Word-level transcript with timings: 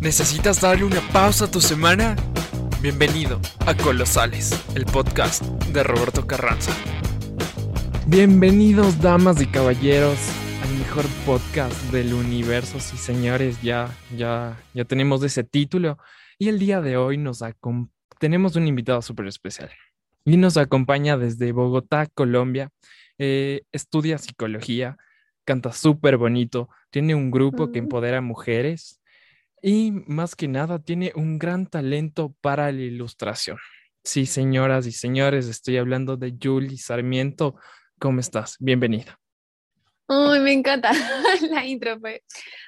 ¿Necesitas 0.00 0.62
darle 0.62 0.84
una 0.84 1.02
pausa 1.12 1.44
a 1.44 1.50
tu 1.50 1.60
semana? 1.60 2.16
Bienvenido 2.80 3.38
a 3.66 3.76
Colosales, 3.76 4.50
el 4.74 4.86
podcast 4.86 5.44
de 5.74 5.82
Roberto 5.82 6.26
Carranza. 6.26 6.72
Bienvenidos, 8.06 8.98
damas 9.02 9.42
y 9.42 9.46
caballeros, 9.46 10.18
al 10.62 10.78
mejor 10.78 11.04
podcast 11.26 11.74
del 11.92 12.14
universo. 12.14 12.80
Sí, 12.80 12.96
señores, 12.96 13.60
ya, 13.60 13.94
ya, 14.16 14.58
ya 14.72 14.86
tenemos 14.86 15.22
ese 15.22 15.44
título. 15.44 15.98
Y 16.38 16.48
el 16.48 16.58
día 16.58 16.80
de 16.80 16.96
hoy 16.96 17.18
nos 17.18 17.44
tenemos 18.18 18.56
un 18.56 18.68
invitado 18.68 19.02
súper 19.02 19.26
especial. 19.26 19.70
Y 20.24 20.38
nos 20.38 20.56
acompaña 20.56 21.18
desde 21.18 21.52
Bogotá, 21.52 22.06
Colombia. 22.06 22.70
Eh, 23.18 23.64
estudia 23.70 24.16
psicología, 24.16 24.96
canta 25.44 25.72
súper 25.72 26.16
bonito, 26.16 26.70
tiene 26.88 27.14
un 27.14 27.30
grupo 27.30 27.70
que 27.70 27.80
empodera 27.80 28.22
mujeres 28.22 28.99
y 29.62 29.90
más 30.06 30.34
que 30.34 30.48
nada 30.48 30.78
tiene 30.78 31.12
un 31.14 31.38
gran 31.38 31.66
talento 31.66 32.34
para 32.40 32.70
la 32.72 32.80
ilustración. 32.80 33.58
Sí, 34.02 34.26
señoras 34.26 34.86
y 34.86 34.92
señores, 34.92 35.46
estoy 35.48 35.76
hablando 35.76 36.16
de 36.16 36.34
Julie 36.40 36.78
Sarmiento. 36.78 37.56
¿Cómo 37.98 38.20
estás? 38.20 38.56
Bienvenida. 38.58 39.18
Uy, 40.08 40.40
me 40.40 40.52
encanta. 40.52 40.90
La 41.50 41.66
intro 41.66 42.00
fue 42.00 42.22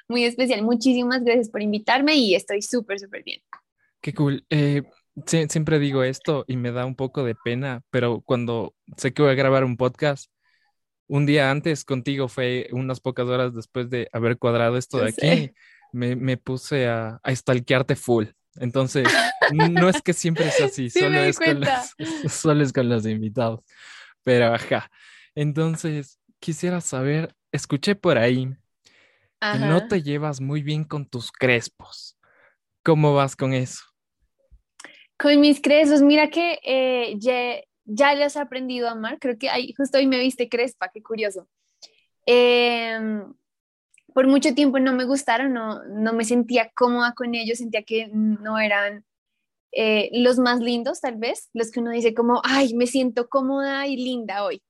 muy 0.07 0.25
especial. 0.25 0.61
Muchísimas 0.61 1.23
gracias 1.23 1.49
por 1.49 1.61
invitarme 1.61 2.15
y 2.15 2.35
estoy 2.35 2.61
súper, 2.61 2.99
súper 2.99 3.23
bien. 3.23 3.41
Qué 3.99 4.13
cool. 4.13 4.45
Eh, 4.49 4.83
siempre 5.25 5.79
digo 5.79 6.03
esto 6.03 6.45
y 6.47 6.57
me 6.57 6.71
da 6.71 6.85
un 6.85 6.95
poco 6.95 7.23
de 7.23 7.35
pena, 7.35 7.81
pero 7.89 8.21
cuando 8.21 8.75
sé 8.97 9.13
que 9.13 9.23
voy 9.23 9.31
a 9.31 9.35
grabar 9.35 9.63
un 9.63 9.77
podcast, 9.77 10.31
un 11.07 11.25
día 11.25 11.51
antes 11.51 11.83
contigo 11.83 12.27
fue 12.27 12.69
unas 12.71 12.99
pocas 12.99 13.25
horas 13.27 13.53
después 13.53 13.89
de 13.89 14.07
haber 14.13 14.37
cuadrado 14.37 14.77
esto 14.77 14.99
de 14.99 15.09
aquí 15.09 15.51
me, 15.93 16.37
puse 16.37 16.87
a, 16.87 17.19
a 17.23 17.35
stalkearte 17.35 17.95
full. 17.95 18.25
Entonces, 18.55 19.07
no 19.51 19.89
es 19.89 20.01
que 20.01 20.13
siempre 20.13 20.49
sea 20.51 20.67
así, 20.67 20.89
solo, 20.89 21.19
es 21.19 21.39
con 21.39 21.61
los, 21.61 21.95
solo 22.33 22.63
es 22.63 22.73
con 22.73 22.89
los 22.89 23.05
invitados. 23.05 23.61
Pero 24.23 24.53
ajá. 24.53 24.89
Entonces, 25.35 26.19
quisiera 26.39 26.81
saber, 26.81 27.35
escuché 27.51 27.95
por 27.95 28.17
ahí 28.17 28.49
que 29.39 29.59
no 29.59 29.87
te 29.87 30.01
llevas 30.01 30.39
muy 30.39 30.61
bien 30.61 30.83
con 30.83 31.05
tus 31.05 31.31
crespos. 31.31 32.17
¿Cómo 32.83 33.13
vas 33.13 33.35
con 33.35 33.53
eso? 33.53 33.81
Con 35.17 35.39
mis 35.41 35.61
crespos, 35.61 36.01
mira 36.01 36.29
que 36.29 36.59
eh, 36.63 37.15
ya, 37.17 37.61
ya 37.85 38.15
los 38.15 38.35
he 38.35 38.39
aprendido 38.39 38.87
a 38.87 38.91
amar. 38.91 39.19
Creo 39.19 39.37
que 39.37 39.49
ahí, 39.49 39.73
justo 39.75 39.97
hoy 39.97 40.07
me 40.07 40.19
viste 40.19 40.47
crespa, 40.47 40.89
qué 40.93 41.01
curioso. 41.01 41.49
Eh, 42.25 43.23
por 44.13 44.27
mucho 44.27 44.53
tiempo 44.53 44.79
no 44.79 44.93
me 44.93 45.05
gustaron, 45.05 45.53
no, 45.53 45.83
no 45.85 46.13
me 46.13 46.25
sentía 46.25 46.71
cómoda 46.75 47.13
con 47.13 47.35
ellos, 47.35 47.57
sentía 47.57 47.83
que 47.83 48.07
no 48.07 48.59
eran 48.59 49.05
eh, 49.71 50.09
los 50.13 50.37
más 50.37 50.59
lindos 50.59 51.01
tal 51.01 51.17
vez, 51.17 51.49
los 51.53 51.71
que 51.71 51.79
uno 51.79 51.91
dice 51.91 52.13
como, 52.13 52.41
ay, 52.43 52.73
me 52.75 52.85
siento 52.85 53.27
cómoda 53.27 53.87
y 53.87 53.97
linda 53.97 54.43
hoy. 54.45 54.61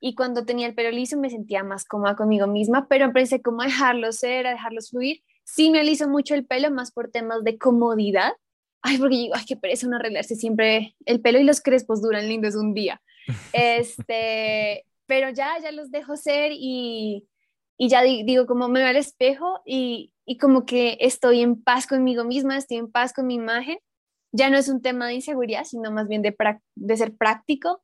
Y 0.00 0.14
cuando 0.14 0.44
tenía 0.44 0.66
el 0.66 0.74
pelo 0.74 0.90
liso 0.90 1.18
me 1.18 1.30
sentía 1.30 1.64
más 1.64 1.84
cómoda 1.84 2.14
conmigo 2.14 2.46
misma, 2.46 2.86
pero 2.88 3.04
empecé 3.04 3.42
como 3.42 3.62
a 3.62 3.66
dejarlos 3.66 4.16
ser, 4.16 4.46
a 4.46 4.50
dejarlos 4.50 4.90
fluir. 4.90 5.22
Sí 5.44 5.70
me 5.70 5.80
aliso 5.80 6.08
mucho 6.08 6.34
el 6.34 6.46
pelo, 6.46 6.70
más 6.70 6.92
por 6.92 7.10
temas 7.10 7.42
de 7.42 7.58
comodidad. 7.58 8.32
Ay, 8.82 8.98
porque 8.98 9.16
digo, 9.16 9.34
ay, 9.34 9.44
qué 9.46 9.56
pereza 9.56 9.88
no 9.88 9.96
arreglarse 9.96 10.36
siempre 10.36 10.94
el 11.06 11.20
pelo 11.20 11.38
y 11.38 11.44
los 11.44 11.60
crespos 11.60 12.02
duran 12.02 12.28
lindos 12.28 12.54
un 12.54 12.74
día. 12.74 13.00
Este, 13.54 14.84
pero 15.06 15.30
ya, 15.30 15.58
ya 15.58 15.72
los 15.72 15.90
dejo 15.90 16.16
ser 16.16 16.52
y, 16.52 17.26
y 17.76 17.88
ya 17.88 18.02
digo, 18.02 18.46
como 18.46 18.68
me 18.68 18.80
veo 18.80 18.88
al 18.88 18.96
espejo 18.96 19.60
y, 19.64 20.12
y, 20.24 20.38
como 20.38 20.64
que 20.64 20.96
estoy 21.00 21.40
en 21.40 21.60
paz 21.60 21.86
conmigo 21.86 22.24
misma, 22.24 22.56
estoy 22.56 22.78
en 22.78 22.90
paz 22.90 23.12
con 23.12 23.26
mi 23.26 23.34
imagen. 23.34 23.78
Ya 24.32 24.50
no 24.50 24.58
es 24.58 24.68
un 24.68 24.82
tema 24.82 25.06
de 25.08 25.14
inseguridad, 25.14 25.64
sino 25.64 25.90
más 25.92 26.08
bien 26.08 26.22
de, 26.22 26.36
de 26.74 26.96
ser 26.96 27.16
práctico 27.16 27.82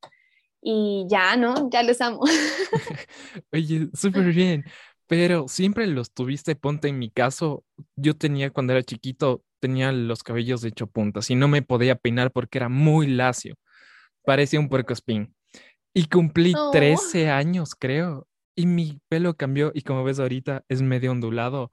y 0.63 1.07
ya, 1.09 1.37
¿no? 1.37 1.71
Ya 1.71 1.83
los 1.83 2.01
amo. 2.01 2.21
Oye, 3.53 3.89
súper 3.95 4.33
bien, 4.33 4.65
pero 5.07 5.49
siempre 5.49 5.87
los 5.87 6.13
tuviste, 6.13 6.55
ponte 6.57 6.89
en 6.89 6.99
mi 6.99 7.11
caso, 7.11 7.65
yo 7.97 8.17
tenía 8.17 8.51
cuando 8.51 8.73
era 8.73 8.83
chiquito, 8.83 9.45
tenía 9.59 9.93
los 9.93 10.23
cabellos 10.23 10.61
de 10.61 10.69
hecho 10.69 10.87
puntas 10.87 11.31
y 11.31 11.35
no 11.35 11.49
me 11.49 11.63
podía 11.63 11.97
peinar 11.97 12.31
porque 12.33 12.59
era 12.59 12.69
muy 12.69 13.07
lacio, 13.07 13.57
parecía 14.25 14.61
un 14.61 14.69
puerco 14.69 14.93
espín. 14.93 15.35
Y 15.93 16.07
cumplí 16.07 16.55
13 16.71 17.31
años, 17.31 17.75
creo, 17.75 18.29
y 18.55 18.67
mi 18.67 19.01
pelo 19.09 19.35
cambió 19.35 19.73
y 19.75 19.83
como 19.83 20.05
ves 20.05 20.21
ahorita 20.21 20.65
es 20.69 20.83
medio 20.83 21.13
ondulado. 21.13 21.71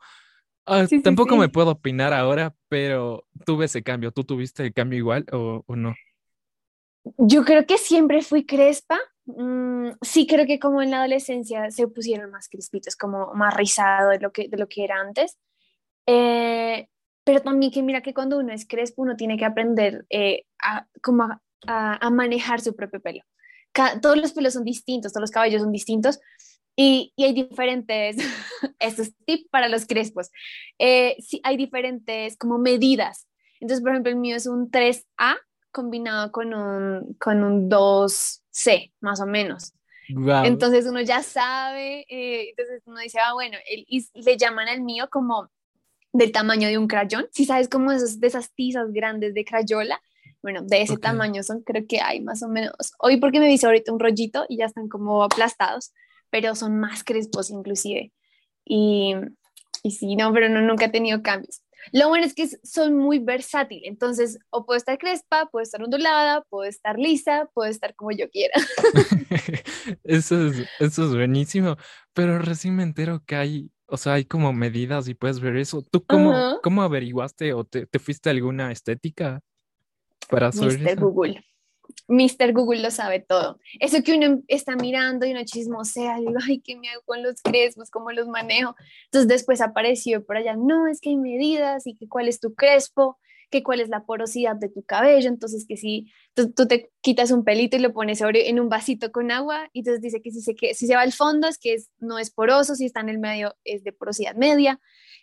Ah, 0.66 0.86
tampoco 1.02 1.38
me 1.38 1.48
puedo 1.48 1.72
opinar 1.72 2.14
ahora, 2.14 2.54
pero 2.68 3.26
tuve 3.46 3.66
ese 3.66 3.84
cambio. 3.84 4.12
¿Tú 4.12 4.26
tuviste 4.26 4.64
el 4.64 4.74
cambio 4.74 5.00
igual 5.00 5.26
o, 5.32 5.64
no? 5.70 5.96
Yo 7.18 7.46
creo 7.46 7.66
que 7.66 7.78
siempre 7.78 8.22
fui 8.22 8.46
crespa. 8.46 9.00
Mm, 9.26 9.92
sí, 10.02 10.28
creo 10.28 10.46
que 10.46 10.60
como 10.60 10.82
en 10.82 10.92
la 10.92 10.98
adolescencia 10.98 11.72
se 11.72 11.88
pusieron 11.88 12.32
más 12.32 12.50
crespitos, 12.50 12.98
como 12.98 13.34
más 13.34 13.56
rizado 13.56 14.10
de 14.10 14.20
lo 14.20 14.32
que, 14.34 14.50
de 14.50 14.58
lo 14.58 14.68
que 14.68 14.84
era 14.84 15.00
antes. 15.00 15.38
Eh, 16.06 16.88
pero 17.24 17.42
también 17.42 17.72
que 17.72 17.82
mira 17.82 18.02
que 18.02 18.14
cuando 18.14 18.38
uno 18.38 18.52
es 18.52 18.68
crespo, 18.68 19.04
uno 19.04 19.16
tiene 19.16 19.38
que 19.38 19.46
aprender 19.46 20.06
eh, 20.10 20.44
a, 20.62 20.86
como 21.02 21.24
a, 21.24 21.42
a, 21.66 22.10
manejar 22.10 22.60
su 22.60 22.76
propio 22.76 23.02
pelo. 23.02 23.22
todos 24.02 24.18
los 24.18 24.34
pelos 24.34 24.54
son 24.54 24.66
distintos, 24.66 25.14
todos 25.14 25.22
los 25.22 25.32
cabellos 25.32 25.62
son 25.62 25.72
distintos. 25.72 26.20
Y, 26.80 27.12
y 27.16 27.24
hay 27.24 27.34
diferentes, 27.34 28.18
esto 28.80 29.02
es 29.02 29.14
tip 29.26 29.50
para 29.50 29.68
los 29.68 29.88
crespos, 29.88 30.30
eh, 30.78 31.16
sí, 31.20 31.42
hay 31.44 31.58
diferentes 31.58 32.38
como 32.38 32.60
medidas. 32.60 33.28
Entonces, 33.60 33.82
por 33.82 33.92
ejemplo, 33.92 34.12
el 34.12 34.20
mío 34.20 34.36
es 34.36 34.46
un 34.46 34.70
3A 34.70 35.38
combinado 35.72 36.32
con 36.32 36.54
un, 36.54 37.16
con 37.20 37.44
un 37.44 37.68
2C, 37.68 38.94
más 39.02 39.20
o 39.20 39.26
menos. 39.26 39.74
Entonces 40.46 40.86
uno 40.88 41.02
ya 41.02 41.22
sabe, 41.22 42.06
eh, 42.08 42.50
entonces 42.52 42.82
uno 42.86 43.00
dice, 43.02 43.20
ah, 43.20 43.34
bueno, 43.34 43.58
y 43.70 44.08
le 44.14 44.38
llaman 44.38 44.70
al 44.70 44.82
mío 44.82 45.10
como 45.12 45.50
del 46.14 46.32
tamaño 46.32 46.68
de 46.68 46.78
un 46.78 46.88
crayón. 46.88 47.28
Si 47.32 47.46
sabes 47.46 47.68
como 47.68 47.92
esos, 47.92 48.20
de 48.20 48.28
esas 48.28 48.54
tizas 48.54 48.94
grandes 48.94 49.34
de 49.34 49.44
crayola, 49.44 50.00
bueno, 50.42 50.62
de 50.62 50.82
ese 50.84 50.98
tamaño 50.98 51.44
son, 51.44 51.62
creo 51.62 51.86
que 51.88 52.00
hay 52.00 52.22
más 52.22 52.42
o 52.42 52.48
menos. 52.48 52.74
Hoy 53.00 53.18
porque 53.18 53.40
me 53.40 53.48
dice 53.48 53.66
ahorita 53.66 53.92
un 53.92 54.00
rollito 54.00 54.46
y 54.48 54.58
ya 54.58 54.66
están 54.66 54.88
como 54.88 55.24
aplastados 55.24 55.92
pero 56.30 56.56
son 56.56 56.80
más 56.80 57.04
crespos 57.04 57.50
inclusive. 57.50 58.12
Y, 58.66 59.16
y 59.84 59.92
sí, 59.92 60.16
no, 60.16 60.34
pero 60.34 60.50
no, 60.50 60.62
nunca 60.62 60.86
he 60.86 60.90
tenido 60.90 61.22
cambios. 61.22 61.62
Lo 61.94 62.10
bueno 62.10 62.26
es 62.26 62.34
que 62.34 62.48
son 62.64 62.98
muy 62.98 63.20
versátil, 63.20 63.82
entonces 63.86 64.40
o 64.50 64.66
puedo 64.66 64.78
estar 64.78 64.98
crespa, 64.98 65.48
puedo 65.50 65.64
estar 65.64 65.82
ondulada, 65.82 66.44
puedo 66.50 66.68
estar 66.68 66.98
lisa, 67.00 67.50
puedo 67.54 67.70
estar 67.70 67.96
como 67.96 68.12
yo 68.12 68.30
quiera. 68.30 68.54
eso, 70.04 70.48
es, 70.48 70.68
eso 70.80 71.06
es 71.06 71.16
buenísimo, 71.16 71.78
pero 72.14 72.40
recién 72.40 72.76
me 72.76 72.84
entero 72.84 73.24
que 73.26 73.36
hay, 73.36 73.72
o 73.86 73.96
sea, 73.98 74.14
hay 74.14 74.26
como 74.26 74.52
medidas 74.54 75.08
y 75.08 75.14
puedes 75.14 75.40
ver 75.40 75.56
eso. 75.56 75.82
¿Tú 75.90 76.04
cómo, 76.06 76.60
cómo 76.62 76.82
averiguaste 76.82 77.54
o 77.54 77.64
te, 77.64 77.86
te, 77.86 78.00
fuiste 78.00 78.30
a 78.30 78.34
alguna 78.34 78.72
estética 78.72 79.42
para 80.30 80.52
saber 80.52 81.00
Google. 81.00 81.44
Mr. 82.08 82.54
Google 82.54 82.82
lo 82.82 82.92
sabe 82.92 83.20
todo. 83.20 83.60
Eso 83.80 84.04
que 84.04 84.14
uno 84.14 84.42
está 84.48 84.76
mirando 84.76 85.26
y 85.26 85.32
uno 85.32 85.44
chismosea, 85.44 86.20
y 86.20 86.26
digo, 86.26 86.40
ay, 86.48 86.60
¿qué 86.60 86.76
me 86.76 86.90
hago 86.90 87.02
con 87.06 87.24
los 87.24 87.42
crespos? 87.42 87.90
¿Cómo 87.90 88.12
los 88.12 88.28
manejo? 88.28 88.76
Entonces 89.06 89.28
después 89.28 89.62
apareció 89.62 90.26
por 90.26 90.38
allá, 90.38 90.56
no, 90.56 90.88
es 90.88 91.02
que 91.02 91.10
hay 91.10 91.18
medidas 91.18 91.88
y 91.88 91.96
que 91.96 92.08
cuál 92.08 92.28
es 92.28 92.40
tu 92.40 92.54
crespo, 92.54 93.18
que 93.50 93.64
cuál 93.64 93.80
es 93.80 93.90
la 93.90 94.06
porosidad 94.06 94.56
de 94.56 94.70
tu 94.70 94.84
cabello. 94.84 95.30
Entonces 95.30 95.66
que 95.68 95.78
si 95.78 96.12
tú, 96.34 96.52
te 96.68 96.92
quitas 97.02 97.32
un 97.32 97.44
pelito 97.44 97.78
y 97.78 97.80
lo 97.80 97.94
pones 97.94 98.22
en 98.22 98.60
un 98.60 98.70
vasito 98.70 99.12
con 99.12 99.32
agua, 99.32 99.70
y 99.74 99.80
entonces 99.80 100.02
dice 100.02 100.22
que 100.22 100.32
si 100.32 100.42
se, 100.42 100.56
que, 100.56 100.74
si 100.74 100.88
se 100.88 100.96
va 100.96 101.02
al 101.02 101.14
fondo 101.14 101.48
es 101.48 101.58
que 101.58 101.74
es, 101.74 101.90
no 102.00 102.20
es 102.20 102.32
poroso, 102.32 102.76
si 102.76 102.86
está 102.86 103.02
en 103.02 103.10
el 103.10 103.20
medio 103.20 103.56
es 103.64 103.84
de 103.84 103.92
porosidad 103.92 104.36
media 104.36 104.80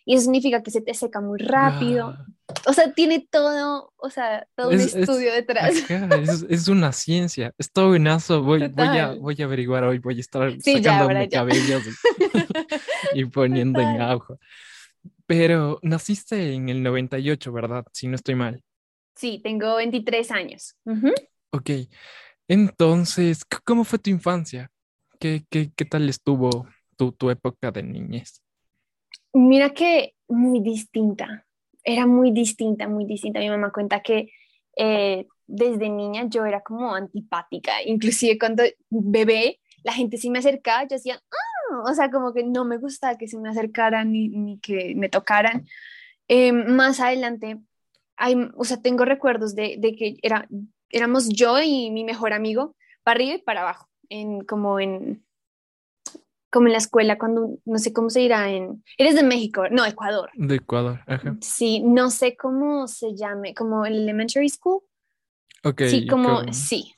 y 0.06 0.14
eso 0.14 0.24
significa 0.24 0.62
que 0.62 0.70
se 0.70 0.82
te 0.82 0.92
seca 0.92 1.20
muy 1.20 1.38
rápido. 1.38 2.14
O 2.66 2.72
sea, 2.74 2.92
tiene 2.92 3.26
todo, 3.30 3.92
o 3.96 4.10
sea, 4.10 4.46
todo 4.54 4.68
un 4.68 4.78
estudio 4.78 5.32
detrás. 5.32 5.74
es, 6.48 6.68
una 6.68 6.92
ciencia, 6.92 7.52
es 7.56 7.72
todo 7.72 7.88
buenazo. 7.88 8.42
Voy, 8.42 8.68
voy, 8.68 8.86
a, 8.86 9.12
voy 9.14 9.36
a 9.40 9.44
averiguar 9.44 9.84
hoy, 9.84 9.98
voy 9.98 10.18
a 10.18 10.20
estar 10.20 10.52
sacando 10.60 11.08
mi 11.08 11.28
cabello 11.28 11.80
y, 13.14 13.24
poniendo 13.24 13.80
en 13.80 14.00
agua. 14.02 14.38
Pero 15.26 15.78
naciste 15.82 16.54
en 16.54 16.68
el 16.68 16.82
98, 16.82 17.52
¿verdad? 17.52 17.84
Si 17.92 18.08
no 18.08 18.14
estoy 18.14 18.34
mal. 18.34 18.62
Sí, 19.14 19.40
tengo 19.42 19.76
23 19.76 20.30
años. 20.30 20.76
Ok, 21.50 21.70
entonces, 22.48 23.44
¿cómo 23.64 23.84
fue 23.84 23.98
tu 23.98 24.10
infancia? 24.10 24.70
¿Qué, 25.18 25.44
qué, 25.48 25.70
qué 25.74 25.84
tal 25.84 26.08
estuvo 26.08 26.66
tu, 26.96 27.12
tu 27.12 27.30
época 27.30 27.70
de 27.70 27.82
niñez? 27.82 28.42
Mira 29.32 29.70
que 29.70 30.14
muy 30.28 30.60
distinta, 30.60 31.46
era 31.82 32.06
muy 32.06 32.32
distinta, 32.32 32.88
muy 32.88 33.04
distinta. 33.04 33.40
Mi 33.40 33.48
mamá 33.48 33.70
cuenta 33.72 34.00
que 34.00 34.30
eh, 34.76 35.26
desde 35.46 35.88
niña 35.88 36.26
yo 36.28 36.44
era 36.44 36.60
como 36.62 36.94
antipática, 36.94 37.82
inclusive 37.84 38.38
cuando 38.38 38.62
bebé 38.90 39.60
la 39.82 39.92
gente 39.92 40.16
sí 40.16 40.30
me 40.30 40.38
acercaba, 40.38 40.82
yo 40.84 40.96
decía, 40.96 41.20
ah", 41.30 41.53
o 41.84 41.94
sea, 41.94 42.10
como 42.10 42.32
que 42.32 42.44
no 42.44 42.64
me 42.64 42.78
gustaba 42.78 43.18
que 43.18 43.28
se 43.28 43.38
me 43.38 43.48
acercaran 43.48 44.12
ni, 44.12 44.28
ni 44.28 44.58
que 44.58 44.94
me 44.94 45.08
tocaran. 45.08 45.66
Eh, 46.28 46.52
más 46.52 47.00
adelante, 47.00 47.60
hay, 48.16 48.36
o 48.56 48.64
sea, 48.64 48.80
tengo 48.80 49.04
recuerdos 49.04 49.54
de, 49.54 49.76
de, 49.78 49.94
que 49.94 50.16
era, 50.22 50.48
éramos 50.90 51.28
yo 51.28 51.60
y 51.60 51.90
mi 51.90 52.04
mejor 52.04 52.32
amigo, 52.32 52.76
para 53.02 53.16
arriba 53.16 53.34
y 53.34 53.42
para 53.42 53.62
abajo, 53.62 53.88
en, 54.08 54.44
como 54.44 54.80
en 54.80 55.24
como 56.54 56.68
en 56.68 56.72
la 56.72 56.78
escuela, 56.78 57.18
cuando 57.18 57.58
no 57.64 57.78
sé 57.78 57.92
cómo 57.92 58.10
se 58.10 58.20
dirá 58.20 58.48
en... 58.48 58.84
Eres 58.96 59.16
de 59.16 59.24
México, 59.24 59.64
no, 59.72 59.84
Ecuador. 59.84 60.30
De 60.34 60.54
Ecuador, 60.54 61.00
ajá. 61.08 61.36
Sí, 61.40 61.80
no 61.80 62.10
sé 62.10 62.36
cómo 62.36 62.86
se 62.86 63.16
llame, 63.16 63.54
como 63.54 63.84
el 63.84 63.94
elementary 63.94 64.48
school. 64.48 64.80
Ok. 65.64 65.82
Sí, 65.88 66.06
como, 66.06 66.52
sí. 66.52 66.94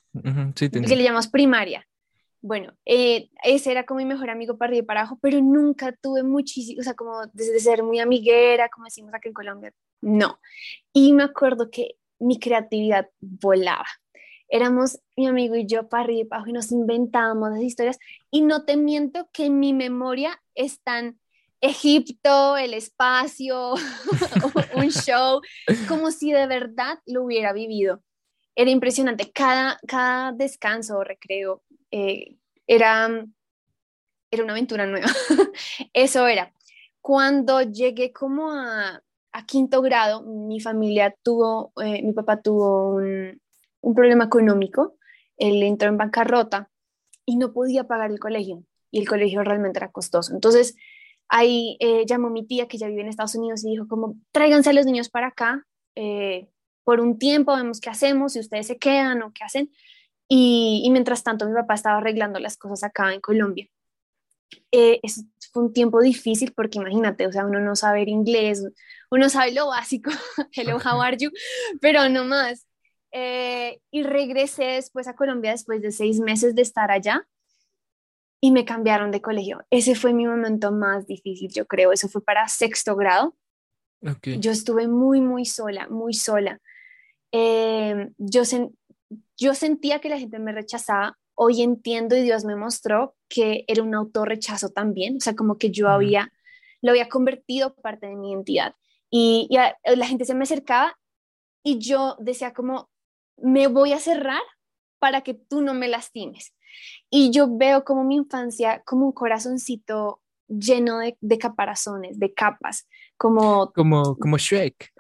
sí 0.54 0.68
que 0.68 0.94
le 0.94 1.02
llamamos 1.02 1.28
primaria. 1.28 1.88
Bueno, 2.46 2.72
eh, 2.84 3.28
ese 3.42 3.72
era 3.72 3.84
como 3.84 3.98
mi 3.98 4.04
mejor 4.04 4.30
amigo 4.30 4.56
para 4.56 4.70
arriba 4.70 4.84
y 4.84 4.86
para 4.86 5.00
abajo, 5.00 5.18
pero 5.20 5.40
nunca 5.40 5.92
tuve 5.92 6.22
muchísimo, 6.22 6.80
o 6.80 6.84
sea, 6.84 6.94
como 6.94 7.26
desde 7.32 7.58
ser 7.58 7.82
muy 7.82 7.98
amiguera, 7.98 8.68
como 8.68 8.84
decimos 8.84 9.12
aquí 9.14 9.28
en 9.28 9.34
Colombia, 9.34 9.72
no. 10.00 10.38
Y 10.92 11.12
me 11.12 11.24
acuerdo 11.24 11.70
que 11.70 11.96
mi 12.18 12.38
creatividad 12.38 13.08
volaba 13.20 13.86
éramos 14.48 15.00
mi 15.16 15.26
amigo 15.26 15.56
y 15.56 15.66
yo 15.66 15.88
para 15.88 16.04
arriba 16.04 16.20
y 16.20 16.24
para 16.24 16.38
abajo 16.38 16.50
y 16.50 16.54
nos 16.54 16.70
inventábamos 16.72 17.50
las 17.50 17.62
historias 17.62 17.98
y 18.30 18.42
no 18.42 18.64
te 18.64 18.76
miento 18.76 19.28
que 19.32 19.46
en 19.46 19.58
mi 19.58 19.72
memoria 19.72 20.40
están 20.54 21.18
Egipto, 21.60 22.56
el 22.56 22.74
espacio, 22.74 23.74
un 24.76 24.90
show, 24.90 25.40
como 25.88 26.10
si 26.10 26.30
de 26.30 26.46
verdad 26.46 26.98
lo 27.06 27.24
hubiera 27.24 27.52
vivido. 27.52 28.02
Era 28.56 28.70
impresionante, 28.70 29.30
cada, 29.32 29.78
cada 29.86 30.32
descanso 30.32 30.98
o 30.98 31.04
recreo 31.04 31.62
eh, 31.90 32.36
era, 32.66 33.24
era 34.30 34.42
una 34.42 34.52
aventura 34.52 34.86
nueva. 34.86 35.06
Eso 35.92 36.26
era. 36.26 36.52
Cuando 37.00 37.62
llegué 37.62 38.12
como 38.12 38.50
a, 38.50 39.02
a 39.32 39.46
quinto 39.46 39.82
grado, 39.82 40.22
mi 40.22 40.60
familia 40.60 41.14
tuvo, 41.22 41.72
eh, 41.82 42.02
mi 42.02 42.12
papá 42.12 42.40
tuvo 42.40 42.96
un, 42.96 43.40
un 43.82 43.94
problema 43.94 44.24
económico, 44.24 44.96
él 45.36 45.62
entró 45.62 45.88
en 45.88 45.98
bancarrota 45.98 46.70
y 47.24 47.36
no 47.36 47.52
podía 47.52 47.84
pagar 47.84 48.10
el 48.10 48.18
colegio 48.18 48.64
y 48.90 49.00
el 49.00 49.08
colegio 49.08 49.44
realmente 49.44 49.78
era 49.78 49.92
costoso. 49.92 50.34
Entonces 50.34 50.76
ahí 51.28 51.76
eh, 51.80 52.04
llamó 52.06 52.30
mi 52.30 52.46
tía 52.46 52.68
que 52.68 52.78
ya 52.78 52.88
vive 52.88 53.02
en 53.02 53.08
Estados 53.08 53.34
Unidos 53.34 53.64
y 53.64 53.70
dijo 53.70 53.86
como 53.88 54.16
tráiganse 54.32 54.70
a 54.70 54.72
los 54.72 54.86
niños 54.86 55.08
para 55.08 55.28
acá 55.28 55.66
eh, 55.94 56.48
por 56.86 57.00
un 57.00 57.18
tiempo, 57.18 57.56
vemos 57.56 57.80
qué 57.80 57.90
hacemos, 57.90 58.34
si 58.34 58.38
ustedes 58.38 58.68
se 58.68 58.78
quedan 58.78 59.20
o 59.22 59.32
qué 59.32 59.42
hacen. 59.42 59.72
Y, 60.28 60.88
mientras 60.92 61.24
tanto 61.24 61.44
mi 61.48 61.52
papá 61.52 61.74
estaba 61.74 61.98
arreglando 61.98 62.38
las 62.38 62.56
cosas 62.56 62.84
acá 62.84 63.12
en 63.12 63.20
Colombia. 63.20 63.68
Eh, 64.70 65.00
fue 65.52 65.64
un 65.64 65.72
tiempo 65.72 66.00
difícil 66.00 66.52
porque 66.54 66.78
imagínate, 66.78 67.26
o 67.26 67.32
sea, 67.32 67.44
uno 67.44 67.58
no 67.58 67.74
sabe 67.74 68.02
inglés, 68.02 68.64
uno 69.10 69.28
sabe 69.28 69.52
lo 69.52 69.66
básico, 69.66 70.10
hello, 70.52 70.76
how 70.76 71.02
are 71.02 71.16
you, 71.18 71.30
pero 71.80 72.08
no 72.08 72.24
más. 72.24 72.68
Eh, 73.10 73.80
y 73.90 74.04
regresé 74.04 74.64
después 74.64 75.08
a 75.08 75.16
Colombia 75.16 75.50
después 75.50 75.82
de 75.82 75.90
seis 75.90 76.20
meses 76.20 76.54
de 76.54 76.62
estar 76.62 76.92
allá 76.92 77.26
y 78.40 78.52
me 78.52 78.64
cambiaron 78.64 79.10
de 79.10 79.20
colegio. 79.20 79.66
Ese 79.70 79.96
fue 79.96 80.12
mi 80.12 80.24
momento 80.24 80.70
más 80.70 81.08
difícil, 81.08 81.50
yo 81.52 81.66
creo. 81.66 81.90
Eso 81.90 82.08
fue 82.08 82.22
para 82.22 82.46
sexto 82.46 82.94
grado. 82.94 83.34
Yo 84.38 84.52
estuve 84.52 84.86
muy, 84.86 85.20
muy 85.20 85.46
sola, 85.46 85.88
muy 85.88 86.14
sola. 86.14 86.60
Eh, 87.38 88.10
yo, 88.16 88.42
yo 89.36 89.54
sentía 89.54 90.00
que 90.00 90.08
la 90.08 90.18
gente 90.18 90.38
me 90.38 90.52
rechazaba. 90.52 91.18
Hoy 91.34 91.62
entiendo 91.62 92.16
y 92.16 92.22
Dios 92.22 92.44
me 92.44 92.56
mostró 92.56 93.14
que 93.28 93.64
era 93.68 93.82
un 93.82 93.94
autorrechazo 93.94 94.70
también. 94.70 95.16
O 95.16 95.20
sea, 95.20 95.34
como 95.34 95.58
que 95.58 95.70
yo 95.70 95.88
había, 95.88 96.32
lo 96.80 96.92
había 96.92 97.08
convertido 97.08 97.74
parte 97.74 98.06
de 98.06 98.16
mi 98.16 98.32
identidad. 98.32 98.74
Y, 99.10 99.48
y 99.50 99.96
la 99.96 100.06
gente 100.06 100.24
se 100.24 100.34
me 100.34 100.44
acercaba 100.44 100.96
y 101.62 101.78
yo 101.78 102.16
decía 102.18 102.52
como, 102.52 102.88
me 103.36 103.66
voy 103.66 103.92
a 103.92 103.98
cerrar 103.98 104.42
para 104.98 105.22
que 105.22 105.34
tú 105.34 105.60
no 105.60 105.74
me 105.74 105.88
lastimes. 105.88 106.54
Y 107.10 107.30
yo 107.30 107.48
veo 107.56 107.84
como 107.84 108.04
mi 108.04 108.16
infancia, 108.16 108.82
como 108.84 109.06
un 109.06 109.12
corazoncito 109.12 110.20
lleno 110.48 110.98
de, 110.98 111.38
caparazones, 111.38 112.18
de 112.18 112.32
capas, 112.32 112.88
como... 113.16 113.72
Como, 113.72 114.16
como 114.16 114.38
Shrek. 114.38 114.92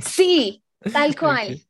Sí, 0.00 0.62
tal 0.92 1.16
cual. 1.18 1.60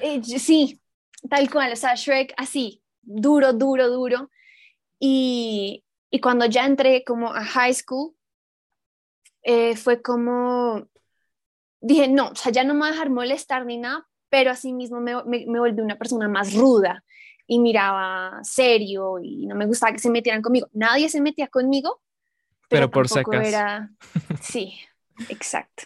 Eh, 0.00 0.22
sí, 0.22 0.80
tal 1.28 1.50
cual, 1.50 1.72
o 1.72 1.76
sea, 1.76 1.94
Shrek 1.94 2.34
así, 2.36 2.82
duro, 3.02 3.52
duro, 3.52 3.88
duro. 3.88 4.30
Y, 4.98 5.82
cuando 6.22 6.46
ya 6.46 6.64
entré 6.64 7.04
como 7.04 7.34
a 7.34 7.44
high 7.44 7.74
school, 7.74 8.14
eh, 9.42 9.76
fue 9.76 10.00
como, 10.00 10.88
dije, 11.80 12.08
no, 12.08 12.28
o 12.28 12.34
sea, 12.34 12.50
ya 12.50 12.64
no 12.64 12.72
me 12.72 12.80
voy 12.80 12.88
a 12.88 12.92
dejar 12.92 13.10
molestar 13.10 13.66
ni 13.66 13.76
nada, 13.76 14.08
pero 14.30 14.50
asimismo 14.50 15.00
me, 15.00 15.22
me, 15.24 15.44
me 15.46 15.58
volví 15.58 15.80
una 15.82 15.98
persona 15.98 16.26
más 16.26 16.54
ruda 16.54 17.04
y 17.46 17.58
miraba 17.58 18.38
serio 18.42 19.18
y 19.22 19.46
no 19.46 19.54
me 19.54 19.66
gustaba 19.66 19.92
que 19.92 19.98
se 19.98 20.10
metieran 20.10 20.42
conmigo. 20.42 20.68
Nadie 20.72 21.10
se 21.10 21.20
metía 21.20 21.48
conmigo, 21.48 22.00
pero, 22.68 22.90
por 22.90 23.08
si 23.08 23.18
acaso. 23.18 23.40
Era... 23.40 23.90
Sí, 24.40 24.74
exacto. 25.28 25.84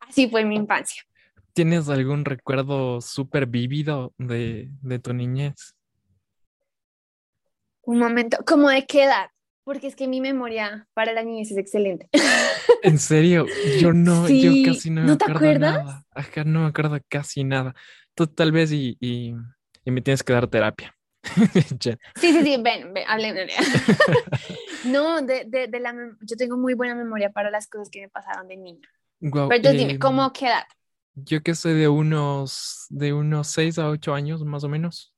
Así 0.00 0.28
fue 0.28 0.44
mi 0.44 0.56
infancia. 0.56 1.02
¿Tienes 1.52 1.88
algún 1.88 2.24
recuerdo 2.24 3.00
súper 3.00 3.46
vívido 3.46 4.12
de, 4.18 4.70
de 4.82 4.98
tu 4.98 5.12
niñez? 5.12 5.74
Un 7.82 7.98
momento, 7.98 8.38
¿cómo 8.46 8.68
de 8.68 8.86
qué 8.86 9.04
edad? 9.04 9.30
Porque 9.64 9.86
es 9.88 9.96
que 9.96 10.06
mi 10.06 10.20
memoria 10.20 10.86
para 10.94 11.12
la 11.12 11.22
niñez 11.22 11.50
es 11.50 11.58
excelente. 11.58 12.08
¿En 12.82 12.98
serio? 12.98 13.46
Yo 13.80 13.92
no, 13.92 14.28
yo 14.28 14.52
casi 14.64 14.90
no 14.90 15.02
me 15.02 15.06
¿No 15.08 15.18
te 15.18 15.30
acuerdas? 15.30 15.84
nada. 15.84 16.04
Acá 16.12 16.44
no 16.44 16.60
me 16.60 16.66
acuerdo 16.66 16.98
casi 17.08 17.44
nada. 17.44 17.74
Tú 18.14 18.26
tal 18.26 18.52
vez 18.52 18.72
y, 18.72 18.96
y, 19.00 19.34
me 19.84 20.00
tienes 20.02 20.22
que 20.22 20.32
dar 20.32 20.46
terapia. 20.46 20.94
sí, 21.80 21.92
sí, 22.16 22.42
sí, 22.42 22.56
ven, 22.62 22.94
ven, 22.94 23.04
no, 24.86 25.20
de, 25.20 25.44
de, 25.46 25.66
de, 25.66 25.80
la, 25.80 25.94
yo 26.22 26.36
tengo 26.36 26.56
muy 26.56 26.74
buena 26.74 26.94
memoria 26.94 27.30
para 27.30 27.50
las 27.50 27.68
cosas 27.68 27.90
que 27.90 28.00
me 28.00 28.08
pasaron 28.08 28.48
de 28.48 28.56
niño. 28.56 28.88
Pero 29.20 29.56
yo 29.56 29.72
dime, 29.72 29.98
¿cómo 29.98 30.24
em, 30.24 30.30
qué 30.32 30.46
edad? 30.46 30.64
Yo 31.24 31.42
que 31.42 31.54
soy 31.54 31.74
de 31.74 31.88
unos, 31.88 32.86
de 32.88 33.12
unos 33.12 33.48
6 33.48 33.78
a 33.78 33.88
8 33.88 34.14
años, 34.14 34.44
más 34.44 34.64
o 34.64 34.68
menos. 34.68 35.14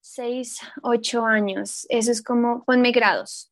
6, 0.00 0.58
8 0.82 1.24
años. 1.24 1.86
Eso 1.88 2.10
es 2.10 2.22
como, 2.22 2.64
ponme 2.64 2.92
grados 2.92 3.50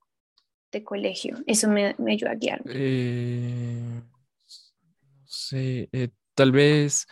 de 0.73 0.83
colegio. 0.85 1.39
Eso 1.47 1.69
me, 1.69 1.95
me 1.99 2.13
ayuda 2.13 2.33
a 2.33 2.35
guiar. 2.35 2.63
Eh, 2.67 4.03
no 4.45 5.27
sé, 5.27 5.89
eh, 5.93 6.09
tal 6.35 6.53
vez 6.53 7.07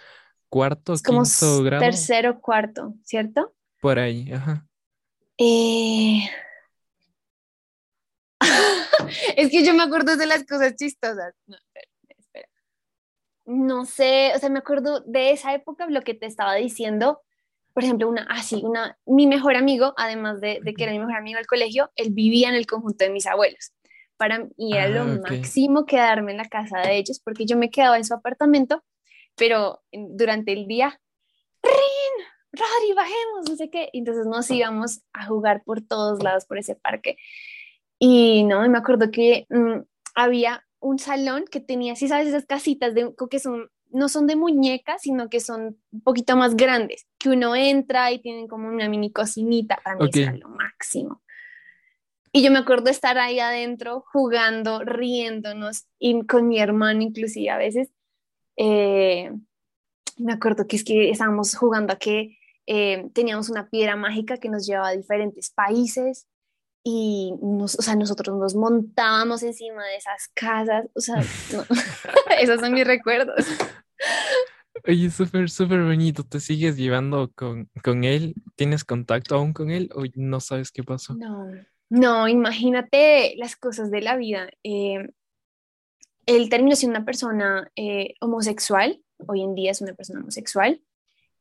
cuarto, 0.49 0.95
quinto 0.95 1.63
grado. 1.63 1.83
Tercero, 1.83 2.41
cuarto, 2.41 2.95
¿cierto? 3.03 3.55
Por 3.81 3.99
ahí, 3.99 4.33
ajá. 4.33 4.67
Eh, 5.37 6.21
es 9.37 9.51
que 9.51 9.65
yo 9.65 9.75
me 9.75 9.83
acuerdo 9.83 10.17
de 10.17 10.27
las 10.27 10.45
cosas 10.45 10.77
chistosas. 10.77 11.35
No, 13.47 13.85
sé, 13.85 14.33
o 14.35 14.39
sea, 14.39 14.49
me 14.49 14.59
acuerdo 14.59 15.01
de 15.01 15.31
esa 15.31 15.55
época, 15.55 15.87
lo 15.89 16.03
que 16.03 16.15
te 16.15 16.27
estaba 16.27 16.55
diciendo, 16.55 17.21
por 17.75 17.85
ejemplo, 17.85 18.09
una, 18.09 18.23
así, 18.31 18.63
ah, 18.65 18.69
una, 18.69 18.99
mi 19.05 19.27
mejor 19.27 19.57
amigo, 19.57 19.95
además 19.97 20.41
de, 20.41 20.61
que 20.63 20.83
era 20.83 20.93
mi 20.93 20.99
mejor 20.99 21.17
amigo 21.17 21.37
del 21.37 21.47
colegio, 21.47 21.91
él 21.97 22.11
vivía 22.13 22.49
en 22.49 22.55
el 22.55 22.67
conjunto 22.67 23.05
de 23.05 23.11
mis 23.11 23.27
abuelos. 23.27 23.73
Para 24.17 24.39
mí 24.39 24.73
era 24.73 24.89
lo 24.89 25.03
ah, 25.03 25.21
máximo 25.29 25.85
quedarme 25.85 26.33
en 26.33 26.39
la 26.39 26.49
casa 26.49 26.79
de 26.81 26.97
ellos, 26.97 27.21
porque 27.23 27.47
yo 27.47 27.57
me 27.57 27.71
quedaba 27.71 27.97
en 27.97 28.05
su 28.05 28.15
apartamento, 28.15 28.83
pero 29.37 29.83
durante 29.93 30.53
el 30.53 30.67
día, 30.67 31.01
¡Rin! 31.63 32.27
Rodri, 32.53 32.93
bajemos, 32.95 33.49
no 33.49 33.57
sé 33.57 33.71
qué. 33.71 33.91
Entonces 33.93 34.27
nos 34.27 34.51
íbamos 34.51 35.03
a 35.13 35.27
jugar 35.27 35.63
por 35.65 35.81
todos 35.81 36.23
lados 36.23 36.45
por 36.45 36.59
ese 36.59 36.77
parque. 36.77 37.17
Y 37.99 38.45
no, 38.45 38.67
me 38.69 38.79
acuerdo 38.79 39.11
que 39.11 39.47
mm, 39.49 39.81
había 40.15 40.64
un 40.85 40.99
salón 40.99 41.47
que 41.51 41.61
tenía, 41.61 41.97
si 41.97 42.09
sabes, 42.09 42.29
esas 42.29 42.45
casitas 42.45 42.95
de, 42.95 43.13
que 43.31 43.39
son 43.39 43.71
no 43.91 44.09
son 44.09 44.27
de 44.27 44.37
muñecas, 44.37 45.03
sino 45.03 45.29
que 45.29 45.41
son 45.41 45.79
un 45.93 46.01
poquito 46.03 46.37
más 46.37 46.57
grandes, 46.57 47.07
que 47.17 47.31
uno 47.31 47.55
entra 47.55 48.11
y 48.11 48.21
tienen 48.21 48.49
como 48.49 48.69
una 48.69 48.89
mini 48.89 49.13
cocinita, 49.13 49.79
para 49.83 49.97
mí 49.97 50.11
es 50.13 50.41
lo 50.41 50.49
máximo. 50.49 51.23
Y 52.33 52.43
yo 52.43 52.51
me 52.51 52.59
acuerdo 52.59 52.91
estar 52.91 53.17
ahí 53.19 53.39
adentro 53.39 54.05
jugando, 54.13 54.81
riéndonos, 54.81 55.87
y 56.01 56.27
con 56.27 56.49
mi 56.49 56.59
hermano 56.59 57.03
inclusive 57.03 57.51
a 57.51 57.57
veces. 57.57 57.91
Eh, 58.57 59.31
me 60.19 60.33
acuerdo 60.33 60.67
que 60.67 60.77
es 60.77 60.85
que 60.85 61.11
estábamos 61.11 61.55
jugando 61.55 61.93
a 61.93 61.97
que 61.97 62.37
eh, 62.67 63.09
teníamos 63.15 63.49
una 63.49 63.71
piedra 63.71 63.95
mágica 63.95 64.39
que 64.39 64.49
nos 64.49 64.67
llevaba 64.67 64.89
a 64.89 64.97
diferentes 64.97 65.51
países 65.51 66.27
y 66.85 67.33
nos, 67.41 67.79
o 67.79 67.83
sea, 67.83 67.97
nosotros 67.97 68.37
nos 68.39 68.55
montábamos 68.55 69.43
encima 69.43 69.85
de 69.87 69.97
esas 69.97 70.29
casas, 70.35 70.87
o 70.95 71.01
sea, 71.01 71.17
esos 72.41 72.61
son 72.61 72.75
mis 72.75 72.87
recuerdos. 72.87 73.47
Oye, 74.87 75.11
súper, 75.11 75.49
súper 75.49 75.83
bonito. 75.83 76.25
¿Te 76.25 76.41
sigues 76.41 76.77
llevando 76.77 77.33
con, 77.35 77.71
con, 77.83 78.05
él? 78.05 78.35
¿Tienes 78.55 78.85
contacto 78.85 79.35
aún 79.35 79.55
con 79.55 79.71
él 79.71 79.89
o 79.95 80.03
no 80.15 80.41
sabes 80.41 80.71
qué 80.71 80.83
pasó? 80.83 81.15
No, 81.15 81.49
no, 81.89 82.29
imagínate 82.29 83.35
las 83.37 83.57
cosas 83.57 83.91
de 83.91 84.03
la 84.03 84.17
vida. 84.17 84.51
Eh, 84.63 85.09
él 86.27 86.49
terminó 86.51 86.77
siendo 86.77 86.99
una 86.99 87.07
persona 87.07 87.71
eh, 87.77 88.15
homosexual, 88.21 89.01
hoy 89.27 89.43
en 89.43 89.55
día 89.55 89.71
es 89.71 89.81
una 89.81 89.95
persona 89.95 90.21
homosexual. 90.21 90.83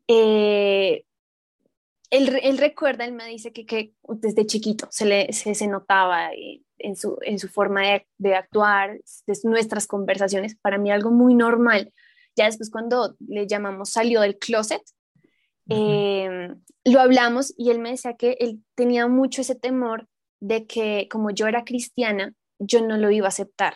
Eh, 0.07 1.05
él, 2.13 2.57
recuerda, 2.59 3.05
él 3.05 3.13
me 3.13 3.27
dice 3.27 3.51
que, 3.51 3.93
desde 4.07 4.45
chiquito 4.45 4.87
se, 4.91 5.05
le, 5.05 5.33
se, 5.33 5.67
notaba 5.67 6.29
en 6.77 6.95
su, 6.95 7.17
en 7.21 7.39
su 7.39 7.49
forma 7.49 7.81
de, 8.19 8.35
actuar, 8.35 8.99
de 9.25 9.37
nuestras 9.45 9.87
conversaciones, 9.87 10.55
para 10.55 10.77
mí 10.77 10.91
algo 10.91 11.09
muy 11.09 11.33
normal. 11.33 11.91
Ya 12.35 12.45
después 12.45 12.69
cuando 12.69 13.15
le 13.19 13.47
llamamos 13.47 13.89
salió 13.89 14.21
del 14.21 14.37
closet, 14.37 14.81
em, 15.69 16.61
lo 16.85 16.99
hablamos 16.99 17.53
y 17.57 17.71
él 17.71 17.79
me 17.79 17.91
decía 17.91 18.15
que 18.15 18.37
él 18.39 18.63
tenía 18.75 19.07
mucho 19.07 19.41
ese 19.41 19.55
temor 19.55 20.07
de 20.39 20.67
que 20.67 21.07
como 21.09 21.31
yo 21.31 21.47
era 21.47 21.63
cristiana, 21.63 22.33
yo 22.59 22.85
no 22.85 22.97
lo 22.97 23.09
iba 23.09 23.25
a 23.25 23.29
aceptar. 23.29 23.75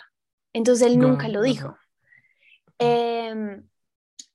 Entonces 0.53 0.87
él 0.87 0.99
nunca 0.99 1.27
lo 1.27 1.41
dijo. 1.41 1.75
Em, 2.77 3.67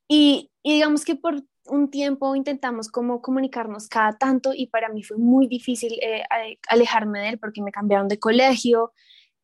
y, 0.09 0.50
digamos 0.64 1.04
que 1.04 1.14
por 1.14 1.44
un 1.66 1.90
tiempo 1.90 2.35
intentamos 2.35 2.88
como 2.88 3.23
comunicarnos 3.23 3.88
cada 3.88 4.19
tanto 4.19 4.52
y 4.54 4.66
para 4.66 4.88
mí 4.88 5.02
fue 5.02 5.16
muy 5.16 5.47
difícil 5.47 5.92
eh, 6.02 6.25
alejarme 6.69 7.21
de 7.21 7.28
él 7.31 7.38
porque 7.38 7.62
me 7.62 7.73
cambiaron 7.73 8.09
de 8.09 8.19
colegio, 8.19 8.92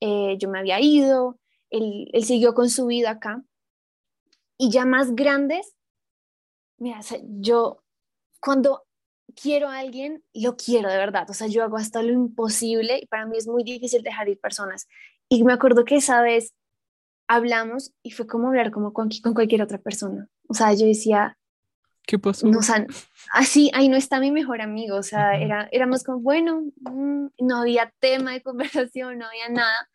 eh, 0.00 0.36
yo 0.38 0.48
me 0.48 0.58
había 0.58 0.80
ido, 0.80 1.38
él, 1.70 2.08
él, 2.12 2.24
siguió 2.24 2.54
con 2.54 2.70
su 2.70 2.86
vida 2.86 3.10
acá. 3.10 3.42
Y 4.56 4.70
ya 4.70 4.84
más 4.84 5.14
grandes, 5.14 5.74
mira, 6.78 7.00
yo 7.40 7.82
cuando 8.40 8.84
quiero 9.40 9.68
a 9.68 9.78
alguien, 9.78 10.24
lo 10.34 10.56
quiero 10.56 10.88
de 10.88 10.96
verdad, 10.96 11.28
o 11.30 11.34
sea, 11.34 11.46
yo 11.46 11.62
hago 11.62 11.76
hasta 11.76 12.02
lo 12.02 12.12
imposible 12.12 12.98
y 13.00 13.06
para 13.06 13.26
mí 13.26 13.36
es 13.38 13.46
muy 13.46 13.62
difícil 13.62 14.02
dejar 14.02 14.28
ir 14.28 14.40
personas. 14.40 14.88
Y 15.28 15.44
me 15.44 15.52
acuerdo 15.52 15.84
que 15.84 15.96
esa 15.96 16.22
vez 16.22 16.54
hablamos 17.28 17.92
y 18.02 18.10
fue 18.10 18.26
como 18.26 18.48
hablar 18.48 18.70
como 18.72 18.92
con, 18.92 19.10
con 19.22 19.34
cualquier 19.34 19.62
otra 19.62 19.78
persona. 19.78 20.28
O 20.48 20.54
sea, 20.54 20.72
yo 20.74 20.86
decía, 20.86 21.37
¿qué 22.08 22.18
pasó? 22.18 22.48
Así, 23.34 23.70
ahí 23.74 23.90
no 23.90 23.96
está 23.98 24.18
mi 24.18 24.30
mejor 24.30 24.62
amigo, 24.62 24.96
o 24.96 25.02
sea, 25.02 25.38
era, 25.38 25.68
éramos 25.70 26.02
como, 26.02 26.20
bueno, 26.20 26.62
mm, 26.80 27.26
no 27.38 27.56
había 27.58 27.92
tema 28.00 28.32
de 28.32 28.42
conversación, 28.88 29.18
no 29.18 29.26
había 29.26 29.50
nada. 29.50 29.88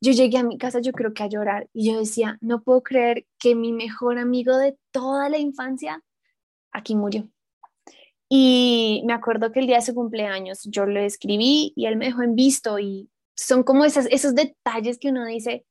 Yo 0.00 0.12
llegué 0.12 0.38
a 0.38 0.44
mi 0.44 0.56
casa, 0.56 0.80
yo 0.80 0.92
creo 0.92 1.12
que 1.12 1.24
a 1.24 1.28
llorar, 1.28 1.68
y 1.72 1.90
yo 1.90 1.98
decía, 1.98 2.38
no 2.40 2.62
puedo 2.62 2.82
creer 2.84 3.26
que 3.40 3.56
mi 3.56 3.72
mejor 3.72 4.18
amigo 4.18 4.56
de 4.56 4.78
toda 4.92 5.28
la 5.28 5.38
infancia 5.38 6.02
aquí 6.70 6.94
murió. 6.94 7.28
Y 8.28 9.02
me 9.04 9.12
acuerdo 9.12 9.50
que 9.50 9.60
el 9.60 9.66
día 9.66 9.76
de 9.76 9.82
su 9.82 9.94
cumpleaños 9.94 10.60
yo 10.62 10.86
le 10.86 11.06
escribí 11.06 11.72
y 11.74 11.86
él 11.86 11.96
me 11.96 12.06
dejó 12.06 12.22
en 12.22 12.36
visto 12.36 12.78
y 12.78 13.10
son 13.34 13.64
como 13.64 13.84
esas, 13.84 14.06
esos 14.06 14.34
detalles 14.34 14.98
que 14.98 15.08
uno 15.08 15.26
dice, 15.26 15.66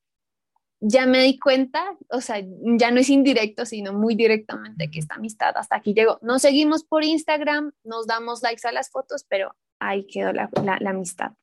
ya 0.81 1.05
me 1.05 1.23
di 1.23 1.37
cuenta, 1.37 1.95
o 2.09 2.21
sea, 2.21 2.43
ya 2.77 2.89
no 2.89 2.99
es 2.99 3.09
indirecto, 3.09 3.65
sino 3.65 3.93
muy 3.93 4.15
directamente 4.15 4.89
que 4.89 4.99
esta 4.99 5.15
amistad 5.15 5.55
hasta 5.55 5.75
aquí 5.75 5.93
llegó. 5.93 6.17
Nos 6.23 6.41
seguimos 6.41 6.83
por 6.83 7.03
Instagram, 7.03 7.71
nos 7.83 8.07
damos 8.07 8.41
likes 8.41 8.67
a 8.67 8.71
las 8.71 8.89
fotos, 8.89 9.23
pero 9.29 9.55
ahí 9.79 10.07
quedó 10.07 10.33
la, 10.33 10.49
la, 10.63 10.89
amistad. 10.89 11.33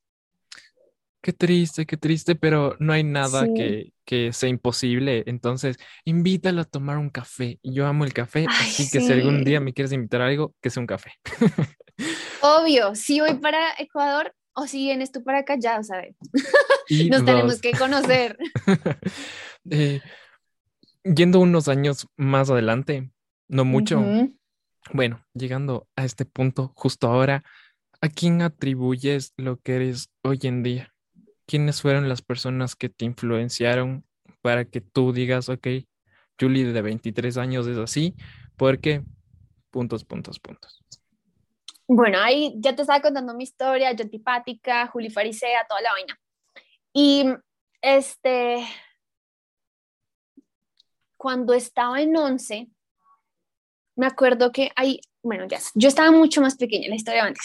Qué 1.23 1.33
triste, 1.33 1.87
qué 1.87 1.97
triste, 1.97 2.35
pero 2.35 2.77
no 2.81 2.93
hay 2.93 3.05
nada 3.05 3.47
que, 3.55 3.93
que, 4.05 4.33
sea 4.33 4.49
imposible. 4.49 5.23
Entonces, 5.27 5.77
invítalo 6.05 6.63
a 6.63 6.65
tomar 6.65 6.99
un 6.99 7.11
café. 7.11 7.61
Yo 7.63 7.87
amo 7.87 8.05
el 8.05 8.13
café, 8.13 8.45
así 8.49 8.91
que 8.91 9.01
si 9.01 9.13
algún 9.13 9.45
día 9.45 9.61
me 9.61 9.73
quieres 9.73 9.93
invitar 9.93 10.21
a 10.21 10.27
algo, 10.27 10.55
que 10.61 10.71
sea 10.71 10.81
un 10.81 10.89
café. 10.89 11.13
Obvio, 12.43 12.95
si 12.95 13.21
voy 13.21 13.35
para 13.35 13.73
Ecuador, 13.79 14.35
o 14.59 14.67
si 14.67 14.79
vienes 14.79 15.13
tú 15.13 15.23
para 15.23 15.39
acá, 15.39 15.57
ya 15.59 15.83
sabes. 15.83 16.17
Nos 17.11 17.25
tenemos 17.25 17.61
que 17.61 17.73
conocer. 17.73 18.37
Eh, 19.71 20.01
yendo 21.05 21.41
unos 21.41 21.69
años 21.69 22.07
más 22.17 22.49
adelante, 22.49 23.11
no 23.49 23.67
mucho. 23.67 24.03
Bueno, 24.95 25.23
llegando 25.35 25.87
a 25.95 26.07
este 26.07 26.25
punto 26.25 26.73
justo 26.75 27.09
ahora, 27.09 27.45
¿a 28.01 28.09
quién 28.09 28.41
atribuyes 28.41 29.35
lo 29.37 29.59
que 29.59 29.75
eres 29.75 30.09
hoy 30.23 30.39
en 30.45 30.63
día? 30.63 30.95
¿Quiénes 31.45 31.83
fueron 31.83 32.09
las 32.09 32.23
personas 32.23 32.77
que 32.77 32.89
te 32.89 33.05
influenciaron 33.05 34.07
para 34.41 34.65
que 34.65 34.81
tú 34.81 35.13
digas, 35.13 35.51
ok, 35.51 35.67
Julie 36.41 36.73
de 36.73 36.81
23 36.81 37.37
años 37.37 37.67
es 37.67 37.77
así? 37.77 38.15
Porque 38.57 39.03
puntos, 39.71 40.05
puntos, 40.05 40.41
puntos. 40.41 40.83
Bueno, 41.91 42.19
ahí 42.21 42.55
ya 42.59 42.77
te 42.77 42.83
estaba 42.83 43.01
contando 43.01 43.33
mi 43.33 43.45
historia, 43.45 43.93
yo 43.93 44.05
antipática, 44.05 44.87
Juli 44.89 45.09
Farisea, 45.09 45.67
toda 45.67 45.81
la 45.81 45.93
vaina. 45.93 46.21
Y 46.93 47.25
este, 47.81 48.67
cuando 51.17 51.55
estaba 51.55 52.03
en 52.03 52.15
11, 52.15 52.69
me 53.97 54.07
acuerdo 54.07 54.53
que 54.53 54.71
hay, 54.77 55.01
bueno, 55.23 55.47
ya, 55.49 55.61
yo 55.75 55.89
estaba 55.89 56.11
mucho 56.11 56.43
más 56.43 56.57
pequeña, 56.57 56.89
la 56.91 56.97
historia 56.97 57.25
antes. 57.25 57.43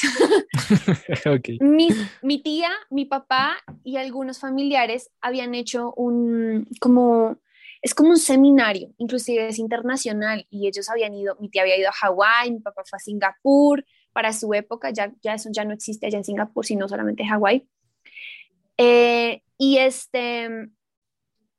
okay. 1.26 1.58
mi, 1.62 1.88
mi, 2.22 2.44
tía, 2.44 2.70
mi 2.90 3.06
papá 3.06 3.58
y 3.82 3.96
algunos 3.96 4.40
familiares 4.40 5.10
habían 5.22 5.56
hecho 5.56 5.94
un, 5.96 6.68
como, 6.82 7.38
es 7.82 7.96
como 7.96 8.10
un 8.10 8.18
seminario, 8.18 8.94
inclusive 8.98 9.48
es 9.48 9.58
internacional, 9.58 10.46
y 10.50 10.68
ellos 10.68 10.90
habían 10.90 11.14
ido, 11.14 11.38
mi 11.40 11.50
tía 11.50 11.62
había 11.62 11.78
ido 11.78 11.88
a 11.88 11.94
Hawái, 11.94 12.52
mi 12.52 12.60
papá 12.60 12.84
fue 12.86 12.98
a 12.98 13.00
Singapur, 13.00 13.86
para 14.13 14.32
su 14.32 14.53
época, 14.53 14.91
ya, 14.91 15.12
ya 15.22 15.34
eso 15.34 15.50
ya 15.51 15.65
no 15.65 15.74
existe 15.74 16.05
allá 16.05 16.17
en 16.17 16.24
Singapur, 16.24 16.65
sino 16.65 16.88
solamente 16.88 17.25
Hawái. 17.25 17.67
Eh, 18.77 19.41
y, 19.58 19.77
este, 19.77 20.70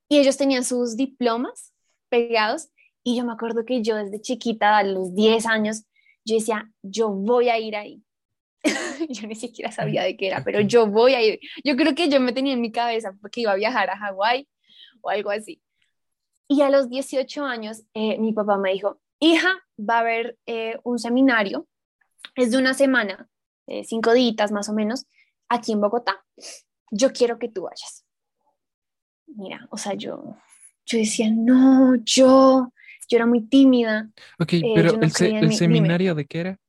y 0.09 0.19
ellos 0.19 0.37
tenían 0.37 0.65
sus 0.65 0.97
diplomas 0.97 1.73
pegados 2.09 2.69
y 3.03 3.17
yo 3.17 3.25
me 3.25 3.33
acuerdo 3.33 3.65
que 3.65 3.83
yo 3.83 3.97
desde 3.97 4.21
chiquita, 4.21 4.79
a 4.79 4.83
los 4.83 5.15
10 5.15 5.47
años, 5.47 5.85
yo 6.25 6.37
decía, 6.37 6.73
yo 6.83 7.11
voy 7.11 7.51
a 7.51 7.59
ir 7.59 7.77
ahí. 7.77 8.03
yo 9.11 9.29
ni 9.29 9.35
siquiera 9.35 9.71
sabía 9.71 10.03
de 10.03 10.17
qué 10.17 10.29
era, 10.29 10.43
pero 10.43 10.61
yo 10.63 10.87
voy 10.87 11.15
a 11.15 11.23
ir. 11.23 11.39
Yo 11.63 11.77
creo 11.77 11.95
que 11.95 12.09
yo 12.09 12.19
me 12.19 12.33
tenía 12.33 12.55
en 12.55 12.63
mi 12.63 12.73
cabeza 12.73 13.15
porque 13.21 13.43
iba 13.43 13.53
a 13.53 13.57
viajar 13.57 13.91
a 13.91 13.99
Hawái 13.99 14.49
o 15.03 15.11
algo 15.11 15.31
así. 15.31 15.61
Y 16.49 16.63
a 16.63 16.71
los 16.71 16.89
18 16.89 17.45
años, 17.45 17.83
eh, 17.93 18.19
mi 18.19 18.33
papá 18.33 18.57
me 18.57 18.73
dijo, 18.73 18.99
hija, 19.19 19.53
va 19.79 19.97
a 19.97 20.01
haber 20.01 20.39
eh, 20.47 20.79
un 20.83 20.99
seminario 20.99 21.67
es 22.35 22.51
de 22.51 22.59
una 22.59 22.75
semana, 22.75 23.29
eh, 23.67 23.85
cinco 23.85 24.13
días 24.13 24.53
más 24.53 24.69
o 24.69 24.73
menos, 24.73 25.07
aquí 25.49 25.73
en 25.73 25.81
Bogotá. 25.81 26.25
Yo 26.91 27.13
quiero 27.13 27.39
que 27.39 27.49
tú 27.49 27.63
vayas. 27.63 28.05
Mira, 29.27 29.67
o 29.71 29.77
sea, 29.77 29.95
yo, 29.95 30.37
yo 30.87 30.99
decía, 30.99 31.29
no, 31.31 31.97
yo, 32.05 32.73
yo 33.09 33.17
era 33.17 33.27
muy 33.27 33.43
tímida. 33.43 34.11
Ok, 34.39 34.53
eh, 34.55 34.73
pero 34.75 35.01
el, 35.01 35.53
seminario 35.53 36.15
de 36.15 36.27
qué 36.27 36.41
era? 36.41 36.61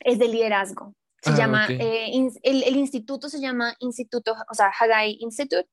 Es 0.00 0.18
de 0.18 0.28
liderazgo. 0.28 0.94
Se 1.22 1.30
ah, 1.30 1.36
llama, 1.36 1.66
eh, 1.68 2.10
el, 2.42 2.76
instituto 2.76 3.28
se 3.28 3.40
llama 3.40 3.74
Instituto, 3.80 4.34
o 4.50 4.54
sea, 4.54 4.70
Hagai 4.78 5.16
Institute, 5.20 5.68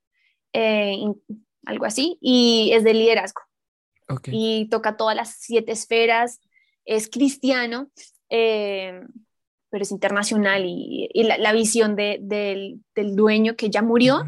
algo 1.65 1.86
así, 1.86 2.18
y 2.22 2.72
es 2.74 2.84
de 2.84 2.94
liderazgo. 2.94 3.41
Okay. 4.08 4.34
Y 4.36 4.70
toca 4.70 4.98
todas 4.98 5.15
las 5.15 5.36
siete 5.39 5.72
esferas, 5.72 6.39
es 6.86 7.10
cristiano, 7.10 7.89
eh, 8.32 9.02
pero 9.70 9.84
es 9.84 9.92
internacional 9.92 10.64
y, 10.66 11.10
la, 11.14 11.52
visión 11.54 11.96
del, 11.96 12.82
dueño 12.96 13.56
que 13.56 13.70
ya 13.70 13.82
murió 13.82 14.24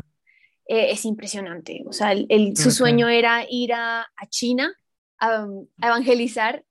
eh, 0.68 0.92
es 0.92 1.06
impresionante. 1.06 1.84
O 1.88 1.94
sea, 1.94 2.14
su 2.56 2.72
sueño 2.72 3.08
era 3.10 3.46
ir 3.50 3.74
a, 3.74 4.06
China 4.30 4.74
a, 5.20 5.48
evangelizar 5.82 6.64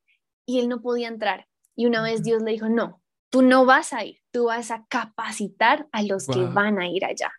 y 0.47 0.61
él 0.61 0.69
no 0.69 0.81
podía 0.83 1.09
entrar. 1.09 1.49
Y 1.75 1.87
una 1.87 2.03
vez 2.03 2.23
Dios 2.23 2.43
le 2.43 2.53
dijo, 2.53 2.69
no, 2.69 3.03
tú 3.31 3.43
no 3.43 3.65
vas 3.65 3.95
a 3.95 4.05
ir, 4.05 4.21
tú 4.31 4.45
vas 4.45 4.71
a 4.71 4.87
capacitar 4.89 5.89
a 5.91 6.03
los 6.03 6.27
que 6.27 6.45
van 6.45 6.79
a 6.79 6.87
ir 6.87 7.05
allá. 7.05 7.33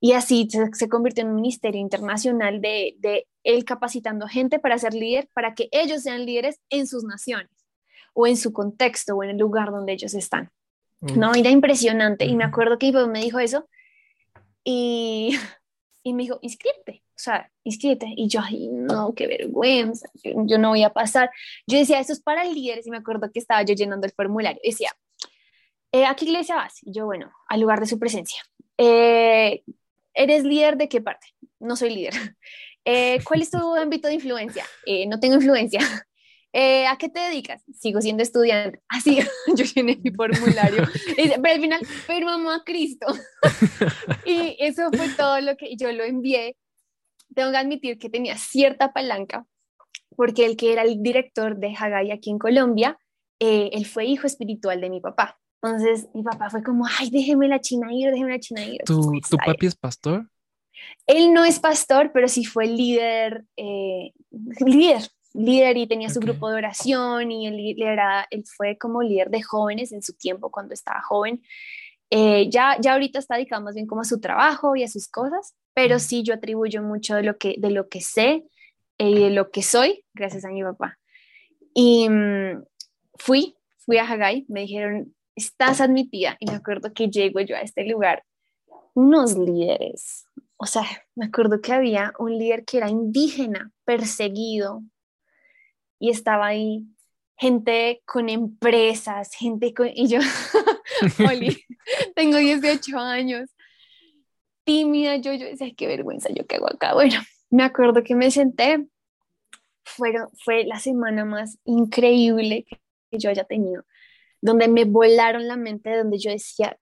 Y 0.00 0.12
así 0.12 0.48
se, 0.50 0.88
convirtió 0.88 1.24
en 1.24 1.30
un 1.30 1.36
ministerio 1.36 1.80
internacional 1.80 2.60
de, 2.60 2.94
de 2.98 3.26
él 3.42 3.64
capacitando 3.64 4.28
gente 4.28 4.60
para 4.60 4.78
ser 4.78 4.94
líder, 4.94 5.28
para 5.32 5.54
que 5.54 5.68
ellos 5.72 6.02
sean 6.02 6.24
líderes 6.24 6.60
en 6.70 6.86
sus 6.86 7.02
naciones 7.02 7.57
o 8.20 8.26
en 8.26 8.36
su 8.36 8.52
contexto 8.52 9.14
o 9.14 9.22
en 9.22 9.30
el 9.30 9.38
lugar 9.38 9.70
donde 9.70 9.92
ellos 9.92 10.12
están. 10.12 10.50
No, 11.00 11.36
era 11.36 11.50
impresionante. 11.50 12.24
Y 12.24 12.34
me 12.34 12.42
acuerdo 12.42 12.76
que 12.76 12.90
mi 12.90 13.06
me 13.06 13.20
dijo 13.20 13.38
eso 13.38 13.68
y, 14.64 15.38
y 16.02 16.14
me 16.14 16.24
dijo, 16.24 16.40
inscríbete, 16.42 17.04
o 17.10 17.18
sea, 17.18 17.48
inscríbete. 17.62 18.12
Y 18.16 18.26
yo, 18.26 18.40
ay, 18.42 18.70
no, 18.72 19.14
qué 19.14 19.28
vergüenza, 19.28 20.08
yo, 20.24 20.58
no 20.58 20.70
voy 20.70 20.82
a 20.82 20.92
pasar. 20.92 21.30
Yo 21.68 21.78
decía, 21.78 22.00
esto 22.00 22.12
es 22.12 22.20
para 22.20 22.42
líderes 22.42 22.88
y 22.88 22.90
me 22.90 22.96
acuerdo 22.96 23.30
que 23.30 23.38
estaba 23.38 23.62
yo 23.62 23.74
llenando 23.74 24.04
el 24.04 24.12
formulario. 24.12 24.60
Decía, 24.64 24.90
eh, 25.92 26.04
¿a 26.04 26.16
qué 26.16 26.24
iglesia 26.24 26.56
vas? 26.56 26.74
Y 26.82 26.92
yo, 26.92 27.06
bueno, 27.06 27.30
al 27.48 27.60
lugar 27.60 27.78
de 27.78 27.86
su 27.86 28.00
presencia. 28.00 28.42
Eh, 28.78 29.62
¿Eres 30.12 30.42
líder 30.42 30.76
de 30.76 30.88
qué 30.88 31.00
parte? 31.00 31.28
No 31.60 31.76
soy 31.76 31.90
líder. 31.90 32.14
Eh, 32.90 33.18
¿Cuál 33.22 33.42
es 33.42 33.50
tu 33.50 33.58
ámbito 33.74 34.08
de 34.08 34.14
influencia? 34.14 34.64
no 35.08 35.20
tengo 35.20 35.34
influencia. 35.34 35.80
Eh, 36.52 36.86
¿a 36.86 36.96
qué 36.96 37.08
te 37.08 37.20
dedicas? 37.20 37.62
Sigo 37.74 38.00
siendo 38.00 38.22
estudiante. 38.22 38.80
Así, 38.88 39.18
yo 39.54 39.64
llené 39.64 39.98
mi 40.02 40.10
formulario. 40.10 40.84
Pero 41.16 41.54
al 41.54 41.60
final, 41.60 41.80
pero 42.06 42.28
a 42.28 42.64
Cristo. 42.64 43.06
y 44.24 44.56
eso 44.58 44.90
fue 44.92 45.08
todo 45.16 45.40
lo 45.40 45.56
que 45.56 45.76
yo 45.76 45.92
lo 45.92 46.04
envié. 46.04 46.56
tengo 47.34 47.50
que 47.50 47.56
admitir 47.56 47.98
que 47.98 48.08
tenía 48.08 48.36
cierta 48.38 48.92
palanca, 48.92 49.46
porque 50.16 50.46
el 50.46 50.56
que 50.56 50.72
era 50.72 50.82
el 50.82 51.02
director 51.02 51.58
de 51.58 51.74
Hagai 51.76 52.10
aquí 52.10 52.30
en 52.30 52.38
Colombia, 52.38 52.98
eh, 53.40 53.70
él 53.72 53.86
fue 53.86 54.06
hijo 54.06 54.26
espiritual 54.26 54.80
de 54.80 54.90
mi 54.90 55.00
papá. 55.00 55.38
Entonces 55.62 56.08
mi 56.14 56.22
papá 56.22 56.50
fue 56.50 56.62
como, 56.62 56.86
ay, 56.86 57.10
déjeme 57.10 57.48
la 57.48 57.60
China 57.60 57.88
ir, 57.92 58.10
déjeme 58.10 58.32
la 58.32 58.40
China 58.40 58.64
ir. 58.64 58.82
¿Tu, 58.84 59.20
¿tu 59.28 59.36
papi 59.36 59.66
es 59.66 59.74
pastor? 59.76 60.28
Él 61.06 61.32
no 61.32 61.44
es 61.44 61.58
pastor, 61.58 62.12
pero 62.12 62.28
sí 62.28 62.44
fue 62.44 62.66
líder, 62.66 63.44
eh, 63.56 64.12
líder, 64.64 65.02
líder 65.34 65.76
y 65.76 65.86
tenía 65.86 66.08
su 66.08 66.20
grupo 66.20 66.50
de 66.50 66.56
oración 66.56 67.30
y 67.30 67.46
él, 67.46 67.82
era, 67.82 68.26
él 68.30 68.44
fue 68.46 68.76
como 68.78 69.02
líder 69.02 69.30
de 69.30 69.42
jóvenes 69.42 69.92
en 69.92 70.02
su 70.02 70.14
tiempo 70.14 70.50
cuando 70.50 70.74
estaba 70.74 71.02
joven. 71.02 71.42
Eh, 72.10 72.48
ya, 72.50 72.76
ya 72.80 72.94
ahorita 72.94 73.18
está 73.18 73.36
dedicado 73.36 73.62
más 73.62 73.74
bien 73.74 73.86
como 73.86 74.00
a 74.00 74.04
su 74.04 74.20
trabajo 74.20 74.74
y 74.76 74.82
a 74.82 74.88
sus 74.88 75.08
cosas, 75.08 75.54
pero 75.74 75.98
sí 75.98 76.22
yo 76.22 76.34
atribuyo 76.34 76.82
mucho 76.82 77.16
de 77.16 77.22
lo 77.22 77.36
que, 77.36 77.56
de 77.58 77.70
lo 77.70 77.88
que 77.88 78.00
sé 78.00 78.44
y 78.96 79.14
de 79.18 79.30
lo 79.30 79.50
que 79.50 79.62
soy 79.62 80.04
gracias 80.14 80.44
a 80.44 80.48
mi 80.48 80.62
papá. 80.62 80.98
Y 81.74 82.08
mm, 82.08 82.64
fui, 83.16 83.56
fui 83.78 83.98
a 83.98 84.10
Hagai, 84.10 84.46
me 84.48 84.62
dijeron, 84.62 85.14
estás 85.36 85.80
admitida. 85.80 86.36
Y 86.40 86.46
me 86.46 86.56
acuerdo 86.56 86.92
que 86.92 87.08
llego 87.08 87.40
yo 87.40 87.56
a 87.56 87.60
este 87.60 87.84
lugar, 87.84 88.24
unos 88.94 89.36
líderes, 89.36 90.26
o 90.56 90.66
sea, 90.66 90.82
me 91.14 91.26
acuerdo 91.26 91.60
que 91.60 91.72
había 91.72 92.12
un 92.18 92.36
líder 92.36 92.64
que 92.64 92.78
era 92.78 92.90
indígena, 92.90 93.70
perseguido, 93.84 94.82
y 95.98 96.10
estaba 96.10 96.46
ahí 96.46 96.86
gente 97.36 98.02
con 98.04 98.28
empresas, 98.28 99.34
gente 99.34 99.72
con... 99.72 99.88
Y 99.94 100.08
yo, 100.08 100.18
Oli, 101.28 101.64
tengo 102.14 102.38
18 102.38 102.98
años, 102.98 103.50
tímida, 104.64 105.16
yo, 105.16 105.32
yo 105.34 105.46
decía, 105.46 105.72
qué 105.76 105.86
vergüenza, 105.86 106.28
yo 106.30 106.46
qué 106.46 106.56
hago 106.56 106.66
acá. 106.66 106.94
Bueno, 106.94 107.20
me 107.50 107.62
acuerdo 107.62 108.02
que 108.02 108.14
me 108.14 108.30
senté, 108.30 108.86
Fueron, 109.84 110.28
fue 110.44 110.64
la 110.64 110.78
semana 110.80 111.24
más 111.24 111.58
increíble 111.64 112.66
que 113.10 113.18
yo 113.18 113.30
haya 113.30 113.44
tenido, 113.44 113.86
donde 114.42 114.68
me 114.68 114.84
volaron 114.84 115.48
la 115.48 115.56
mente, 115.56 115.96
donde 115.96 116.18
yo 116.18 116.30
decía, 116.30 116.76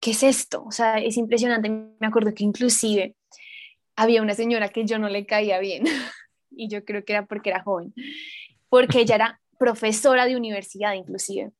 ¿qué 0.00 0.12
es 0.12 0.22
esto? 0.22 0.64
O 0.64 0.70
sea, 0.70 0.98
es 0.98 1.18
impresionante. 1.18 1.68
Me 1.68 2.06
acuerdo 2.06 2.32
que 2.32 2.44
inclusive 2.44 3.16
había 3.96 4.22
una 4.22 4.34
señora 4.34 4.70
que 4.70 4.86
yo 4.86 4.98
no 4.98 5.08
le 5.08 5.26
caía 5.26 5.58
bien 5.58 5.84
y 6.50 6.68
yo 6.68 6.84
creo 6.84 7.04
que 7.04 7.12
era 7.12 7.26
porque 7.26 7.50
era 7.50 7.62
joven, 7.62 7.92
porque 8.68 9.00
ella 9.00 9.14
era 9.14 9.40
profesora 9.58 10.26
de 10.26 10.36
universidad 10.36 10.94
inclusive. 10.94 11.52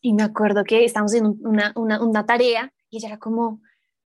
Y 0.00 0.12
me 0.12 0.22
acuerdo 0.22 0.64
que 0.64 0.84
estábamos 0.84 1.14
en 1.14 1.26
una, 1.26 2.26
tarea 2.26 2.72
y 2.90 2.98
ella 2.98 3.08
era 3.08 3.18
como, 3.18 3.62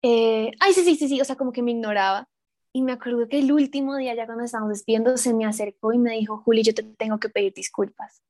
eh, 0.01 0.51
ay, 0.59 0.73
sí, 0.73 0.83
sí, 0.83 0.95
sí, 0.95 1.07
sí, 1.09 1.21
o 1.21 1.25
sea, 1.25 1.35
como 1.35 1.51
que 1.51 1.61
me 1.61 1.71
ignoraba. 1.71 2.27
Y 2.73 2.81
me 2.81 2.93
acuerdo 2.93 3.27
que 3.27 3.39
el 3.39 3.51
último 3.51 3.97
día, 3.97 4.15
ya 4.15 4.25
cuando 4.25 4.45
estábamos 4.45 4.73
despidiendo, 4.73 5.17
se 5.17 5.33
me 5.33 5.45
acercó 5.45 5.91
y 5.91 5.97
me 5.97 6.11
dijo, 6.11 6.37
Juli, 6.37 6.63
yo 6.63 6.73
te 6.73 6.83
tengo 6.83 7.19
que 7.19 7.27
pedir 7.27 7.53
disculpas. 7.53 8.21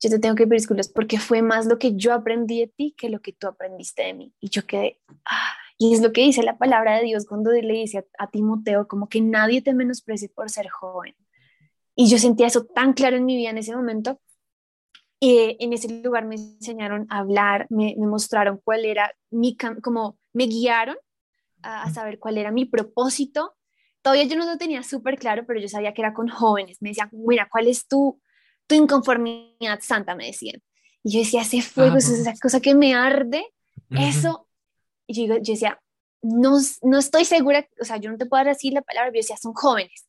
Yo 0.00 0.08
te 0.08 0.20
tengo 0.20 0.36
que 0.36 0.44
pedir 0.46 0.60
disculpas 0.60 0.88
porque 0.88 1.18
fue 1.18 1.42
más 1.42 1.66
lo 1.66 1.78
que 1.78 1.96
yo 1.96 2.14
aprendí 2.14 2.60
de 2.60 2.68
ti 2.68 2.94
que 2.96 3.10
lo 3.10 3.20
que 3.20 3.32
tú 3.32 3.48
aprendiste 3.48 4.04
de 4.04 4.14
mí. 4.14 4.32
Y 4.40 4.48
yo 4.48 4.64
quedé, 4.64 5.00
ah, 5.24 5.54
y 5.82 5.94
es 5.94 6.02
lo 6.02 6.12
que 6.12 6.20
dice 6.20 6.42
la 6.42 6.58
palabra 6.58 6.98
de 6.98 7.04
Dios 7.04 7.24
cuando 7.26 7.50
le 7.50 7.72
dice 7.72 8.06
a, 8.18 8.30
Timoteo, 8.30 8.86
como 8.86 9.08
que 9.08 9.22
nadie 9.22 9.62
te 9.62 9.72
menosprecie 9.72 10.28
por 10.28 10.50
ser 10.50 10.68
joven. 10.68 11.16
Y 11.94 12.08
yo 12.08 12.18
sentía 12.18 12.46
eso 12.46 12.64
tan 12.64 12.92
claro 12.92 13.16
en 13.16 13.24
mi 13.24 13.36
vida 13.36 13.50
en 13.50 13.58
ese 13.58 13.74
momento. 13.74 14.20
Y 15.18 15.56
en 15.60 15.72
ese 15.72 15.88
lugar 16.02 16.24
me 16.24 16.36
enseñaron 16.36 17.06
a 17.10 17.18
hablar, 17.18 17.66
me, 17.68 17.94
mostraron 17.98 18.60
cuál 18.64 18.86
era 18.86 19.12
mi, 19.30 19.56
como 19.82 20.18
me 20.32 20.46
guiaron 20.46 20.96
a, 21.62 21.90
saber 21.90 22.18
cuál 22.18 22.38
era 22.38 22.50
mi 22.50 22.64
propósito. 22.64 23.54
Todavía 24.02 24.24
yo 24.24 24.36
no 24.36 24.46
lo 24.46 24.56
tenía 24.56 24.82
súper 24.82 25.18
claro, 25.18 25.44
pero 25.46 25.60
yo 25.60 25.68
sabía 25.68 25.92
que 25.92 26.00
era 26.00 26.14
con 26.14 26.28
jóvenes. 26.28 26.78
Me 26.80 26.88
decían, 26.90 27.10
mira, 27.12 27.48
¿cuál 27.50 27.68
es 27.68 27.86
tu, 27.86 28.18
tu 28.66 28.74
inconformidad 28.74 29.80
santa? 29.82 30.14
Me 30.14 30.26
decían. 30.26 30.62
Y 31.02 31.12
yo 31.12 31.18
decía, 31.18 31.42
ese 31.42 31.60
fuego, 31.60 31.96
esa 31.96 32.32
cosa 32.40 32.60
que 32.60 32.74
me 32.74 32.94
arde, 32.94 33.44
eso 33.90 34.46
y 35.10 35.26
yo, 35.26 35.34
decía, 35.34 35.80
no, 36.22 36.58
no 36.82 36.98
estoy 36.98 37.24
segura, 37.24 37.66
o 37.80 37.84
sea, 37.84 37.96
yo 37.96 38.10
no 38.10 38.16
te 38.16 38.26
puedo 38.26 38.44
decir 38.44 38.72
la 38.72 38.82
palabra, 38.82 39.10
pero 39.10 39.20
yo 39.20 39.24
decía, 39.24 39.36
son 39.36 39.54
jóvenes, 39.54 40.06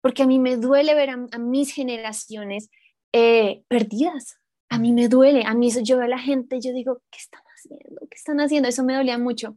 porque 0.00 0.22
a 0.22 0.26
mí 0.26 0.38
me 0.38 0.56
duele 0.56 0.94
ver 0.94 1.10
a, 1.10 1.16
mis 1.38 1.72
generaciones 1.72 2.70
eh, 3.12 3.62
perdidas, 3.68 4.38
a 4.68 4.78
mí 4.78 4.92
me 4.92 5.08
duele, 5.08 5.44
a 5.44 5.54
mí 5.54 5.68
eso, 5.68 5.80
yo 5.80 5.96
veo 5.96 6.06
a 6.06 6.08
la 6.08 6.18
gente, 6.18 6.60
yo 6.60 6.72
digo, 6.72 7.00
¿qué 7.10 7.18
están 7.18 7.42
haciendo? 7.54 8.00
¿Qué 8.08 8.16
están 8.16 8.40
haciendo? 8.40 8.68
Eso 8.68 8.84
me 8.84 8.94
dolía 8.94 9.18
mucho. 9.18 9.56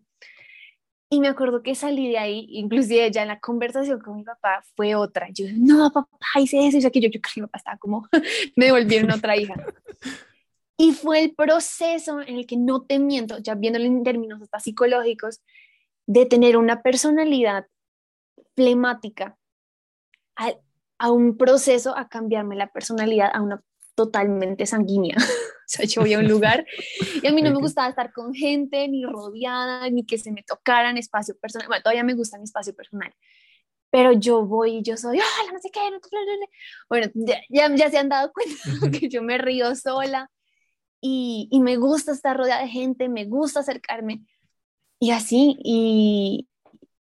Y 1.09 1.19
me 1.19 1.27
acuerdo 1.27 1.61
que 1.61 1.75
salí 1.75 2.07
de 2.07 2.17
ahí, 2.17 2.47
inclusive 2.49 3.11
ya 3.11 3.23
en 3.23 3.27
la 3.27 3.39
conversación 3.41 3.99
con 3.99 4.15
mi 4.15 4.23
papá 4.23 4.63
fue 4.77 4.95
otra. 4.95 5.27
Yo, 5.33 5.45
no, 5.53 5.91
papá, 5.91 6.17
hice 6.39 6.65
eso, 6.65 6.89
que 6.89 7.01
yo, 7.01 7.09
yo 7.09 7.19
creo 7.19 7.33
que 7.33 7.41
mi 7.41 7.47
papá 7.47 7.57
estaba 7.57 7.77
como, 7.77 8.07
me 8.55 8.65
devolvieron 8.67 9.11
otra 9.11 9.35
hija. 9.35 9.55
Y 10.77 10.93
fue 10.93 11.23
el 11.23 11.35
proceso 11.35 12.21
en 12.21 12.37
el 12.37 12.47
que 12.47 12.55
no 12.55 12.83
te 12.83 12.97
miento, 12.97 13.39
ya 13.39 13.55
viéndolo 13.55 13.85
en 13.85 14.03
términos 14.03 14.41
hasta 14.41 14.61
psicológicos, 14.61 15.41
de 16.07 16.25
tener 16.25 16.55
una 16.55 16.81
personalidad 16.81 17.67
flemática 18.55 19.37
a, 20.41 20.53
a, 20.97 21.11
un 21.11 21.37
proceso 21.37 21.97
a 21.97 22.07
cambiarme 22.07 22.55
la 22.55 22.71
personalidad 22.71 23.29
a 23.33 23.41
una 23.41 23.63
totalmente 23.95 24.65
sanguínea. 24.65 25.15
o 25.19 25.67
sea, 25.67 25.85
yo 25.85 26.01
voy 26.01 26.13
a 26.13 26.19
un 26.19 26.27
lugar 26.27 26.65
y 27.21 27.27
a 27.27 27.31
mí 27.31 27.41
no 27.41 27.51
me 27.51 27.59
gustaba 27.59 27.89
estar 27.89 28.11
con 28.11 28.33
gente, 28.33 28.87
ni 28.87 29.05
rodeada, 29.05 29.89
ni 29.89 30.05
que 30.05 30.17
se 30.17 30.31
me 30.31 30.43
tocaran 30.43 30.97
espacio 30.97 31.37
personal. 31.37 31.67
Bueno, 31.67 31.83
todavía 31.83 32.03
me 32.03 32.13
gusta 32.13 32.37
mi 32.37 32.43
espacio 32.43 32.73
personal, 32.75 33.13
pero 33.89 34.13
yo 34.13 34.45
voy 34.45 34.77
y 34.77 34.83
yo 34.83 34.97
soy, 34.97 35.17
hola, 35.17 35.53
no 35.53 35.59
sé 35.59 35.69
qué, 35.71 35.79
no, 35.91 35.99
bueno, 36.89 37.11
ya, 37.13 37.41
ya, 37.75 37.89
se 37.89 37.97
han 37.97 38.09
dado 38.09 38.31
cuenta 38.81 38.97
que 38.97 39.09
yo 39.09 39.21
me 39.21 39.37
río 39.37 39.75
sola, 39.75 40.29
y, 41.01 41.49
me 41.61 41.77
gusta 41.77 42.11
estar 42.11 42.37
rodeada 42.37 42.61
de 42.61 42.67
gente, 42.67 43.09
me 43.09 43.25
gusta 43.25 43.61
acercarme 43.61 44.23
y 44.99 45.11
así, 45.11 45.57
y, 45.63 46.47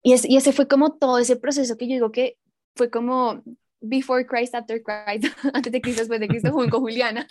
y, 0.03 0.37
ese 0.37 0.53
fue 0.53 0.69
como 0.69 0.93
todo 0.93 1.19
ese 1.19 1.37
proceso 1.37 1.77
que 1.77 1.89
yo 1.89 1.95
digo 1.95 2.13
que 2.13 2.39
fue 2.79 2.91
como 2.91 3.43
before 3.81 4.25
Christ, 4.25 4.55
after 4.55 4.83
Christ, 4.83 5.27
antes 5.53 5.73
de 5.73 5.81
Cristo, 5.81 6.01
después 6.01 6.21
de 6.21 6.29
Cristo, 6.29 6.51
con 6.53 6.71
Juliana. 6.71 7.27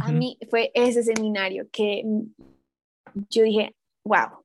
A 0.00 0.12
mí 0.12 0.38
fue 0.48 0.70
ese 0.74 1.02
seminario 1.02 1.68
que 1.72 2.04
yo 3.28 3.42
dije, 3.42 3.74
wow. 4.04 4.44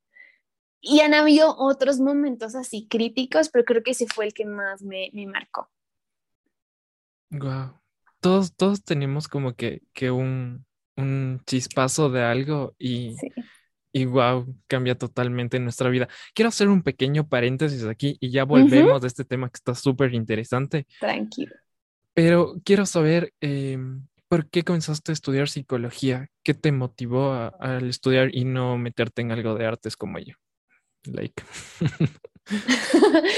Y 0.82 1.02
han 1.02 1.14
habido 1.14 1.56
otros 1.58 2.00
momentos 2.00 2.56
así 2.56 2.88
críticos, 2.88 3.50
pero 3.50 3.66
creo 3.66 3.84
que 3.84 3.92
ese 3.92 4.08
fue 4.08 4.26
el 4.26 4.34
que 4.34 4.46
más 4.46 4.82
me, 4.82 5.10
me 5.14 5.28
marcó. 5.28 5.70
Wow. 7.30 7.80
Todos, 8.20 8.56
todos 8.56 8.84
tenemos 8.84 9.28
como 9.28 9.54
que, 9.54 9.82
que 9.94 10.12
un, 10.12 10.66
un 10.96 11.42
chispazo 11.46 12.10
de 12.10 12.24
algo 12.24 12.74
y, 12.80 13.16
y 13.92 14.06
wow, 14.06 14.46
cambia 14.68 14.96
totalmente 14.96 15.60
nuestra 15.60 15.90
vida. 15.90 16.08
Quiero 16.34 16.50
hacer 16.50 16.70
un 16.70 16.84
pequeño 16.84 17.28
paréntesis 17.28 17.84
aquí 17.86 18.18
y 18.20 18.30
ya 18.32 18.44
volvemos 18.44 19.02
de 19.02 19.08
este 19.08 19.26
tema 19.26 19.50
que 19.50 19.58
está 19.58 19.76
súper 19.76 20.14
interesante. 20.14 20.86
Tranquilo. 21.00 21.56
Pero 22.14 22.56
quiero 22.64 22.86
saber 22.86 23.34
em, 23.42 24.06
por 24.28 24.50
qué 24.50 24.64
comenzaste 24.64 25.12
a 25.12 25.14
estudiar 25.14 25.50
psicología, 25.50 26.30
qué 26.44 26.54
te 26.54 26.72
motivó 26.72 27.34
al 27.60 27.90
estudiar 27.90 28.36
y 28.36 28.46
no 28.46 28.78
meterte 28.78 29.22
en 29.22 29.32
algo 29.32 29.56
de 29.56 29.66
artes 29.66 29.96
como 29.96 30.20
yo. 30.20 30.36
Like. 31.06 31.44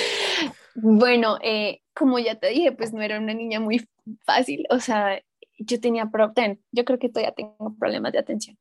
bueno, 0.76 1.38
eh, 1.44 1.82
como 1.94 2.20
ya 2.20 2.36
te 2.36 2.50
dije, 2.50 2.72
pues 2.72 2.94
no 2.94 3.02
era 3.02 3.20
una 3.20 3.34
niña 3.34 3.60
muy 3.60 3.88
fácil, 4.26 4.66
o 4.70 4.80
sea, 4.80 5.22
yo 5.58 5.80
tenía, 5.80 6.10
yo 6.72 6.86
creo 6.86 7.00
que 7.00 7.10
todavía 7.10 7.34
tengo 7.34 7.76
problemas 7.78 8.14
de 8.14 8.20
atención. 8.20 8.58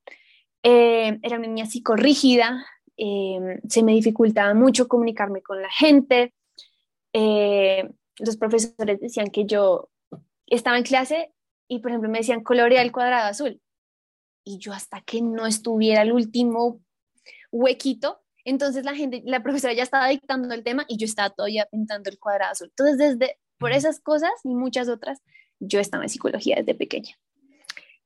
Eh, 0.63 1.19
era 1.23 1.39
una 1.39 1.47
niña 1.47 1.67
psicorrígida, 1.67 2.65
eh, 2.97 3.61
se 3.69 3.83
me 3.83 3.93
dificultaba 3.93 4.55
mucho 4.55 4.89
comunicarme 4.89 5.41
con 5.43 5.63
la 5.63 5.71
gente. 5.71 6.35
Eh, 7.13 7.89
los 8.19 8.37
profesores 8.37 9.01
decían 9.01 9.31
que 9.31 9.47
yo 9.47 9.89
estaba 10.47 10.77
en 10.77 10.85
clase 10.85 11.33
y, 11.69 11.79
por 11.79 11.91
ejemplo, 11.91 12.11
me 12.11 12.19
decían 12.19 12.43
colorea 12.43 12.83
el 12.83 12.93
cuadrado 12.93 13.29
azul. 13.29 13.61
Y 14.45 14.59
yo 14.59 14.73
hasta 14.73 15.01
que 15.03 15.23
no 15.23 15.47
estuviera 15.47 16.03
el 16.03 16.13
último 16.13 16.81
huequito, 17.53 18.21
entonces 18.45 18.85
la 18.85 18.95
gente, 18.95 19.23
la 19.25 19.43
profesora 19.43 19.75
ya 19.75 19.83
estaba 19.83 20.09
dictando 20.09 20.55
el 20.55 20.65
tema 20.65 20.85
y 20.89 20.97
yo 20.97 21.05
estaba 21.05 21.31
todavía 21.31 21.67
pintando 21.71 22.11
el 22.11 22.19
cuadrado 22.19 22.53
azul. 22.53 22.69
Entonces, 22.71 22.99
desde 22.99 23.39
por 23.59 23.73
esas 23.73 24.01
cosas 24.01 24.31
y 24.45 24.55
muchas 24.55 24.89
otras, 24.89 25.21
yo 25.61 25.81
estaba 25.81 26.05
en 26.05 26.09
psicología 26.09 26.57
desde 26.57 26.75
pequeña. 26.75 27.17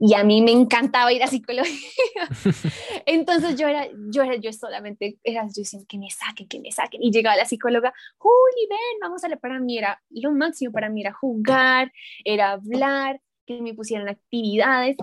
Y 0.05 0.15
a 0.15 0.25
mí 0.25 0.43
me 0.43 0.51
encantaba 0.51 1.12
ir 1.12 1.23
a 1.23 1.29
psicología. 1.29 1.79
Entonces 3.07 3.55
yo 3.55 3.69
era, 3.69 3.87
yo 4.11 4.25
era, 4.25 4.35
yo 4.35 4.53
solamente 4.53 5.21
era, 5.23 5.45
yo 5.45 5.53
decía, 5.62 5.79
que 5.88 5.97
me 5.97 6.11
saquen, 6.11 6.49
que 6.49 6.59
me 6.59 6.73
saquen. 6.73 7.01
Y 7.05 7.12
llegaba 7.12 7.37
la 7.37 7.45
psicóloga, 7.45 7.95
Juli, 8.19 8.67
ven, 8.69 8.99
vamos 9.01 9.23
a 9.23 9.29
la, 9.29 9.37
para 9.37 9.61
mí 9.61 9.79
era, 9.79 10.03
lo 10.11 10.33
máximo 10.33 10.73
para 10.73 10.88
mí 10.88 11.03
era 11.03 11.12
jugar, 11.12 11.93
era 12.25 12.51
hablar, 12.51 13.21
que 13.47 13.62
me 13.62 13.75
pusieran 13.75 14.09
actividades. 14.09 14.97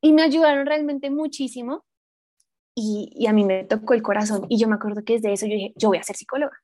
Y 0.00 0.12
me 0.12 0.22
ayudaron 0.22 0.66
realmente 0.66 1.10
muchísimo. 1.10 1.84
Y, 2.74 3.12
y 3.14 3.28
a 3.28 3.32
mí 3.32 3.44
me 3.44 3.62
tocó 3.62 3.94
el 3.94 4.02
corazón. 4.02 4.46
Y 4.48 4.58
yo 4.58 4.66
me 4.66 4.74
acuerdo 4.74 5.04
que 5.04 5.12
desde 5.12 5.32
eso 5.32 5.46
yo 5.46 5.54
dije, 5.54 5.74
yo 5.76 5.90
voy 5.90 5.98
a 5.98 6.02
ser 6.02 6.16
psicóloga. 6.16 6.58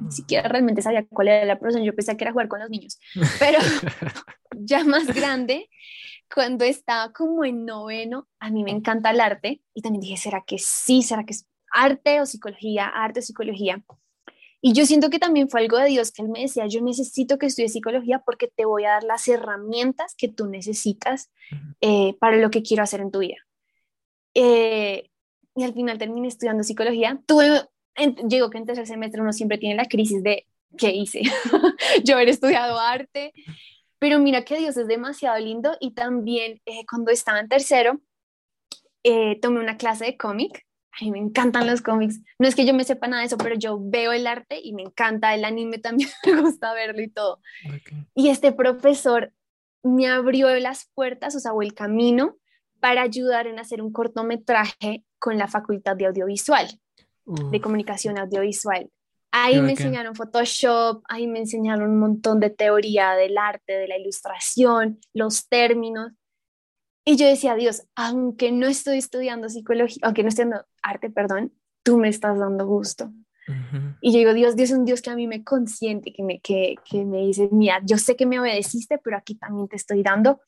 Ni 0.00 0.10
siquiera 0.10 0.48
realmente 0.48 0.82
sabía 0.82 1.06
cuál 1.06 1.28
era 1.28 1.44
la 1.44 1.60
profesión, 1.60 1.84
yo 1.84 1.94
pensé 1.94 2.16
que 2.16 2.24
era 2.24 2.32
jugar 2.32 2.48
con 2.48 2.58
los 2.58 2.68
niños, 2.68 2.98
pero 3.38 3.60
ya 4.56 4.82
más 4.82 5.06
grande, 5.06 5.68
cuando 6.32 6.64
estaba 6.64 7.12
como 7.12 7.44
en 7.44 7.64
noveno, 7.64 8.28
a 8.40 8.50
mí 8.50 8.64
me 8.64 8.70
encanta 8.70 9.10
el 9.10 9.20
arte 9.20 9.62
y 9.74 9.82
también 9.82 10.00
dije, 10.00 10.16
¿será 10.16 10.44
que 10.46 10.58
sí? 10.58 11.02
¿Será 11.02 11.24
que 11.24 11.32
es 11.32 11.46
arte 11.72 12.20
o 12.20 12.26
psicología? 12.26 12.86
Arte 12.86 13.20
o 13.20 13.22
psicología. 13.22 13.82
Y 14.60 14.72
yo 14.72 14.86
siento 14.86 15.10
que 15.10 15.18
también 15.18 15.48
fue 15.48 15.60
algo 15.60 15.78
de 15.78 15.88
Dios 15.88 16.10
que 16.10 16.22
Él 16.22 16.28
me 16.28 16.40
decía, 16.40 16.66
yo 16.66 16.80
necesito 16.80 17.38
que 17.38 17.46
estudies 17.46 17.72
psicología 17.72 18.22
porque 18.24 18.48
te 18.48 18.64
voy 18.64 18.84
a 18.84 18.90
dar 18.90 19.04
las 19.04 19.28
herramientas 19.28 20.14
que 20.16 20.28
tú 20.28 20.46
necesitas 20.46 21.30
eh, 21.80 22.16
para 22.18 22.36
lo 22.38 22.50
que 22.50 22.62
quiero 22.62 22.82
hacer 22.82 23.00
en 23.00 23.10
tu 23.10 23.20
vida. 23.20 23.36
Eh, 24.34 25.10
y 25.54 25.62
al 25.62 25.72
final 25.72 25.98
terminé 25.98 26.28
estudiando 26.28 26.64
psicología. 26.64 27.20
Tuve, 27.26 27.62
llegó 28.28 28.50
que 28.50 28.58
en 28.58 28.66
tercer 28.66 28.86
semestre 28.86 29.20
uno 29.20 29.32
siempre 29.32 29.58
tiene 29.58 29.76
la 29.76 29.86
crisis 29.86 30.22
de, 30.22 30.46
¿qué 30.76 30.90
hice? 30.90 31.22
yo 32.04 32.16
haber 32.16 32.28
estudiado 32.28 32.78
arte, 32.78 33.32
pero 34.06 34.20
mira 34.20 34.44
que 34.44 34.56
Dios 34.56 34.76
es 34.76 34.86
demasiado 34.86 35.36
lindo 35.38 35.76
y 35.80 35.94
también 35.94 36.60
eh, 36.64 36.86
cuando 36.88 37.10
estaba 37.10 37.40
en 37.40 37.48
tercero, 37.48 38.00
tomé 39.40 39.60
una 39.60 39.76
clase 39.76 40.04
de 40.04 40.16
cómic 40.16 40.66
Ay, 40.98 41.10
me 41.10 41.18
encantan 41.18 41.66
los 41.66 41.82
cómics. 41.82 42.20
No 42.38 42.48
es 42.48 42.54
que 42.54 42.64
yo 42.64 42.72
me 42.72 42.84
sepa 42.84 43.06
nada 43.06 43.20
de 43.20 43.26
eso, 43.26 43.36
pero 43.36 43.54
yo 43.54 43.78
veo 43.78 44.12
el 44.12 44.26
arte 44.26 44.60
y 44.62 44.72
me 44.72 44.82
encanta 44.82 45.34
el 45.34 45.44
anime 45.44 45.78
también, 45.78 46.08
me 46.26 46.40
gusta 46.40 46.72
verlo 46.72 47.02
y 47.02 47.08
todo. 47.08 47.40
Y 48.14 48.30
este 48.30 48.52
profesor 48.52 49.32
me 49.82 50.08
abrió 50.08 50.54
las 50.58 50.90
puertas, 50.94 51.36
o 51.36 51.40
sea, 51.40 51.52
o 51.52 51.62
el 51.62 51.74
camino 51.74 52.36
para 52.80 53.02
ayudar 53.02 53.46
en 53.46 53.58
hacer 53.58 53.82
un 53.82 53.92
cortometraje 53.92 55.04
con 55.18 55.38
la 55.38 55.48
Facultad 55.48 55.96
de 55.96 56.06
Audiovisual, 56.06 56.80
de 57.24 57.60
Comunicación 57.60 58.18
Audiovisual. 58.18 58.90
Ahí 59.38 59.60
me 59.60 59.72
enseñaron 59.72 60.14
Photoshop, 60.14 61.02
ahí 61.08 61.26
me 61.26 61.40
enseñaron 61.40 61.90
un 61.90 61.98
montón 61.98 62.40
de 62.40 62.48
teoría 62.48 63.12
del 63.12 63.36
arte, 63.36 63.74
de 63.74 63.86
la 63.86 63.98
ilustración, 63.98 64.98
los 65.12 65.48
términos. 65.48 66.12
Y 67.04 67.16
yo 67.16 67.26
decía, 67.26 67.54
Dios, 67.54 67.82
aunque 67.94 68.50
no 68.50 68.66
estoy 68.66 68.96
estudiando 68.96 69.50
psicología, 69.50 69.98
aunque 70.02 70.22
no 70.22 70.30
estoy 70.30 70.44
estudiando 70.44 70.66
arte, 70.82 71.10
perdón, 71.10 71.52
tú 71.82 71.98
me 71.98 72.08
estás 72.08 72.38
dando 72.38 72.66
gusto. 72.66 73.12
Y 74.00 74.10
yo 74.10 74.18
digo, 74.18 74.32
Dios, 74.32 74.56
Dios 74.56 74.70
es 74.70 74.76
un 74.76 74.84
Dios 74.86 75.02
que 75.02 75.10
a 75.10 75.14
mí 75.14 75.26
me 75.26 75.44
consiente, 75.44 76.12
que 76.12 76.22
me, 76.22 76.40
que, 76.40 76.74
que 76.88 77.04
me 77.04 77.18
dice, 77.18 77.48
mira, 77.52 77.80
yo 77.84 77.98
sé 77.98 78.16
que 78.16 78.26
me 78.26 78.40
obedeciste, 78.40 78.98
pero 78.98 79.18
aquí 79.18 79.36
también 79.36 79.68
te 79.68 79.76
estoy 79.76 80.02
dando. 80.02 80.40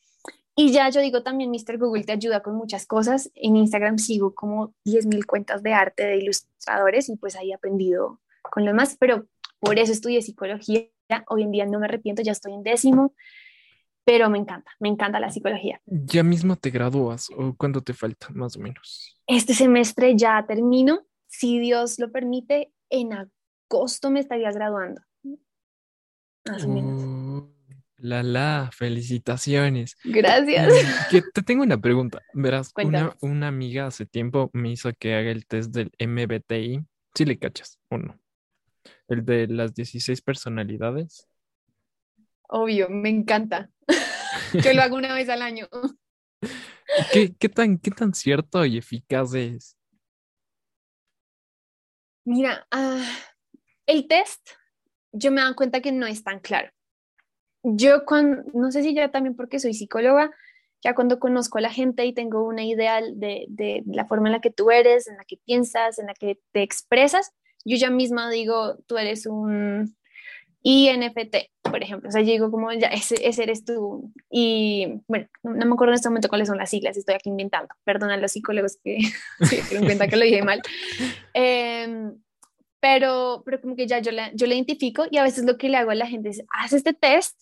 Y 0.57 0.73
ya 0.73 0.89
yo 0.89 1.01
digo 1.01 1.23
también, 1.23 1.51
Mr. 1.51 1.79
Google 1.79 2.05
te 2.05 2.13
ayuda 2.13 2.43
con 2.43 2.57
muchas 2.57 2.87
cosas. 2.87 3.31
En 3.35 3.55
Instagram 3.55 3.99
sigo 3.99 4.35
como 4.35 4.75
10.000 4.85 5.27
cuentas 5.27 5.63
de 5.63 5.75
arte 5.75 6.05
de 6.05 6.17
ilustradores 6.17 7.09
y 7.11 7.17
pues 7.17 7.37
ahí 7.37 7.53
he 7.53 7.55
aprendido 7.55 8.21
con 8.51 8.65
lo 8.65 8.75
más, 8.75 8.97
pero 8.99 9.27
por 9.61 9.79
eso 9.79 9.93
estudié 9.93 10.23
psicología. 10.23 10.89
Hoy 11.29 11.43
en 11.43 11.51
día 11.51 11.67
no 11.67 11.79
me 11.79 11.87
arrepiento, 11.87 12.23
ya 12.23 12.33
estoy 12.33 12.53
en 12.53 12.63
décimo 12.63 13.15
pero 14.09 14.31
me 14.31 14.39
encanta, 14.39 14.71
me 14.81 14.89
encanta 14.89 15.21
la 15.21 15.29
psicología. 15.29 15.83
¿Ya 15.85 16.23
mismo 16.23 16.57
te 16.57 16.71
gradúas 16.71 17.29
o 17.37 17.55
cuándo 17.55 17.83
te 17.83 17.93
falta, 17.93 18.29
más 18.31 18.57
o 18.57 18.59
menos? 18.59 19.15
Este 19.27 19.53
semestre 19.53 20.17
ya 20.17 20.47
termino, 20.49 21.07
si 21.27 21.59
Dios 21.59 21.99
lo 21.99 22.11
permite, 22.11 22.73
en 22.89 23.13
agosto 23.13 24.11
me 24.11 24.21
estaría 24.21 24.51
graduando. 24.51 25.03
Más 26.47 26.65
o 26.65 26.69
menos. 26.69 27.03
Uh, 27.03 27.53
la 27.99 28.23
la, 28.23 28.71
felicitaciones. 28.73 29.95
Gracias. 30.05 30.73
Que 31.11 31.21
te 31.21 31.43
tengo 31.43 31.63
una 31.63 31.79
pregunta. 31.79 32.23
Verás, 32.33 32.73
una, 32.83 33.15
una, 33.21 33.49
amiga 33.49 33.89
hace 33.89 34.07
tiempo 34.07 34.49
me 34.55 34.71
hizo 34.71 34.91
que 34.99 35.17
haga 35.17 35.31
el 35.31 35.45
test 35.47 35.71
del 35.71 35.91
MBTI. 36.01 36.81
Si 37.15 37.27
le 37.27 37.39
cachas 37.39 37.79
o 37.91 37.99
no. 37.99 38.19
El 39.09 39.25
de 39.25 39.49
las 39.49 39.75
16 39.75 40.21
personalidades. 40.23 41.27
Obvio, 42.49 42.89
me 42.89 43.09
encanta. 43.09 43.71
Yo 44.65 44.73
lo 44.73 44.83
hago 44.83 44.97
una 44.97 45.15
vez 45.15 45.29
al 45.29 45.43
año. 45.43 45.67
¿Qué, 47.13 47.35
qué, 47.35 47.49
tan, 47.49 47.79
¿Qué 47.79 47.91
tan 47.91 48.15
cierto 48.15 48.65
y 48.65 48.79
eficaz 48.79 49.35
es? 49.35 49.77
Mira, 52.25 52.67
ah, 52.71 53.05
el 53.87 54.07
test, 54.07 54.51
yo 55.13 55.31
me 55.31 55.41
dan 55.41 55.55
cuenta 55.55 55.81
que 55.81 55.93
no 55.93 56.07
es 56.07 56.23
tan 56.23 56.41
claro. 56.41 56.71
Yo 57.63 58.05
cuando, 58.05 58.43
no 58.53 58.71
sé 58.71 58.83
si 58.83 58.95
ya 58.95 59.11
también 59.11 59.35
porque 59.35 59.59
soy 59.59 59.75
psicóloga, 59.75 60.31
ya 60.83 60.95
cuando 60.95 61.19
conozco 61.19 61.59
a 61.59 61.63
la 61.63 61.73
gente 61.73 62.05
y 62.05 62.13
tengo 62.13 62.45
una 62.45 62.65
idea 62.65 63.01
de, 63.01 63.47
de, 63.49 63.83
la 63.87 64.07
forma 64.07 64.29
en 64.29 64.33
la 64.33 64.41
que 64.41 64.51
tú 64.51 64.71
eres, 64.71 65.09
en 65.09 65.17
la 65.17 65.25
que 65.25 65.39
piensas, 65.39 65.99
en 65.99 66.07
la 66.07 66.15
que 66.15 66.39
te 66.53 66.63
expresas, 66.63 67.33
yo 67.65 67.77
ya 67.77 67.91
misma 67.91 68.31
digo, 68.31 68.77
tú 68.87 68.99
eres 68.99 69.27
un 69.27 69.97
INFT, 70.63 71.51
por 71.63 71.83
ejemplo. 71.83 72.09
O 72.09 72.13
sea, 72.13 72.21
yo 72.23 72.33
digo 72.33 72.51
como, 72.51 72.73
ya, 72.73 72.89
ese, 72.89 73.43
eres 73.43 73.65
tú. 73.65 74.13
Y 74.31 75.01
bueno, 75.07 75.29
no, 75.43 75.67
me 75.67 75.73
acuerdo 75.73 75.93
en 75.93 75.97
este 75.97 76.09
momento 76.09 76.29
cuáles 76.29 76.49
son 76.49 76.59
las 76.59 76.71
siglas, 76.71 76.97
estoy 76.97 77.15
aquí 77.15 77.31
inventando. 77.31 77.75
Perdona 77.85 78.15
a 78.15 78.19
los 78.19 78.33
psicólogos 78.33 78.79
que 78.83 78.99
se 79.41 79.63
dieron 79.63 79.85
cuenta 79.85 80.09
que 80.09 80.17
lo 80.17 80.25
dije 80.25 80.43
mal. 80.43 80.61
Em, 81.35 82.15
pero, 82.81 83.43
pero 83.45 83.61
como 83.61 83.77
que 83.77 83.87
ya 83.87 83.99
yo 84.01 84.13
la, 84.13 84.33
yo 84.35 84.47
le 84.47 84.55
identifico 84.55 85.07
y 85.11 85.19
a 85.19 85.23
veces 85.23 85.45
lo 85.45 85.59
que 85.59 85.69
le 85.69 85.77
hago 85.77 85.91
a 85.91 85.95
la 85.95 86.07
gente 86.07 86.29
es, 86.29 86.45
haz 86.53 86.73
este 86.73 86.95
test, 86.95 87.41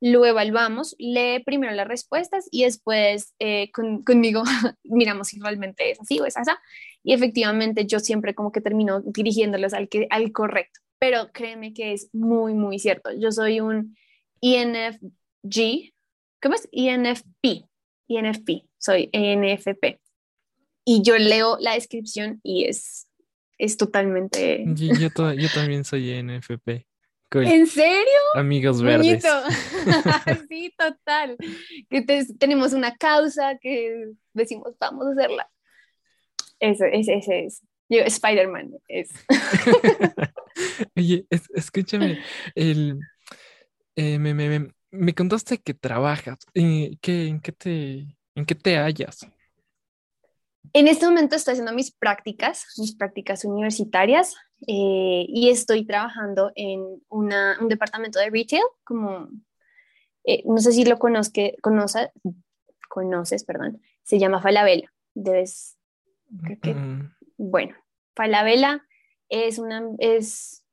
lo 0.00 0.24
evaluamos, 0.24 0.94
lee 0.98 1.42
primero 1.44 1.72
las 1.72 1.88
respuestas 1.88 2.46
y 2.52 2.64
después 2.64 3.34
eh, 3.40 3.70
conmigo 3.72 4.44
miramos 4.84 5.28
si 5.28 5.40
realmente 5.40 5.90
es 5.90 6.00
así 6.00 6.20
o 6.20 6.26
es 6.26 6.36
así. 6.36 6.50
Y 7.08 7.14
efectivamente 7.14 7.86
yo 7.86 8.00
siempre 8.00 8.34
como 8.34 8.52
que 8.52 8.60
termino 8.60 9.00
dirigiéndolos 9.00 9.72
al, 9.72 9.88
que, 9.88 10.06
al 10.10 10.30
correcto 10.32 10.80
pero 10.98 11.30
créeme 11.32 11.72
que 11.72 11.92
es 11.92 12.08
muy, 12.12 12.54
muy 12.54 12.78
cierto. 12.78 13.10
Yo 13.12 13.30
soy 13.32 13.60
un 13.60 13.96
INFG, 14.40 15.92
¿cómo 16.42 16.54
es? 16.54 16.68
INFP, 16.70 17.64
INFP, 18.08 18.64
soy 18.78 19.08
INFP. 19.12 20.00
Y 20.84 21.02
yo 21.02 21.18
leo 21.18 21.58
la 21.60 21.74
descripción 21.74 22.40
y 22.42 22.64
es, 22.64 23.06
es 23.58 23.76
totalmente... 23.76 24.64
Yo, 24.74 25.10
también 25.54 25.84
soy 25.84 26.10
INFP. 26.10 26.86
¿En 27.30 27.66
serio? 27.66 28.20
Amigos 28.34 28.82
verdes. 28.82 29.22
sí, 30.48 30.72
total. 30.78 31.36
Que 31.90 32.02
tenemos 32.38 32.72
una 32.72 32.96
causa 32.96 33.58
que 33.58 34.12
decimos, 34.32 34.74
vamos 34.80 35.06
a 35.06 35.10
hacerla. 35.10 35.50
Eso, 36.60 36.84
ese, 36.84 37.14
ese 37.14 37.44
es. 37.44 37.62
Yo, 37.88 38.00
Spider-Man 38.00 38.72
es. 38.88 39.10
Oye, 40.96 41.26
escúchame, 41.54 42.18
el, 42.54 43.00
eh, 43.96 44.18
me, 44.18 44.34
me, 44.34 44.68
me, 44.90 45.14
contaste 45.14 45.58
que 45.58 45.74
trabajas. 45.74 46.38
¿En 46.54 46.98
qué, 46.98 47.28
en, 47.28 47.40
qué 47.40 47.52
te, 47.52 48.16
¿En 48.34 48.44
qué 48.44 48.54
te 48.54 48.76
hallas? 48.76 49.26
En 50.74 50.86
este 50.86 51.06
momento 51.06 51.36
estoy 51.36 51.52
haciendo 51.52 51.72
mis 51.72 51.92
prácticas, 51.92 52.66
mis 52.76 52.94
prácticas 52.94 53.44
universitarias, 53.44 54.34
eh, 54.66 55.24
y 55.28 55.48
estoy 55.48 55.86
trabajando 55.86 56.52
en 56.54 57.02
una, 57.08 57.56
un 57.60 57.68
departamento 57.68 58.18
de 58.18 58.30
retail, 58.30 58.62
como, 58.84 59.28
eh, 60.24 60.42
no 60.44 60.58
sé 60.58 60.72
si 60.72 60.84
lo 60.84 60.98
conozque, 60.98 61.56
conoce, 61.62 62.10
conoces, 62.88 63.44
perdón, 63.44 63.80
se 64.02 64.18
llama 64.18 64.42
Falabella. 64.42 64.92
Debes, 65.14 65.77
creo 66.44 66.58
que, 66.60 66.74
mm. 66.74 67.14
bueno, 67.36 67.76
Falabella 68.14 68.84
es 69.28 69.58
una, 69.58 69.82
es, 69.98 70.64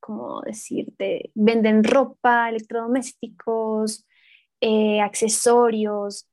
como 0.00 0.40
decirte, 0.42 1.30
venden 1.34 1.84
ropa, 1.84 2.48
electrodomésticos, 2.48 4.06
eh, 4.60 5.00
accesorios, 5.00 6.28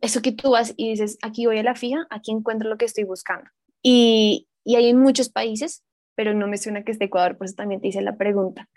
eso 0.00 0.22
que 0.22 0.32
tú 0.32 0.50
vas 0.50 0.74
y 0.76 0.90
dices, 0.90 1.18
aquí 1.22 1.46
voy 1.46 1.58
a 1.58 1.62
la 1.62 1.74
fija, 1.74 2.06
aquí 2.10 2.30
encuentro 2.30 2.68
lo 2.68 2.76
que 2.76 2.84
estoy 2.84 3.04
buscando. 3.04 3.50
Y, 3.82 4.48
y 4.64 4.76
hay 4.76 4.88
en 4.88 4.98
muchos 4.98 5.28
países, 5.28 5.84
pero 6.14 6.34
no 6.34 6.46
me 6.46 6.58
suena 6.58 6.84
que 6.84 6.92
esté 6.92 7.06
Ecuador, 7.06 7.36
por 7.36 7.46
eso 7.46 7.56
también 7.56 7.80
te 7.80 7.88
hice 7.88 8.02
la 8.02 8.16
pregunta. 8.16 8.68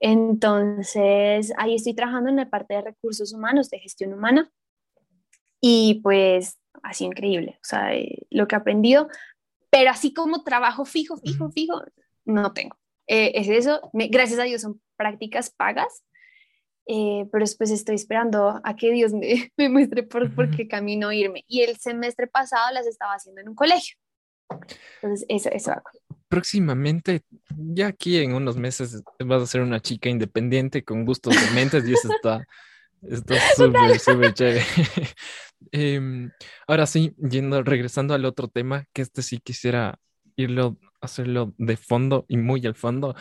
Entonces, 0.00 1.52
ahí 1.58 1.76
estoy 1.76 1.94
trabajando 1.94 2.28
en 2.28 2.36
la 2.36 2.50
parte 2.50 2.74
de 2.74 2.82
recursos 2.82 3.32
humanos, 3.32 3.70
de 3.70 3.78
gestión 3.78 4.12
humana, 4.12 4.50
y 5.60 6.00
pues 6.02 6.58
así 6.82 7.04
increíble, 7.04 7.58
o 7.60 7.64
sea, 7.64 7.94
eh, 7.94 8.26
lo 8.30 8.48
que 8.48 8.54
he 8.54 8.58
aprendido, 8.58 9.08
pero 9.70 9.90
así 9.90 10.12
como 10.12 10.44
trabajo 10.44 10.84
fijo, 10.84 11.16
fijo, 11.16 11.50
fijo, 11.50 11.82
no 12.24 12.52
tengo. 12.52 12.76
Eh, 13.06 13.32
es 13.34 13.48
eso, 13.48 13.90
gracias 13.92 14.38
a 14.38 14.44
Dios 14.44 14.62
son 14.62 14.80
prácticas 14.96 15.50
pagas, 15.50 16.02
eh, 16.86 17.26
pero 17.30 17.42
después 17.42 17.70
estoy 17.70 17.94
esperando 17.94 18.60
a 18.62 18.76
que 18.76 18.90
Dios 18.90 19.12
me, 19.12 19.52
me 19.56 19.68
muestre 19.68 20.02
por, 20.02 20.34
por, 20.34 20.50
qué 20.54 20.68
camino 20.68 21.12
irme. 21.12 21.44
Y 21.46 21.62
el 21.62 21.76
semestre 21.76 22.26
pasado 22.26 22.72
las 22.72 22.86
estaba 22.86 23.14
haciendo 23.14 23.40
en 23.40 23.48
un 23.48 23.54
colegio. 23.54 23.96
Entonces, 25.00 25.26
eso, 25.28 25.48
eso 25.50 25.72
hago. 25.72 25.90
Próximamente, 26.28 27.22
ya 27.56 27.88
aquí 27.88 28.18
en 28.18 28.34
unos 28.34 28.56
meses, 28.56 29.02
vas 29.18 29.42
a 29.42 29.46
ser 29.46 29.60
una 29.60 29.80
chica 29.80 30.08
independiente 30.08 30.84
con 30.84 31.04
gustos 31.04 31.34
de 31.34 31.54
mentes 31.54 31.86
y 31.86 31.92
eso 31.92 32.08
está 32.12 32.46
está 33.02 33.34
súper, 33.56 33.98
súper 33.98 34.34
chévere. 34.34 34.64
Em, 35.70 36.30
ahora 36.66 36.86
sí, 36.86 37.14
yendo, 37.18 37.62
regresando 37.62 38.14
al 38.14 38.24
otro 38.24 38.48
tema, 38.48 38.84
que 38.92 39.00
este 39.00 39.22
sí 39.22 39.38
quisiera 39.38 39.98
irlo, 40.36 40.76
hacerlo 41.00 41.54
de 41.56 41.76
fondo 41.76 42.26
y 42.28 42.36
muy 42.36 42.66
al 42.66 42.74
fondo. 42.74 43.14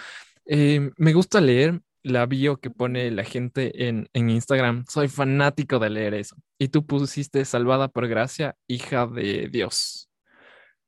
Eh, 0.46 0.89
me 0.98 1.13
gusta 1.13 1.39
leer 1.39 1.82
la 2.04 2.26
bio 2.26 2.58
que 2.58 2.72
pone 2.72 3.12
la 3.12 3.24
gente 3.24 3.88
en, 3.88 4.10
en, 4.13 4.30
Instagram. 4.32 4.86
Soy 4.89 5.08
fanático 5.08 5.78
de 5.78 5.91
leer 5.91 6.15
eso. 6.15 6.36
Y 6.58 6.70
tú 6.70 6.86
pusiste 6.86 7.46
salvada 7.46 7.89
por 7.89 8.08
gracia, 8.08 8.56
hija 8.67 9.06
de 9.06 9.48
Dios. 9.52 10.10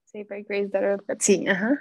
Sí, 0.06 0.24
by 0.24 0.44
grace, 0.44 0.72
Sí, 1.20 1.48
ajá. 1.48 1.80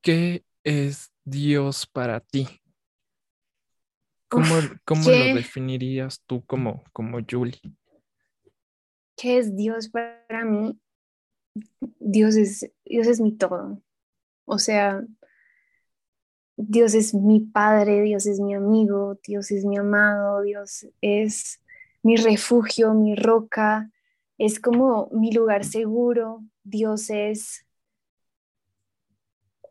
¿Qué 0.00 0.44
es 0.64 1.10
Dios 1.24 1.86
para 1.86 2.20
ti? 2.20 2.48
¿Cómo, 4.28 4.54
cómo 4.84 5.10
lo 5.10 5.34
definirías 5.34 6.22
tú 6.26 6.44
como, 6.44 6.84
como 6.92 7.18
Julie? 7.28 7.60
¿Qué 9.16 9.38
es 9.38 9.56
Dios 9.56 9.88
para 9.88 10.44
mí? 10.44 10.78
Dios 11.98 12.36
es, 12.36 12.70
Dios 12.84 13.06
es 13.06 13.20
mi 13.20 13.32
todo. 13.32 13.82
O 14.44 14.58
sea, 14.58 15.02
Dios 16.56 16.94
es 16.94 17.14
mi 17.14 17.40
padre, 17.40 18.02
Dios 18.02 18.26
es 18.26 18.40
mi 18.40 18.54
amigo, 18.54 19.18
Dios 19.24 19.50
es 19.50 19.64
mi 19.64 19.78
amado, 19.78 20.42
Dios 20.42 20.86
es 21.00 21.60
mi 22.02 22.16
refugio, 22.16 22.94
mi 22.94 23.14
roca, 23.14 23.90
es 24.38 24.60
como 24.60 25.08
mi 25.12 25.32
lugar 25.32 25.64
seguro, 25.64 26.44
Dios 26.64 27.10
es 27.10 27.64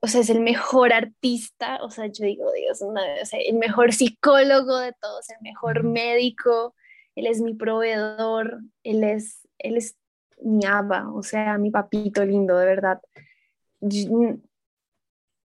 o 0.01 0.07
sea, 0.07 0.21
es 0.21 0.29
el 0.29 0.41
mejor 0.41 0.93
artista, 0.93 1.79
o 1.83 1.89
sea, 1.89 2.07
yo 2.07 2.25
digo, 2.25 2.51
Dios, 2.53 2.81
no, 2.81 3.01
o 3.21 3.25
sea, 3.25 3.39
el 3.39 3.55
mejor 3.55 3.93
psicólogo 3.93 4.77
de 4.77 4.93
todos, 4.93 5.29
el 5.29 5.38
mejor 5.41 5.83
médico, 5.83 6.75
él 7.15 7.27
es 7.27 7.41
mi 7.41 7.53
proveedor, 7.55 8.62
él 8.83 9.03
es, 9.03 9.47
él 9.57 9.77
es 9.77 9.97
mi 10.41 10.65
aba, 10.65 11.12
o 11.12 11.23
sea, 11.23 11.57
mi 11.57 11.71
papito 11.71 12.23
lindo, 12.23 12.57
de 12.57 12.65
verdad. 12.65 13.01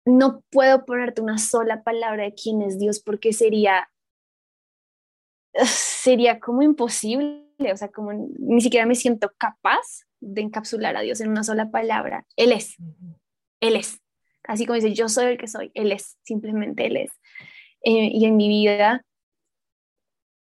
no 0.05 0.43
puedo 0.49 0.85
ponerte 0.85 1.21
una 1.21 1.37
sola 1.37 1.83
palabra 1.83 2.23
de 2.23 2.33
quién 2.33 2.61
es 2.61 2.77
Dios 2.77 2.99
porque 2.99 3.33
sería, 3.33 3.89
sería 5.53 6.39
como 6.39 6.61
imposible, 6.61 7.45
o 7.71 7.77
sea, 7.77 7.89
como 7.89 8.11
ni 8.13 8.61
siquiera 8.61 8.85
me 8.85 8.95
siento 8.95 9.31
capaz 9.37 10.05
de 10.19 10.41
encapsular 10.41 10.97
a 10.97 11.01
Dios 11.01 11.21
en 11.21 11.29
una 11.29 11.43
sola 11.43 11.71
palabra. 11.71 12.25
Él 12.35 12.51
es, 12.51 12.75
Él 13.61 13.75
es 13.75 14.00
así 14.51 14.65
como 14.65 14.75
dice, 14.75 14.93
yo 14.93 15.07
soy 15.07 15.25
el 15.25 15.37
que 15.37 15.47
soy, 15.47 15.71
Él 15.73 15.91
es, 15.91 16.17
simplemente 16.23 16.85
Él 16.85 16.97
es. 16.97 17.11
Eh, 17.83 18.09
y 18.11 18.25
en 18.25 18.35
mi 18.35 18.49
vida 18.49 19.03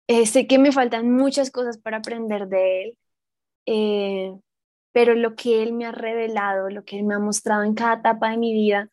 eh, 0.07 0.25
sé 0.25 0.47
que 0.47 0.57
me 0.57 0.71
faltan 0.71 1.11
muchas 1.11 1.51
cosas 1.51 1.77
para 1.77 1.97
aprender 1.97 2.47
de 2.47 2.83
Él, 2.83 2.97
eh, 3.67 4.35
pero 4.91 5.13
lo 5.13 5.35
que 5.35 5.61
Él 5.61 5.73
me 5.73 5.85
ha 5.85 5.91
revelado, 5.91 6.69
lo 6.69 6.83
que 6.83 6.97
Él 6.97 7.05
me 7.05 7.13
ha 7.13 7.19
mostrado 7.19 7.63
en 7.63 7.75
cada 7.75 7.95
etapa 7.97 8.31
de 8.31 8.37
mi 8.37 8.53
vida, 8.53 8.89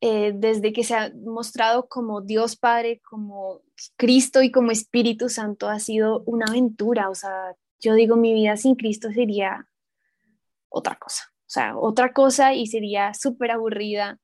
desde 0.00 0.72
que 0.72 0.84
se 0.84 0.94
ha 0.94 1.10
mostrado 1.24 1.88
como 1.88 2.20
Dios 2.20 2.56
Padre, 2.56 3.00
como 3.00 3.62
Cristo 3.96 4.40
y 4.42 4.52
como 4.52 4.70
Espíritu 4.70 5.28
Santo, 5.28 5.68
ha 5.68 5.80
sido 5.80 6.22
una 6.26 6.46
aventura. 6.46 7.10
O 7.10 7.14
sea, 7.16 7.56
yo 7.80 7.94
digo, 7.94 8.14
mi 8.14 8.32
vida 8.32 8.56
sin 8.56 8.76
Cristo 8.76 9.10
sería 9.10 9.66
otra 10.68 10.94
cosa. 10.94 11.24
O 11.46 11.48
sea, 11.48 11.76
otra 11.76 12.12
cosa 12.12 12.54
y 12.54 12.68
sería 12.68 13.14
súper 13.14 13.50
aburrida, 13.50 14.20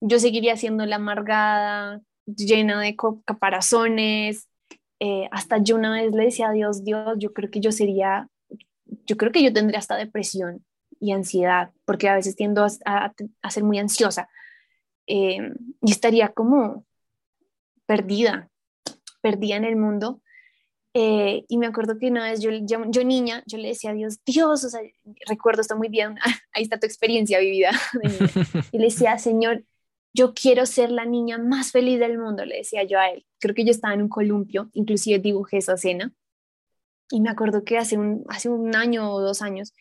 yo 0.00 0.18
seguiría 0.18 0.56
siendo 0.56 0.86
la 0.86 0.96
amargada, 0.96 2.00
llena 2.26 2.80
de 2.80 2.96
caparazones. 3.24 4.48
Eh, 5.00 5.28
hasta 5.30 5.58
yo 5.58 5.76
una 5.76 5.92
vez 5.92 6.12
le 6.12 6.24
decía 6.24 6.48
a 6.48 6.52
Dios, 6.52 6.84
Dios, 6.84 7.16
yo 7.18 7.32
creo 7.32 7.50
que 7.50 7.60
yo 7.60 7.72
sería, 7.72 8.28
yo 9.06 9.16
creo 9.16 9.32
que 9.32 9.42
yo 9.42 9.52
tendría 9.52 9.78
hasta 9.78 9.96
depresión 9.96 10.64
y 11.00 11.12
ansiedad, 11.12 11.70
porque 11.84 12.08
a 12.08 12.14
veces 12.14 12.36
tiendo 12.36 12.64
a, 12.64 13.12
a, 13.42 13.50
ser 13.50 13.64
muy 13.64 13.78
ansiosa 13.78 14.28
eh, 15.06 15.38
y 15.82 15.90
estaría 15.90 16.28
como 16.30 16.86
perdida, 17.86 18.48
perdida 19.20 19.56
en 19.56 19.64
el 19.64 19.76
mundo. 19.76 20.20
Eh, 20.98 21.44
y 21.48 21.58
me 21.58 21.66
acuerdo 21.66 21.98
que 21.98 22.08
una 22.08 22.24
vez 22.24 22.40
yo, 22.40 22.50
yo, 22.50 23.04
niña, 23.04 23.42
yo 23.46 23.58
le 23.58 23.68
decía 23.68 23.90
a 23.90 23.92
Dios, 23.92 24.18
Dios, 24.24 24.64
o 24.64 24.70
sea, 24.70 24.80
recuerdo 25.28 25.60
esto 25.60 25.76
muy 25.76 25.88
bien, 25.88 26.16
ahí 26.54 26.62
está 26.62 26.78
tu 26.78 26.86
experiencia 26.86 27.38
vivida. 27.38 27.70
y 28.72 28.78
le 28.78 28.84
decía, 28.84 29.18
Señor, 29.18 29.62
yo 30.16 30.32
quiero 30.32 30.64
ser 30.64 30.90
la 30.90 31.04
niña 31.04 31.36
más 31.38 31.70
feliz 31.70 32.00
del 32.00 32.18
mundo, 32.18 32.44
le 32.44 32.56
decía 32.56 32.84
yo 32.84 32.98
a 32.98 33.10
él. 33.10 33.26
Creo 33.38 33.54
que 33.54 33.64
yo 33.64 33.70
estaba 33.70 33.94
en 33.94 34.02
un 34.02 34.08
columpio, 34.08 34.70
inclusive 34.72 35.18
dibujé 35.18 35.58
esa 35.58 35.74
escena. 35.74 36.12
Y 37.10 37.20
me 37.20 37.28
acuerdo 37.30 37.64
que 37.64 37.78
hace 37.78 37.98
un, 37.98 38.24
hace 38.28 38.48
un 38.48 38.74
año 38.74 39.12
o 39.12 39.20
dos 39.20 39.42
años, 39.42 39.72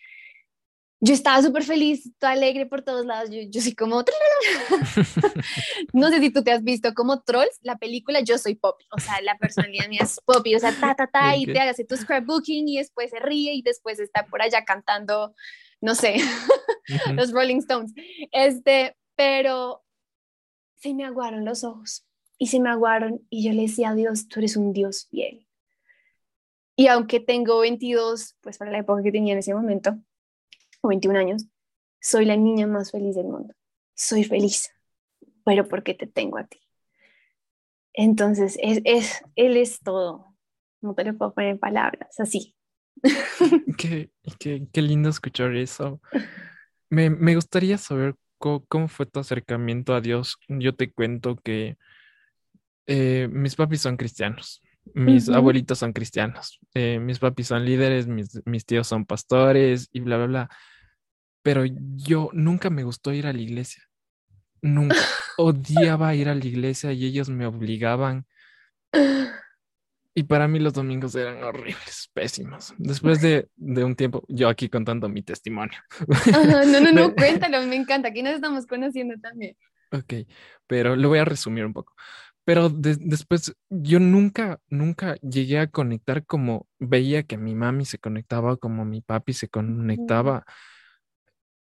yo 0.99 1.13
estaba 1.13 1.41
súper 1.41 1.63
feliz, 1.63 2.11
toda 2.19 2.33
alegre 2.33 2.65
por 2.65 2.81
todos 2.81 3.05
lados. 3.05 3.29
Yo, 3.29 3.41
yo 3.47 3.61
soy 3.61 3.75
como... 3.75 4.03
no 5.93 6.09
sé 6.09 6.19
si 6.19 6.29
tú 6.31 6.43
te 6.43 6.51
has 6.51 6.63
visto 6.63 6.93
como 6.93 7.21
Trolls, 7.21 7.59
la 7.61 7.77
película 7.77 8.21
Yo 8.21 8.37
Soy 8.37 8.55
Poppy. 8.55 8.85
O 8.91 8.99
sea, 8.99 9.21
la 9.21 9.37
personalidad 9.37 9.87
mía 9.87 10.01
es 10.03 10.19
Poppy. 10.25 10.55
O 10.55 10.59
sea, 10.59 10.73
ta, 10.77 10.95
ta, 10.95 11.07
ta, 11.07 11.37
y 11.37 11.45
te 11.45 11.59
hagas 11.59 11.77
tu 11.87 11.95
scrapbooking 11.95 12.67
y 12.67 12.77
después 12.77 13.11
se 13.11 13.19
ríe 13.19 13.53
y 13.53 13.61
después 13.61 13.99
está 13.99 14.25
por 14.25 14.41
allá 14.41 14.65
cantando, 14.65 15.33
no 15.79 15.95
sé, 15.95 16.17
los 17.13 17.31
Rolling 17.31 17.57
Stones. 17.57 17.93
Este, 18.31 18.97
pero 19.15 19.84
se 20.85 20.93
me 20.93 21.03
aguaron 21.03 21.45
los 21.45 21.63
ojos 21.63 22.05
y 22.37 22.47
se 22.47 22.59
me 22.59 22.69
aguaron 22.69 23.25
y 23.31 23.43
yo 23.43 23.53
le 23.53 23.63
decía 23.63 23.89
a 23.89 23.95
Dios, 23.95 24.27
tú 24.27 24.39
eres 24.39 24.55
un 24.55 24.71
Dios 24.71 25.07
fiel. 25.09 25.47
Y 26.75 26.87
aunque 26.89 27.19
tengo 27.19 27.59
22, 27.61 28.37
pues 28.41 28.59
para 28.59 28.69
la 28.69 28.79
época 28.79 29.01
que 29.01 29.11
tenía 29.11 29.33
en 29.33 29.39
ese 29.39 29.55
momento, 29.55 29.97
o 30.81 30.89
21 30.89 31.17
años, 31.17 31.47
soy 31.99 32.25
la 32.25 32.37
niña 32.37 32.67
más 32.67 32.91
feliz 32.91 33.15
del 33.15 33.25
mundo. 33.25 33.55
Soy 33.95 34.25
feliz, 34.25 34.71
pero 35.43 35.67
porque 35.67 35.95
te 35.95 36.05
tengo 36.05 36.37
a 36.37 36.45
ti. 36.45 36.59
Entonces, 37.93 38.55
es, 38.61 38.81
es, 38.83 39.23
Él 39.35 39.57
es 39.57 39.79
todo. 39.79 40.35
No 40.81 40.93
te 40.93 41.03
lo 41.03 41.17
puedo 41.17 41.33
poner 41.33 41.51
en 41.51 41.59
palabras, 41.59 42.19
así. 42.19 42.55
Qué, 43.79 44.11
qué, 44.37 44.67
qué 44.71 44.81
lindo 44.83 45.09
escuchar 45.09 45.55
eso. 45.55 45.99
Me, 46.89 47.09
me 47.09 47.33
gustaría 47.33 47.79
saber 47.79 48.15
¿Cómo, 48.67 48.87
fue 48.87 49.07
tu 49.07 49.19
acercamiento 49.19 49.95
a 49.95 50.01
Dios? 50.01 50.37
Yo 50.47 50.75
te 50.75 50.91
cuento 50.91 51.35
que 51.35 51.77
eh, 52.85 53.27
mis 53.31 53.55
papis 53.55 53.81
son 53.81 53.97
cristianos, 53.97 54.61
mis 54.93 55.29
abuelitos 55.29 55.79
son 55.79 55.93
cristianos, 55.93 56.59
eh, 56.75 56.99
mis 56.99 57.17
papis 57.17 57.47
son 57.47 57.65
líderes, 57.65 58.05
mis, 58.05 58.39
mis, 58.45 58.63
tíos 58.63 58.85
son 58.85 59.05
pastores 59.05 59.89
y 59.91 60.01
bla, 60.01 60.17
bla, 60.17 60.25
bla. 60.27 60.49
Pero 61.41 61.63
yo 61.65 62.29
nunca 62.33 62.69
me 62.69 62.83
gustó 62.83 63.11
ir 63.13 63.25
a 63.25 63.33
la 63.33 63.41
iglesia. 63.41 63.81
Nunca. 64.61 64.95
Odiaba 65.37 66.13
ir 66.13 66.29
a 66.29 66.35
la 66.35 66.45
iglesia 66.45 66.91
y 66.93 67.05
ellos 67.05 67.29
me 67.29 67.47
obligaban. 67.47 68.27
Y 70.17 70.23
para 70.23 70.47
mí 70.47 70.59
los 70.59 70.71
domingos 70.71 71.13
eran 71.15 71.43
horribles, 71.43 72.09
pésimos. 72.13 72.73
Después 72.77 73.21
de, 73.21 73.49
de 73.57 73.83
un 73.83 73.95
tiempo, 73.95 74.23
yo 74.29 74.47
aquí 74.47 74.69
contando 74.69 75.09
mi 75.09 75.21
testimonio. 75.21 75.77
no, 76.31 76.79
no, 76.79 76.91
no, 76.93 77.13
cuéntalo, 77.15 77.61
me 77.67 77.75
encanta. 77.75 78.07
Aquí 78.07 78.23
nos 78.23 78.35
estamos 78.35 78.65
conociendo 78.65 79.15
también. 79.21 79.57
Ok, 79.91 80.13
pero 80.67 80.95
lo 80.95 81.09
voy 81.09 81.19
a 81.19 81.25
resumir 81.25 81.65
un 81.65 81.73
poco. 81.73 81.93
Pero 82.45 82.69
después 82.69 83.53
yo 83.69 83.99
nunca, 83.99 84.59
nunca 84.69 85.15
llegué 85.15 85.59
a 85.59 85.67
conectar 85.67 86.25
como 86.25 86.67
veía 86.79 87.23
que 87.23 87.37
mi 87.37 87.53
mami 87.53 87.83
se 87.83 87.97
conectaba, 87.97 88.55
como 88.55 88.85
mi 88.85 89.01
papi 89.01 89.33
se 89.33 89.49
conectaba. 89.49 90.45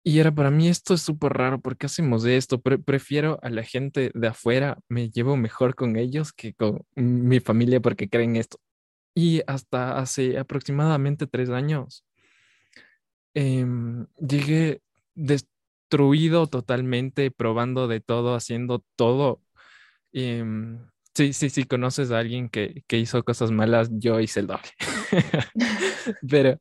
Y 0.03 0.19
era 0.19 0.31
para 0.31 0.49
mí 0.49 0.67
esto 0.67 0.95
es 0.95 1.01
súper 1.01 1.33
raro, 1.33 1.61
¿por 1.61 1.77
qué 1.77 1.85
hacemos 1.85 2.25
esto? 2.25 2.59
prefiero 2.61 3.39
a 3.43 3.49
la 3.49 3.63
gente 3.63 4.11
de 4.15 4.27
afuera, 4.27 4.79
me 4.89 5.11
llevo 5.11 5.37
mejor 5.37 5.75
con 5.75 5.95
ellos 5.95 6.33
que 6.33 6.53
con 6.55 6.83
mi 6.95 7.39
familia 7.39 7.79
porque 7.81 8.09
creen 8.09 8.35
esto. 8.35 8.59
Y 9.13 9.41
hasta 9.47 9.99
hace 9.99 10.39
aproximadamente 10.39 11.27
tres 11.27 11.49
años 11.49 12.05
em, 13.33 14.07
llegué 14.17 14.81
destruido 15.15 16.47
totalmente, 16.47 17.31
probando 17.31 17.87
de 17.87 17.99
todo, 18.01 18.35
haciendo 18.35 18.83
todo. 18.95 19.41
Em, 20.13 20.79
sí, 21.15 21.33
sí, 21.33 21.49
sí, 21.49 21.65
conoces 21.65 22.11
a 22.11 22.19
alguien 22.19 22.49
que, 22.49 22.83
que 22.87 22.97
hizo 22.99 23.23
cosas 23.23 23.51
malas, 23.51 23.89
yo 23.91 24.19
hice 24.19 24.41
el 24.41 24.47
doble. 24.47 24.69
Pero 26.29 26.59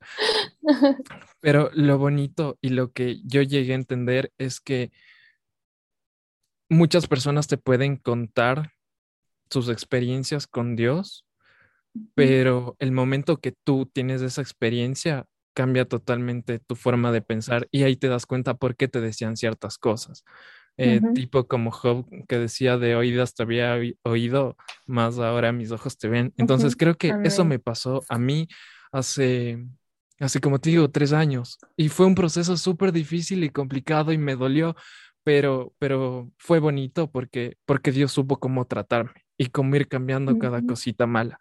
pero 1.41 1.71
lo 1.73 1.99
bonito 1.99 2.59
y 2.61 2.71
lo 2.71 2.93
que 2.93 3.21
yo 3.25 3.43
llegué 3.43 3.73
a 3.73 3.77
entender 3.77 4.33
es 4.39 4.61
que 4.61 4.93
muchas 6.69 7.07
personas 7.07 7.49
te 7.49 7.57
pueden 7.57 7.97
contar 7.97 8.73
sus 9.51 9.69
experiencias 9.69 10.47
con 10.47 10.77
Dios, 10.77 11.27
pero 12.15 12.77
el 12.79 12.93
momento 12.93 13.39
que 13.39 13.53
tú 13.65 13.87
tienes 13.87 14.23
esa 14.23 14.43
experiencia 14.43 15.27
cambia 15.55 15.85
totalmente 15.87 16.61
tu 16.61 16.77
forma 16.77 17.11
de 17.11 17.23
pensar 17.23 17.67
y 17.73 17.83
ahí 17.83 17.97
te 17.97 18.09
das 18.09 18.27
cuenta 18.27 18.55
por 18.55 18.77
qué 18.77 18.87
te 18.87 19.01
decían 19.01 19.37
ciertas 19.37 19.79
cosas. 19.79 20.25
Eh, 20.77 21.01
tipo 21.15 21.47
como 21.47 21.71
Job 21.71 22.07
que 22.27 22.39
decía 22.39 22.79
de 22.79 22.97
oídas 22.97 23.35
te 23.35 23.43
había 23.43 23.77
oído, 24.03 24.57
más 24.87 25.19
ahora 25.19 25.53
mis 25.53 25.71
ojos 25.73 25.99
te 25.99 26.09
ven. 26.09 26.33
Entonces 26.39 26.75
creo 26.75 26.97
que 26.97 27.15
eso 27.23 27.45
me 27.45 27.59
pasó 27.59 28.03
a 28.09 28.19
mí 28.19 28.49
hace 28.91 29.59
Así 30.21 30.39
como 30.39 30.61
te 30.61 30.69
digo, 30.69 30.91
tres 30.91 31.15
años. 31.15 31.59
Y 31.77 31.89
fue 31.89 32.05
un 32.07 32.15
proceso 32.15 32.57
súper 32.59 32.93
difícil 32.93 33.43
y 33.43 33.49
complicado 33.49 34.13
y 34.13 34.19
me 34.19 34.37
dolió, 34.37 34.77
pero, 35.25 35.75
pero 35.79 36.31
fue 36.37 36.59
bonito 36.61 37.11
porque, 37.11 37.57
porque 37.65 37.91
Dios 37.91 38.13
supo 38.13 38.39
cómo 38.39 38.67
tratarme 38.67 39.25
y 39.39 39.47
cómo 39.47 39.75
ir 39.77 39.89
cambiando 39.89 40.39
cada 40.39 40.61
cosita 40.61 41.07
mala. 41.07 41.41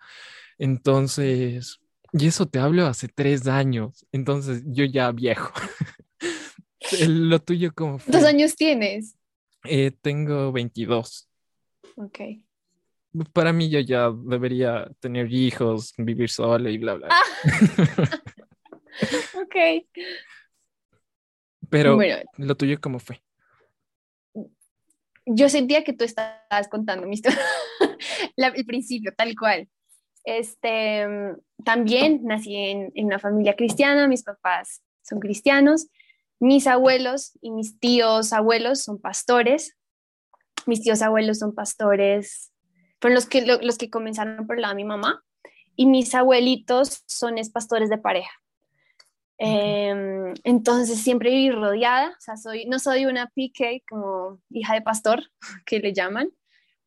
Entonces, 0.57 1.79
y 2.13 2.27
eso 2.27 2.47
te 2.47 2.59
hablo 2.59 2.87
hace 2.87 3.09
tres 3.09 3.47
años, 3.47 4.05
entonces 4.13 4.63
yo 4.65 4.85
ya 4.85 5.11
viejo. 5.11 5.51
Lo 7.07 7.39
tuyo 7.39 7.73
como 7.75 7.99
fue? 7.99 8.13
¿Dos 8.13 8.23
años 8.23 8.55
tienes? 8.55 9.15
Eh, 9.71 9.91
tengo 10.01 10.51
22. 10.51 11.29
Ok. 11.95 12.19
Para 13.33 13.53
mí 13.53 13.69
yo 13.69 13.79
ya 13.79 14.09
debería 14.11 14.89
tener 14.99 15.31
hijos, 15.31 15.93
vivir 15.97 16.29
sola 16.29 16.71
y 16.71 16.79
bla, 16.79 16.95
bla. 16.95 17.07
Ah. 17.11 17.23
ok. 19.43 19.55
Pero 21.69 21.99
lo 22.37 22.55
tuyo 22.55 22.81
cómo 22.81 22.99
fue? 22.99 23.21
Yo 25.25 25.49
sentía 25.49 25.83
que 25.83 25.93
tú 25.93 26.03
estabas 26.03 26.67
contando 26.69 27.05
mi 27.05 27.13
historia, 27.13 27.39
el 28.35 28.65
principio, 28.65 29.13
tal 29.15 29.35
cual. 29.35 29.69
Este, 30.23 31.05
también 31.63 32.21
nací 32.23 32.55
en, 32.55 32.91
en 32.95 33.05
una 33.05 33.19
familia 33.19 33.55
cristiana, 33.55 34.07
mis 34.07 34.23
papás 34.23 34.81
son 35.03 35.19
cristianos, 35.19 35.87
mis 36.39 36.67
abuelos 36.67 37.37
y 37.41 37.51
mis 37.51 37.79
tíos 37.79 38.33
abuelos 38.33 38.83
son 38.83 38.99
pastores, 38.99 39.77
mis 40.65 40.81
tíos 40.81 41.01
abuelos 41.01 41.39
son 41.39 41.53
pastores, 41.53 42.51
fueron 42.99 43.15
los 43.15 43.25
que, 43.25 43.45
los 43.45 43.77
que 43.77 43.89
comenzaron 43.89 44.47
por 44.47 44.55
el 44.55 44.63
lado 44.63 44.73
de 44.73 44.83
mi 44.83 44.85
mamá, 44.85 45.23
y 45.75 45.85
mis 45.85 46.13
abuelitos 46.13 47.03
son 47.07 47.37
es 47.37 47.49
pastores 47.49 47.89
de 47.89 47.97
pareja. 47.97 48.31
Em, 49.37 50.33
entonces 50.43 51.01
siempre 51.01 51.29
viví 51.29 51.51
rodeada, 51.51 52.09
o 52.09 52.21
sea, 52.21 52.35
soy, 52.35 52.65
no 52.65 52.77
soy 52.77 53.05
una 53.05 53.27
PK 53.27 53.83
como 53.89 54.41
hija 54.49 54.73
de 54.73 54.81
pastor, 54.81 55.23
que 55.65 55.79
le 55.79 55.93
llaman, 55.93 56.29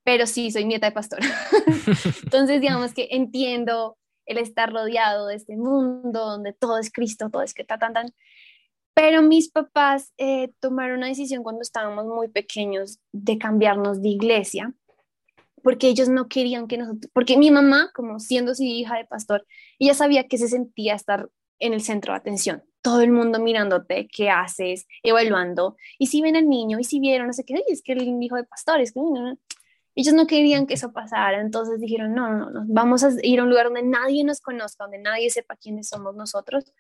pero 0.04 0.26
sí 0.26 0.50
soy 0.50 0.66
nieta 0.66 0.86
de 0.86 0.92
pastor. 0.92 1.20
entonces, 2.24 2.60
digamos 2.60 2.92
que 2.92 3.08
entiendo 3.12 3.96
el 4.26 4.38
estar 4.38 4.70
rodeado 4.70 5.28
de 5.28 5.36
este 5.36 5.56
mundo 5.56 6.26
donde 6.26 6.52
todo 6.52 6.78
es 6.78 6.92
Cristo, 6.92 7.30
todo 7.30 7.42
es 7.42 7.54
que 7.54 7.64
ta, 7.64 7.78
tan, 7.78 7.94
tan. 7.94 8.14
Pero 8.94 9.22
mis 9.22 9.50
papás 9.50 10.12
eh, 10.18 10.52
tomaron 10.60 10.98
una 10.98 11.08
decisión 11.08 11.42
cuando 11.42 11.62
estábamos 11.62 12.04
muy 12.06 12.28
pequeños 12.28 12.98
de 13.12 13.38
cambiarnos 13.38 14.02
de 14.02 14.10
iglesia, 14.10 14.74
porque 15.62 15.88
ellos 15.88 16.08
no 16.08 16.28
querían 16.28 16.66
que 16.66 16.76
nosotros, 16.76 17.10
porque 17.14 17.38
mi 17.38 17.50
mamá, 17.50 17.90
como 17.94 18.18
siendo 18.18 18.54
su 18.54 18.64
hija 18.64 18.96
de 18.96 19.06
pastor, 19.06 19.46
ella 19.78 19.94
sabía 19.94 20.28
que 20.28 20.38
se 20.38 20.48
sentía 20.48 20.94
estar 20.94 21.30
en 21.58 21.72
el 21.72 21.80
centro 21.80 22.12
de 22.12 22.18
atención. 22.18 22.64
Todo 22.82 23.00
el 23.00 23.12
mundo 23.12 23.38
mirándote, 23.38 24.08
qué 24.12 24.28
haces, 24.28 24.86
evaluando. 25.04 25.76
Y 25.98 26.08
si 26.08 26.20
ven 26.20 26.36
al 26.36 26.48
niño, 26.48 26.80
y 26.80 26.84
si 26.84 26.98
vieron, 26.98 27.28
no 27.28 27.32
sé 27.32 27.44
qué, 27.44 27.62
es 27.68 27.82
que 27.82 27.92
el 27.92 28.22
hijo 28.22 28.36
de 28.36 28.44
pastores, 28.44 28.92
que 28.92 29.00
ellos 29.94 30.14
no 30.14 30.26
querían 30.26 30.66
que 30.66 30.74
eso 30.74 30.92
pasara, 30.92 31.40
entonces 31.40 31.80
dijeron, 31.80 32.14
no, 32.14 32.32
no, 32.32 32.50
no, 32.50 32.64
vamos 32.66 33.04
a 33.04 33.10
ir 33.22 33.40
a 33.40 33.44
un 33.44 33.50
lugar 33.50 33.66
donde 33.66 33.82
nadie 33.84 34.24
nos 34.24 34.40
conozca, 34.40 34.84
donde 34.84 34.98
nadie 34.98 35.30
sepa 35.30 35.56
quiénes 35.56 35.88
somos 35.88 36.16
nosotros. 36.16 36.72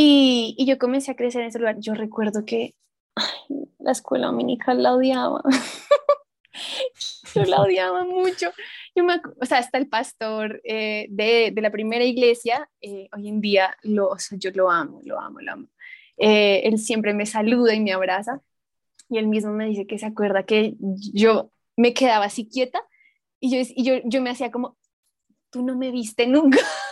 Y, 0.00 0.54
y 0.56 0.64
yo 0.64 0.78
comencé 0.78 1.10
a 1.10 1.16
crecer 1.16 1.42
en 1.42 1.48
ese 1.48 1.58
lugar. 1.58 1.80
Yo 1.80 1.92
recuerdo 1.92 2.44
que 2.44 2.76
la 3.80 3.90
escuela 3.90 4.28
dominical 4.28 4.80
la 4.80 4.94
odiaba. 4.94 5.42
yo 7.34 7.44
la 7.44 7.62
odiaba 7.62 8.04
mucho. 8.04 8.52
Yo 8.94 9.02
me, 9.02 9.20
o 9.40 9.44
sea, 9.44 9.58
hasta 9.58 9.76
el 9.76 9.88
pastor 9.88 10.60
eh, 10.62 11.08
de, 11.10 11.50
de, 11.52 11.60
la 11.60 11.72
primera 11.72 12.04
iglesia, 12.04 12.70
eh, 12.80 13.08
hoy 13.12 13.26
en 13.26 13.40
día, 13.40 13.76
lo, 13.82 14.10
o 14.10 14.18
sea, 14.20 14.38
yo 14.38 14.52
lo 14.54 14.70
amo, 14.70 15.00
lo 15.02 15.18
amo, 15.20 15.40
lo 15.40 15.50
amo. 15.50 15.68
Eh, 16.16 16.60
él 16.62 16.78
siempre 16.78 17.12
me 17.12 17.26
saluda 17.26 17.74
y 17.74 17.80
me 17.80 17.92
abraza. 17.92 18.40
Y 19.08 19.18
él 19.18 19.26
mismo 19.26 19.50
me 19.50 19.66
dice 19.66 19.88
que 19.88 19.98
se 19.98 20.06
acuerda 20.06 20.44
que 20.44 20.76
yo 20.78 21.50
me 21.76 21.92
quedaba 21.92 22.26
así 22.26 22.48
quieta 22.48 22.80
y 23.40 23.50
yo, 23.50 23.72
y 23.74 23.82
yo, 23.82 23.94
yo 24.04 24.22
me 24.22 24.30
hacía 24.30 24.52
como, 24.52 24.76
tú 25.50 25.64
no 25.64 25.76
me 25.76 25.90
viste 25.90 26.28
nunca. 26.28 26.60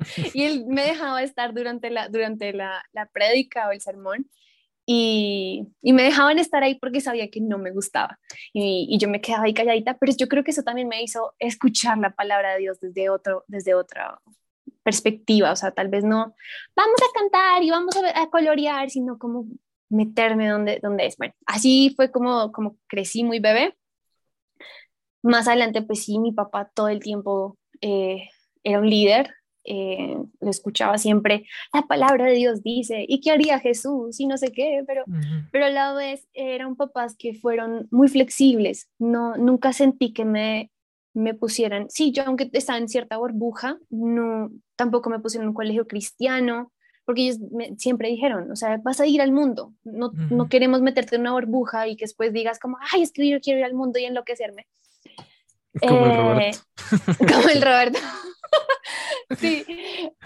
y 0.34 0.44
él 0.44 0.64
me 0.66 0.82
dejaba 0.82 1.22
estar 1.22 1.54
durante 1.54 1.90
la, 1.90 2.08
durante 2.08 2.52
la, 2.52 2.84
la 2.92 3.06
prédica 3.06 3.68
o 3.68 3.72
el 3.72 3.80
sermón 3.80 4.28
y, 4.86 5.68
y, 5.82 5.92
me 5.92 6.02
dejaban 6.02 6.38
estar 6.38 6.62
ahí 6.64 6.74
porque 6.74 7.00
sabía 7.00 7.30
que 7.30 7.40
no 7.40 7.58
me 7.58 7.70
gustaba. 7.70 8.18
Y, 8.52 8.88
y, 8.90 8.98
yo 8.98 9.08
me 9.08 9.20
quedaba 9.20 9.44
ahí 9.44 9.54
calladita, 9.54 9.96
pero 9.98 10.12
yo 10.18 10.26
creo 10.26 10.42
que 10.42 10.50
eso 10.50 10.62
también 10.62 10.88
me 10.88 11.02
hizo 11.02 11.34
escuchar 11.38 11.98
la 11.98 12.10
palabra 12.10 12.54
de 12.54 12.60
Dios 12.60 12.80
desde, 12.80 13.08
otro, 13.08 13.44
desde 13.46 13.74
otra 13.74 14.20
perspectiva, 14.82 15.52
o 15.52 15.56
sea, 15.56 15.70
tal 15.70 15.88
vez 15.88 16.02
no 16.04 16.34
vamos 16.74 16.96
a 17.02 17.18
cantar 17.18 17.62
y 17.62 17.70
vamos 17.70 17.96
a, 17.96 18.22
a 18.22 18.30
colorear, 18.30 18.90
sino 18.90 19.18
como 19.18 19.46
meterme 19.90 20.48
donde, 20.48 20.80
donde 20.82 21.06
es. 21.06 21.16
Bueno, 21.16 21.34
así 21.46 21.92
fue 21.96 22.10
como, 22.10 22.50
como 22.52 22.76
crecí 22.88 23.24
muy 23.24 23.40
bebé. 23.40 23.76
Más 25.22 25.48
adelante, 25.48 25.82
pues 25.82 26.04
sí, 26.04 26.18
mi 26.18 26.32
papá 26.32 26.70
todo 26.74 26.88
el 26.88 27.00
tiempo 27.00 27.58
eh, 27.82 28.28
era 28.64 28.78
un 28.80 28.88
líder, 28.88 29.34
eh, 29.64 30.16
lo 30.40 30.50
escuchaba 30.50 30.98
siempre, 30.98 31.46
la 31.72 31.82
palabra 31.82 32.26
de 32.26 32.34
Dios 32.34 32.62
dice, 32.62 33.04
¿y 33.06 33.20
qué 33.20 33.30
haría 33.30 33.58
Jesús? 33.58 34.18
Y 34.20 34.26
no 34.26 34.36
sé 34.38 34.52
qué, 34.52 34.82
pero, 34.86 35.04
pero 35.52 35.66
a 35.66 35.70
la 35.70 35.92
vez 35.92 36.26
eran 36.32 36.76
papás 36.76 37.16
que 37.16 37.34
fueron 37.34 37.86
muy 37.90 38.08
flexibles, 38.08 38.88
no, 38.98 39.36
nunca 39.36 39.72
sentí 39.72 40.12
que 40.12 40.24
me, 40.24 40.70
me 41.14 41.34
pusieran, 41.34 41.90
sí, 41.90 42.12
yo 42.12 42.22
aunque 42.26 42.48
estaba 42.52 42.78
en 42.78 42.88
cierta 42.88 43.18
burbuja, 43.18 43.78
no, 43.90 44.50
tampoco 44.76 45.10
me 45.10 45.20
pusieron 45.20 45.44
en 45.44 45.48
un 45.50 45.54
colegio 45.54 45.86
cristiano, 45.86 46.72
porque 47.04 47.22
ellos 47.22 47.38
siempre 47.76 48.08
dijeron, 48.08 48.50
o 48.52 48.56
sea, 48.56 48.78
vas 48.84 49.00
a 49.00 49.06
ir 49.06 49.20
al 49.20 49.32
mundo, 49.32 49.74
no, 49.82 50.12
no 50.30 50.48
queremos 50.48 50.80
meterte 50.80 51.16
en 51.16 51.22
una 51.22 51.32
burbuja 51.32 51.88
y 51.88 51.96
que 51.96 52.04
después 52.04 52.32
digas 52.32 52.58
como, 52.58 52.78
ay, 52.92 53.02
es 53.02 53.12
que 53.12 53.28
yo 53.28 53.40
quiero 53.40 53.58
ir 53.58 53.64
al 53.64 53.74
mundo 53.74 53.98
y 53.98 54.04
enloquecerme. 54.04 54.68
Como 55.86 56.06
el 56.06 56.16
Roberto. 56.16 56.58
Eh, 56.58 57.26
como 57.32 57.48
el 57.48 57.62
Roberto. 57.62 57.98
sí, 59.38 59.64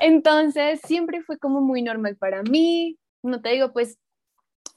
entonces 0.00 0.80
siempre 0.84 1.22
fue 1.22 1.38
como 1.38 1.60
muy 1.60 1.82
normal 1.82 2.16
para 2.16 2.42
mí. 2.42 2.98
No 3.22 3.42
te 3.42 3.50
digo, 3.50 3.72
pues, 3.72 3.98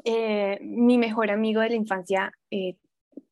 eh, 0.04 0.60
mi 0.62 0.98
mejor 0.98 1.32
amigo 1.32 1.62
de 1.62 1.70
la 1.70 1.76
infancia 1.76 2.32
eh, 2.52 2.76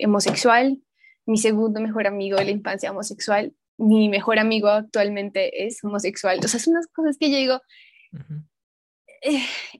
homosexual, 0.03 0.81
mi 1.25 1.37
segundo 1.37 1.81
mejor 1.81 2.07
amigo 2.07 2.37
de 2.37 2.45
la 2.45 2.51
infancia 2.51 2.91
homosexual, 2.91 3.53
mi 3.77 4.07
mejor 4.07 4.39
amigo 4.39 4.69
actualmente 4.69 5.65
es 5.65 5.83
homosexual. 5.83 6.39
O 6.43 6.47
sea, 6.47 6.59
son 6.59 6.75
unas 6.75 6.87
cosas 6.87 7.17
que 7.17 7.29
yo 7.29 7.37
digo, 7.37 7.61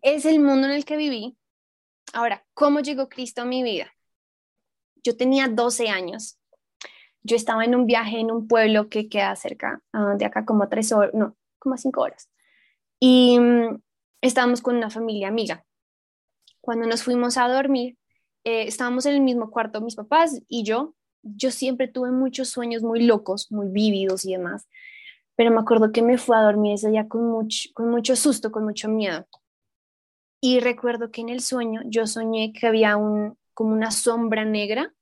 es 0.01 0.25
el 0.25 0.39
mundo 0.39 0.67
en 0.67 0.73
el 0.73 0.83
que 0.85 0.97
viví. 0.97 1.37
Ahora, 2.13 2.45
¿cómo 2.53 2.81
llegó 2.81 3.07
Cristo 3.07 3.43
a 3.43 3.45
mi 3.45 3.63
vida? 3.63 3.93
Yo 5.03 5.15
tenía 5.15 5.47
12 5.47 5.89
años 5.89 6.37
yo 7.25 7.35
estaba 7.35 7.65
en 7.65 7.75
un 7.75 7.87
viaje 7.87 8.19
en 8.19 8.31
un 8.31 8.47
pueblo 8.47 8.87
que 8.87 9.09
queda 9.09 9.35
cerca 9.35 9.81
ah, 9.93 10.13
de 10.15 10.25
acá 10.25 10.45
como 10.45 10.69
tres 10.69 10.91
horas, 10.91 11.11
no, 11.13 11.35
como 11.57 11.75
cinco 11.75 12.01
horas. 12.01 12.29
Y 12.99 13.39
mm, 13.39 13.81
estábamos 14.21 14.61
con 14.61 14.75
una 14.75 14.91
familia 14.91 15.27
amiga. 15.27 15.65
Cuando 16.61 16.85
nos 16.85 17.03
fuimos 17.03 17.37
a 17.37 17.47
dormir, 17.47 17.97
eh, 18.43 18.67
estábamos 18.67 19.07
en 19.07 19.15
el 19.15 19.21
mismo 19.21 19.49
cuarto 19.49 19.81
mis 19.81 19.95
papás 19.95 20.39
y 20.47 20.63
yo. 20.63 20.93
Yo 21.23 21.49
siempre 21.49 21.87
tuve 21.87 22.11
muchos 22.11 22.49
sueños 22.49 22.83
muy 22.83 23.03
locos, 23.03 23.51
muy 23.51 23.69
vívidos 23.69 24.25
y 24.25 24.33
demás. 24.33 24.67
Pero 25.35 25.49
me 25.49 25.59
acuerdo 25.59 25.91
que 25.91 26.03
me 26.03 26.19
fui 26.19 26.37
a 26.37 26.41
dormir 26.41 26.75
ese 26.75 26.91
día 26.91 27.07
con 27.07 27.27
mucho, 27.27 27.69
con 27.73 27.89
mucho 27.89 28.15
susto, 28.15 28.51
con 28.51 28.63
mucho 28.65 28.87
miedo. 28.87 29.27
Y 30.41 30.59
recuerdo 30.59 31.09
que 31.09 31.21
en 31.21 31.29
el 31.29 31.41
sueño 31.41 31.81
yo 31.85 32.05
soñé 32.05 32.53
que 32.53 32.67
había 32.67 32.97
un, 32.97 33.35
como 33.55 33.73
una 33.73 33.89
sombra 33.89 34.45
negra 34.45 34.93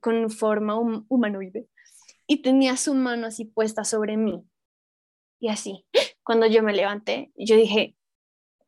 con 0.00 0.30
forma 0.30 0.78
humanoide 1.08 1.68
y 2.26 2.42
tenía 2.42 2.76
su 2.76 2.94
mano 2.94 3.26
así 3.26 3.44
puesta 3.44 3.84
sobre 3.84 4.16
mí. 4.16 4.42
Y 5.40 5.48
así, 5.48 5.84
cuando 6.22 6.46
yo 6.46 6.62
me 6.62 6.72
levanté, 6.72 7.32
yo 7.36 7.56
dije, 7.56 7.96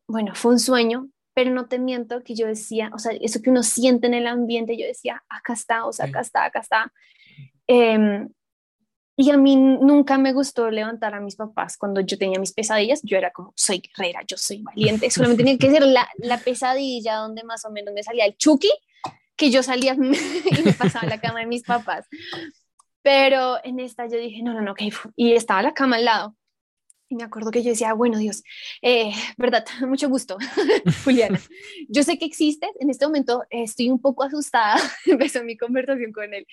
bueno, 0.07 0.33
fue 0.35 0.53
un 0.53 0.59
sueño, 0.59 1.09
pero 1.33 1.51
no 1.51 1.67
te 1.67 1.79
miento 1.79 2.23
que 2.23 2.35
yo 2.35 2.47
decía, 2.47 2.91
o 2.93 2.99
sea, 2.99 3.13
eso 3.21 3.41
que 3.41 3.49
uno 3.49 3.63
siente 3.63 4.07
en 4.07 4.13
el 4.13 4.27
ambiente, 4.27 4.77
yo 4.77 4.85
decía, 4.85 5.23
acá 5.29 5.53
está, 5.53 5.85
o 5.85 5.93
sea, 5.93 6.07
acá 6.07 6.21
está, 6.21 6.45
acá 6.45 6.59
está. 6.59 6.93
Em, 7.67 8.29
y 9.19 9.31
a 9.31 9.37
mí 9.37 9.55
nunca 9.55 10.19
me 10.19 10.31
gustó 10.31 10.69
levantar 10.69 11.15
a 11.15 11.19
mis 11.19 11.35
papás 11.35 11.75
cuando 11.77 12.01
yo 12.01 12.19
tenía 12.19 12.39
mis 12.39 12.53
pesadillas. 12.53 13.01
Yo 13.01 13.17
era 13.17 13.31
como, 13.31 13.51
soy 13.55 13.81
guerrera, 13.81 14.21
yo 14.27 14.37
soy 14.37 14.61
valiente. 14.61 15.09
Solamente 15.09 15.43
tenía 15.43 15.57
que 15.57 15.71
ser 15.71 15.83
la, 15.83 16.07
la 16.17 16.37
pesadilla 16.37 17.15
donde 17.15 17.43
más 17.43 17.65
o 17.65 17.71
menos 17.71 17.95
me 17.95 18.03
salía 18.03 18.25
el 18.25 18.37
Chucky 18.37 18.69
que 19.37 19.51
yo 19.51 19.63
salía 19.63 19.93
y 19.95 20.63
me 20.63 20.73
pasaba 20.73 21.07
la 21.07 21.21
cama 21.21 21.39
de 21.39 21.45
mis 21.45 21.63
papás. 21.63 22.07
Pero 23.01 23.63
en 23.63 23.79
esta 23.79 24.07
yo 24.07 24.17
dije, 24.17 24.43
no, 24.43 24.53
no, 24.53 24.61
no, 24.61 24.73
ok, 24.73 24.81
y 25.15 25.33
estaba 25.33 25.61
la 25.61 25.73
cama 25.73 25.95
al 25.95 26.05
lado. 26.05 26.35
Y 27.09 27.15
me 27.15 27.23
acuerdo 27.23 27.51
que 27.51 27.63
yo 27.63 27.69
decía, 27.69 27.93
bueno, 27.93 28.17
Dios, 28.17 28.43
eh, 28.81 29.13
verdad, 29.37 29.63
mucho 29.87 30.09
gusto, 30.09 30.37
Juliana. 31.05 31.39
Yo 31.87 32.03
sé 32.03 32.17
que 32.17 32.25
existes, 32.25 32.69
en 32.79 32.89
este 32.89 33.05
momento 33.05 33.43
estoy 33.49 33.89
un 33.89 34.01
poco 34.01 34.23
asustada, 34.23 34.75
empezó 35.05 35.41
mi 35.43 35.55
conversación 35.55 36.11
con 36.11 36.33
él. 36.33 36.45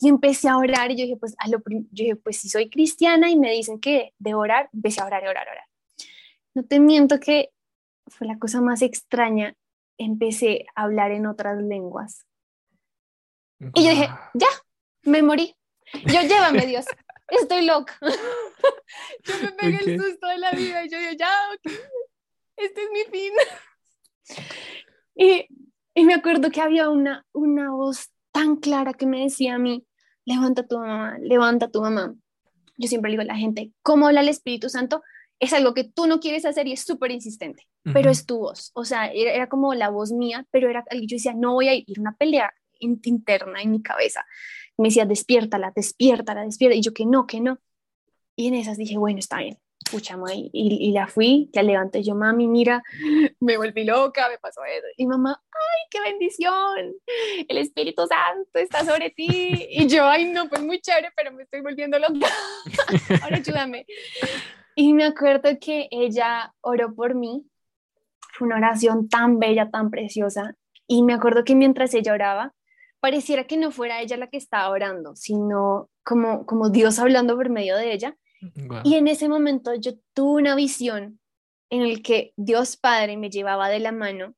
Y 0.00 0.08
empecé 0.08 0.48
a 0.48 0.56
orar 0.56 0.90
y 0.90 0.96
yo 0.96 1.02
dije, 1.02 1.18
pues, 1.18 1.34
a 1.38 1.48
lo, 1.48 1.58
yo 1.68 2.04
dije, 2.04 2.16
pues 2.16 2.38
si 2.38 2.48
soy 2.48 2.70
cristiana 2.70 3.30
y 3.30 3.36
me 3.36 3.52
dicen 3.52 3.80
que 3.80 4.14
de 4.18 4.32
orar, 4.32 4.70
empecé 4.72 5.02
a 5.02 5.06
orar, 5.06 5.22
orar, 5.24 5.46
orar. 5.46 5.64
no 6.54 6.64
te 6.64 6.80
miento 6.80 7.20
que 7.20 7.50
fue 8.06 8.26
la 8.26 8.38
cosa 8.38 8.62
más 8.62 8.80
extraña. 8.80 9.54
Empecé 9.98 10.64
a 10.74 10.84
hablar 10.84 11.10
en 11.10 11.26
otras 11.26 11.60
lenguas. 11.60 12.27
Y 13.74 13.84
yo 13.84 13.90
dije, 13.90 14.08
ya, 14.34 14.48
me 15.02 15.22
morí. 15.22 15.54
Yo 16.06 16.20
llévame 16.22 16.66
Dios, 16.66 16.84
estoy 17.28 17.64
loca. 17.64 17.96
yo 19.24 19.34
me 19.42 19.52
pegué 19.52 19.78
el 19.84 20.00
susto 20.00 20.26
de 20.28 20.38
la 20.38 20.52
vida 20.52 20.84
y 20.84 20.90
yo 20.90 20.98
digo, 20.98 21.12
ya, 21.18 21.32
este 22.56 22.82
es 22.82 22.90
mi 22.92 23.04
fin. 23.10 23.32
y, 25.14 25.46
y, 25.94 26.04
me 26.04 26.14
acuerdo 26.14 26.50
que 26.50 26.60
había 26.60 26.90
una, 26.90 27.24
una 27.32 27.70
voz 27.70 28.10
tan 28.32 28.56
clara 28.56 28.92
que 28.92 29.06
me 29.06 29.22
decía 29.22 29.54
a 29.54 29.58
mí, 29.58 29.86
levanta 30.24 30.66
tu 30.66 30.78
mamá, 30.78 31.16
levanta 31.20 31.70
tu 31.70 31.80
mamá. 31.80 32.14
Yo 32.76 32.88
siempre 32.88 33.10
digo 33.10 33.22
a 33.22 33.26
la 33.26 33.36
gente, 33.36 33.72
¿cómo 33.82 34.06
habla 34.06 34.20
el 34.20 34.28
Espíritu 34.28 34.68
Santo? 34.68 35.02
Es 35.40 35.52
algo 35.52 35.74
que 35.74 35.84
tú 35.84 36.06
no 36.06 36.20
quieres 36.20 36.44
hacer 36.44 36.66
y 36.68 36.72
es 36.72 36.82
súper 36.84 37.10
insistente, 37.10 37.66
pero 37.92 38.10
es 38.10 38.26
tu 38.26 38.38
voz. 38.38 38.70
O 38.74 38.84
sea, 38.84 39.06
era, 39.06 39.32
era, 39.32 39.48
como 39.48 39.72
la 39.74 39.88
voz 39.88 40.12
mía, 40.12 40.46
pero 40.50 40.68
era, 40.68 40.84
yo 40.92 41.16
decía, 41.16 41.32
no 41.34 41.54
voy 41.54 41.68
a 41.68 41.74
ir 41.74 41.84
a 41.96 42.00
una 42.00 42.16
pelea 42.16 42.52
interna 42.78 43.62
en 43.62 43.70
mi 43.72 43.82
cabeza. 43.82 44.24
Me 44.76 44.88
decía, 44.88 45.06
despiértala, 45.06 45.72
despiértala, 45.74 46.44
despierta. 46.44 46.76
Y 46.76 46.82
yo 46.82 46.92
que 46.94 47.06
no, 47.06 47.26
que 47.26 47.40
no. 47.40 47.58
Y 48.36 48.48
en 48.48 48.54
esas 48.54 48.76
dije, 48.76 48.96
bueno, 48.96 49.18
está 49.18 49.38
bien, 49.38 49.58
pucha, 49.90 50.16
y, 50.32 50.50
y, 50.52 50.92
la 50.92 51.08
fui, 51.08 51.50
ya 51.52 51.62
levanté 51.62 52.04
yo, 52.04 52.14
mami, 52.14 52.46
mira, 52.46 52.82
me 53.40 53.56
volví 53.56 53.84
loca, 53.84 54.28
me 54.28 54.38
pasó 54.38 54.64
eso. 54.64 54.86
Y 54.96 55.06
mamá, 55.06 55.42
ay, 55.44 55.88
qué 55.90 56.00
bendición, 56.00 56.94
el 57.48 57.58
Espíritu 57.58 58.06
Santo 58.06 58.58
está 58.60 58.84
sobre 58.84 59.10
ti. 59.10 59.66
Y 59.70 59.88
yo, 59.88 60.06
ay, 60.06 60.26
no, 60.26 60.48
pues 60.48 60.62
muy 60.62 60.80
chévere, 60.80 61.10
pero 61.16 61.32
me 61.32 61.42
estoy 61.42 61.62
volviendo 61.62 61.98
loca. 61.98 62.28
Ahora 63.22 63.38
ayúdame. 63.38 63.86
Y 64.76 64.92
me 64.94 65.04
acuerdo 65.04 65.50
que 65.60 65.88
ella 65.90 66.54
oró 66.60 66.94
por 66.94 67.16
mí, 67.16 67.44
fue 68.34 68.46
una 68.46 68.56
oración 68.58 69.08
tan 69.08 69.40
bella, 69.40 69.70
tan 69.70 69.90
preciosa. 69.90 70.54
Y 70.86 71.02
me 71.02 71.14
acuerdo 71.14 71.42
que 71.42 71.56
mientras 71.56 71.92
ella 71.94 72.12
oraba, 72.12 72.54
pareciera 73.00 73.44
que 73.44 73.56
no 73.56 73.70
fuera 73.70 74.00
ella 74.00 74.16
la 74.16 74.28
que 74.28 74.38
estaba 74.38 74.70
orando, 74.70 75.14
sino 75.16 75.90
como, 76.04 76.46
como 76.46 76.70
Dios 76.70 76.98
hablando 76.98 77.36
por 77.36 77.50
medio 77.50 77.76
de 77.76 77.92
ella. 77.92 78.16
Y 78.84 78.94
en 78.94 79.08
ese 79.08 79.28
momento 79.28 79.74
yo 79.74 79.92
tuve 80.14 80.40
una 80.40 80.54
visión 80.54 81.18
en 81.70 81.82
el 81.82 82.02
que 82.02 82.32
Dios 82.36 82.76
Padre 82.76 83.16
me 83.16 83.30
llevaba 83.30 83.68
de 83.68 83.80
la 83.80 83.92
mano 83.92 84.34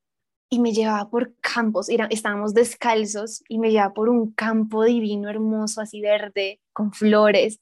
y 0.48 0.58
me 0.58 0.72
llevaba 0.72 1.08
por 1.08 1.34
campos, 1.40 1.88
era, 1.88 2.06
estábamos 2.06 2.54
descalzos 2.54 3.44
y 3.48 3.58
me 3.58 3.70
llevaba 3.70 3.94
por 3.94 4.08
un 4.08 4.32
campo 4.32 4.84
divino, 4.84 5.30
hermoso, 5.30 5.80
así 5.80 6.00
verde, 6.00 6.60
con 6.72 6.92
flores. 6.92 7.60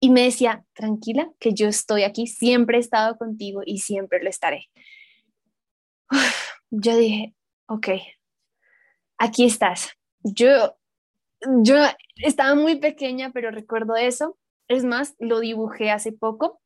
Y 0.00 0.10
me 0.10 0.22
decía, 0.22 0.64
tranquila, 0.72 1.30
que 1.38 1.52
yo 1.52 1.68
estoy 1.68 2.04
aquí, 2.04 2.26
siempre 2.26 2.78
he 2.78 2.80
estado 2.80 3.18
contigo 3.18 3.60
y 3.64 3.78
siempre 3.78 4.22
lo 4.22 4.30
estaré. 4.30 4.70
yo 6.70 6.96
dije, 6.96 7.34
ok, 7.66 7.88
aquí 9.18 9.44
estás, 9.44 9.90
yo, 10.24 10.76
yo 11.62 11.76
estaba 12.16 12.54
muy 12.54 12.76
pequeña, 12.76 13.30
pero 13.32 13.50
recuerdo 13.50 13.96
eso. 13.96 14.38
Es 14.68 14.84
más, 14.84 15.14
lo 15.18 15.40
dibujé 15.40 15.90
hace 15.90 16.12
poco. 16.12 16.60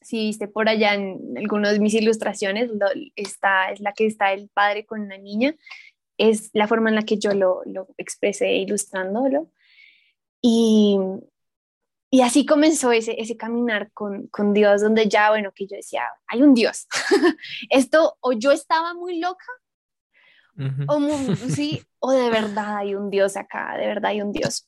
Si 0.00 0.18
viste 0.26 0.48
por 0.48 0.68
allá 0.68 0.94
en 0.94 1.36
algunas 1.36 1.72
de 1.72 1.80
mis 1.80 1.94
ilustraciones, 1.94 2.70
está, 3.16 3.70
es 3.70 3.80
la 3.80 3.92
que 3.92 4.06
está 4.06 4.32
el 4.32 4.48
padre 4.48 4.86
con 4.86 5.00
una 5.00 5.18
niña. 5.18 5.54
Es 6.18 6.50
la 6.52 6.68
forma 6.68 6.88
en 6.88 6.96
la 6.96 7.02
que 7.02 7.18
yo 7.18 7.32
lo, 7.34 7.62
lo 7.66 7.88
expresé 7.98 8.52
ilustrándolo. 8.54 9.50
Y, 10.40 10.98
y 12.10 12.20
así 12.20 12.46
comenzó 12.46 12.92
ese, 12.92 13.20
ese 13.20 13.36
caminar 13.36 13.90
con, 13.92 14.28
con, 14.28 14.54
Dios, 14.54 14.80
donde 14.80 15.08
ya, 15.08 15.30
bueno, 15.30 15.52
que 15.54 15.66
yo 15.66 15.76
decía, 15.76 16.02
hay 16.26 16.42
un 16.42 16.54
Dios. 16.54 16.86
Esto, 17.70 18.16
o 18.20 18.32
yo 18.32 18.52
estaba 18.52 18.94
muy 18.94 19.18
loca, 19.18 19.44
o, 20.88 21.36
sí, 21.48 21.82
o 21.98 22.12
de 22.12 22.30
verdad 22.30 22.78
hay 22.78 22.94
un 22.94 23.10
Dios 23.10 23.36
acá, 23.36 23.76
de 23.78 23.86
verdad 23.86 24.10
hay 24.10 24.22
un 24.22 24.32
Dios. 24.32 24.66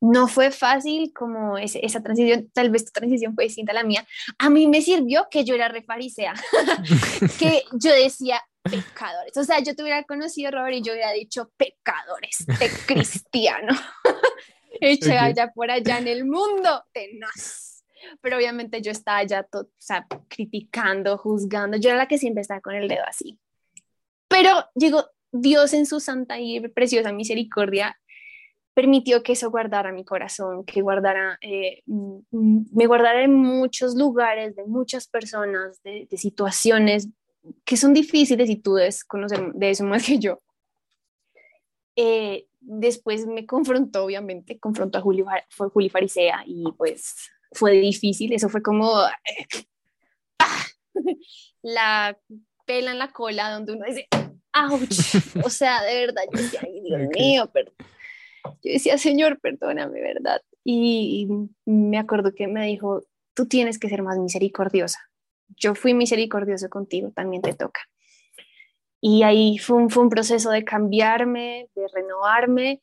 No 0.00 0.28
fue 0.28 0.50
fácil 0.50 1.12
como 1.14 1.56
esa 1.56 2.02
transición, 2.02 2.50
tal 2.52 2.70
vez 2.70 2.84
tu 2.84 2.90
transición 2.92 3.34
fue 3.34 3.44
distinta 3.44 3.72
a 3.72 3.76
la 3.76 3.84
mía. 3.84 4.06
A 4.38 4.50
mí 4.50 4.66
me 4.66 4.82
sirvió 4.82 5.28
que 5.30 5.44
yo 5.44 5.54
era 5.54 5.68
refarisea, 5.68 6.34
que 7.38 7.62
yo 7.72 7.92
decía 7.92 8.42
pecadores. 8.62 9.36
O 9.36 9.44
sea, 9.44 9.60
yo 9.60 9.74
te 9.74 9.82
hubiera 9.82 10.02
conocido, 10.04 10.50
Robert, 10.50 10.76
y 10.76 10.82
yo 10.82 10.92
hubiera 10.92 11.12
dicho 11.12 11.50
pecadores 11.56 12.44
de 12.46 12.70
cristiano. 12.86 13.72
Hecho 14.80 15.12
allá 15.12 15.52
por 15.52 15.70
allá 15.70 15.98
en 15.98 16.08
el 16.08 16.24
mundo, 16.24 16.84
tenaz. 16.92 17.84
Pero 18.20 18.36
obviamente 18.36 18.82
yo 18.82 18.90
estaba 18.90 19.22
ya 19.22 19.44
todo, 19.44 19.62
o 19.62 19.68
sea, 19.78 20.06
criticando, 20.28 21.16
juzgando. 21.16 21.76
Yo 21.76 21.90
era 21.90 21.98
la 21.98 22.08
que 22.08 22.18
siempre 22.18 22.42
estaba 22.42 22.60
con 22.60 22.74
el 22.74 22.88
dedo 22.88 23.04
así. 23.06 23.38
Pero 24.34 24.64
llegó 24.74 25.04
Dios 25.30 25.72
en 25.74 25.86
su 25.86 26.00
santa 26.00 26.40
y 26.40 26.60
preciosa 26.68 27.12
misericordia 27.12 27.96
permitió 28.74 29.22
que 29.22 29.34
eso 29.34 29.48
guardara 29.48 29.92
mi 29.92 30.04
corazón, 30.04 30.64
que 30.64 30.82
guardara, 30.82 31.38
eh, 31.40 31.82
me 31.86 32.86
guardara 32.86 33.22
en 33.22 33.32
muchos 33.32 33.94
lugares, 33.94 34.56
de 34.56 34.64
muchas 34.64 35.06
personas, 35.06 35.80
de, 35.84 36.08
situaciones 36.16 37.08
que 37.64 37.76
son 37.76 37.94
difíciles 37.94 38.50
y 38.50 38.56
tú 38.56 38.74
debes 38.74 39.06
de 39.54 39.70
eso 39.70 39.84
más 39.84 40.04
que 40.04 40.18
yo. 40.18 40.40
Eh, 41.94 42.48
después 42.60 43.28
me 43.28 43.46
confrontó, 43.46 44.06
obviamente, 44.06 44.58
confrontó 44.58 44.98
a 44.98 45.02
Julio, 45.02 45.26
fue 45.50 45.68
Juli 45.68 45.90
Farisea 45.90 46.42
y 46.44 46.64
pues 46.76 47.30
fue 47.52 47.70
difícil, 47.74 48.32
eso 48.32 48.48
fue 48.48 48.62
como 48.62 48.96
¡ah! 48.96 50.64
la 51.62 52.18
pela 52.66 52.90
en 52.90 52.98
la 52.98 53.12
cola 53.12 53.50
donde 53.50 53.74
uno 53.74 53.84
dice, 53.86 54.08
¡auch! 54.54 54.80
O 55.44 55.50
sea, 55.50 55.82
de 55.82 56.06
verdad, 56.06 56.22
yo 56.32 56.42
decía, 56.42 56.60
Ay, 56.62 56.80
Dios 56.80 57.00
mío, 57.18 57.50
perdón. 57.52 57.74
Yo 58.62 58.72
decía, 58.72 58.96
Señor, 58.98 59.40
perdóname, 59.40 60.00
¿verdad? 60.00 60.40
Y, 60.64 61.28
me 61.64 61.98
acuerdo 61.98 62.34
que 62.34 62.46
me 62.46 62.66
dijo, 62.66 63.02
tú 63.34 63.46
tienes 63.46 63.78
que 63.78 63.88
ser 63.88 64.02
más 64.02 64.18
misericordiosa. 64.18 65.00
Yo 65.56 65.74
fui 65.74 65.94
misericordioso 65.94 66.68
contigo, 66.68 67.10
también 67.10 67.42
te 67.42 67.52
toca. 67.52 67.80
Y 69.00 69.22
ahí 69.22 69.58
fue 69.58 69.76
un, 69.76 69.90
fue 69.90 70.02
un 70.02 70.08
proceso 70.08 70.50
de 70.50 70.64
cambiarme, 70.64 71.68
de 71.74 71.86
renovarme, 71.92 72.82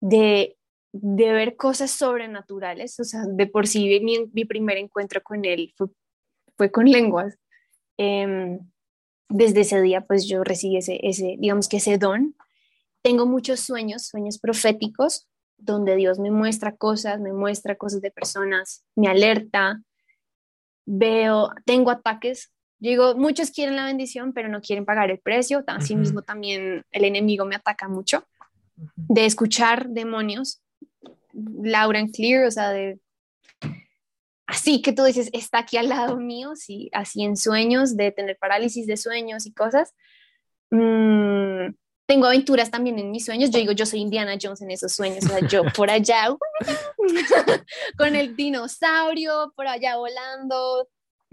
de, 0.00 0.56
de 0.92 1.32
ver 1.32 1.56
cosas 1.56 1.90
sobrenaturales. 1.90 2.98
O 3.00 3.04
sea, 3.04 3.22
de 3.26 3.46
por 3.46 3.66
sí 3.66 4.00
mi, 4.02 4.26
mi 4.32 4.44
primer 4.44 4.76
encuentro 4.76 5.22
con 5.22 5.44
él 5.44 5.72
fue, 5.76 5.86
fue 6.56 6.70
con 6.70 6.86
lenguas. 6.90 7.38
Eh, 7.96 8.58
desde 9.28 9.62
ese 9.62 9.80
día 9.80 10.02
pues 10.02 10.28
yo 10.28 10.44
recibí 10.44 10.76
ese, 10.76 10.98
ese, 11.02 11.36
digamos 11.38 11.68
que 11.68 11.78
ese 11.78 11.98
don. 11.98 12.34
Tengo 13.02 13.26
muchos 13.26 13.60
sueños, 13.60 14.06
sueños 14.06 14.38
proféticos, 14.38 15.28
donde 15.58 15.96
Dios 15.96 16.18
me 16.18 16.30
muestra 16.30 16.76
cosas, 16.76 17.20
me 17.20 17.32
muestra 17.32 17.76
cosas 17.76 18.00
de 18.00 18.10
personas, 18.10 18.84
me 18.96 19.08
alerta, 19.08 19.82
veo, 20.86 21.50
tengo 21.64 21.90
ataques. 21.90 22.50
digo, 22.78 23.14
muchos 23.14 23.50
quieren 23.50 23.76
la 23.76 23.86
bendición, 23.86 24.32
pero 24.32 24.48
no 24.48 24.60
quieren 24.60 24.84
pagar 24.84 25.10
el 25.10 25.18
precio. 25.18 25.64
Así 25.66 25.96
mismo 25.96 26.22
también 26.22 26.84
el 26.90 27.04
enemigo 27.04 27.44
me 27.44 27.56
ataca 27.56 27.88
mucho. 27.88 28.26
De 28.96 29.24
escuchar 29.24 29.88
demonios, 29.88 30.62
Laura 31.32 31.98
and 31.98 32.12
Clear, 32.12 32.46
o 32.46 32.50
sea, 32.50 32.70
de 32.70 32.98
así 34.46 34.82
que 34.82 34.92
tú 34.92 35.04
dices, 35.04 35.30
está 35.32 35.58
aquí 35.58 35.76
al 35.76 35.88
lado 35.88 36.16
mío, 36.16 36.52
sí, 36.54 36.90
así 36.92 37.22
en 37.22 37.36
sueños, 37.36 37.96
de 37.96 38.12
tener 38.12 38.36
parálisis 38.38 38.86
de 38.86 38.96
sueños 38.96 39.46
y 39.46 39.52
cosas. 39.52 39.94
Mm, 40.70 41.74
tengo 42.06 42.26
aventuras 42.26 42.70
también 42.70 42.98
en 42.98 43.10
mis 43.10 43.24
sueños. 43.24 43.50
Yo 43.50 43.58
digo, 43.58 43.72
yo 43.72 43.86
soy 43.86 44.00
Indiana 44.00 44.36
Jones 44.40 44.60
en 44.62 44.70
esos 44.70 44.92
sueños, 44.92 45.24
o 45.24 45.28
sea, 45.28 45.40
yo 45.48 45.62
por 45.76 45.90
allá 45.90 46.28
con 47.98 48.14
el 48.14 48.36
dinosaurio, 48.36 49.52
por 49.56 49.66
allá 49.66 49.96
volando, 49.96 50.88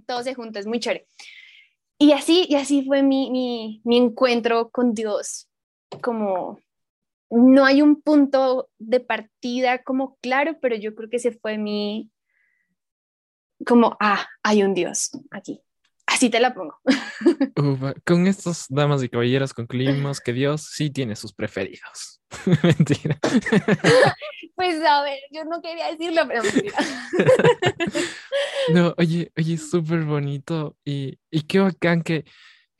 todo 0.06 0.24
se 0.24 0.34
junta, 0.34 0.60
es 0.60 0.68
muy 0.68 0.80
chévere. 0.80 1.08
Y 1.98 2.14
así, 2.14 2.48
y 2.50 2.56
así 2.56 2.84
fue 2.84 3.04
mi, 3.04 3.30
mi, 3.30 3.82
mi 3.84 3.98
encuentro 3.98 4.72
con 4.72 4.94
Dios, 4.94 5.48
como 6.02 6.60
no 7.30 7.64
hay 7.64 7.82
un 7.82 8.02
punto 8.02 8.70
de 8.80 9.00
partida 9.00 9.84
como 9.84 10.18
claro, 10.18 10.58
pero 10.62 10.76
yo 10.76 10.96
creo 10.96 11.10
que 11.10 11.18
ese 11.18 11.32
fue 11.32 11.58
mi, 11.58 12.10
como, 13.66 13.98
ah, 14.00 14.28
hay 14.44 14.64
un 14.64 14.74
Dios 14.74 15.12
aquí. 15.32 15.62
Así 16.12 16.30
te 16.30 16.40
la 16.40 16.54
pongo. 16.54 16.78
con 18.06 18.28
estos 18.28 18.66
damas 18.68 19.02
y 19.02 19.10
caballeros 19.10 19.54
concluimos 19.54 20.20
que 20.20 20.34
Dios 20.34 20.68
sí 20.74 20.90
tiene 20.90 21.16
sus 21.16 21.34
preferidos. 21.34 22.22
mentira. 22.64 23.18
pues 24.56 24.84
a 24.84 25.04
ver, 25.04 25.20
yo 25.32 25.46
no 25.46 25.62
quería 25.62 25.88
decirlo, 25.92 26.28
pero 26.28 26.44
mentira. 26.44 26.78
no, 28.74 28.94
oye, 28.98 29.32
oye, 29.38 29.58
súper 29.58 30.04
bonito 30.04 30.76
y, 30.84 31.18
y 31.30 31.44
qué 31.44 31.60
bacán 31.60 32.02
que, 32.02 32.26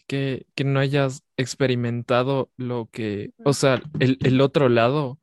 que, 0.08 0.46
que 0.54 0.66
no 0.66 0.82
hayas 0.82 1.24
experimentado 1.38 2.52
lo 2.58 2.90
que, 2.92 3.32
o 3.46 3.54
sea, 3.54 3.82
el, 4.00 4.18
el 4.22 4.42
otro 4.42 4.68
lado 4.68 5.21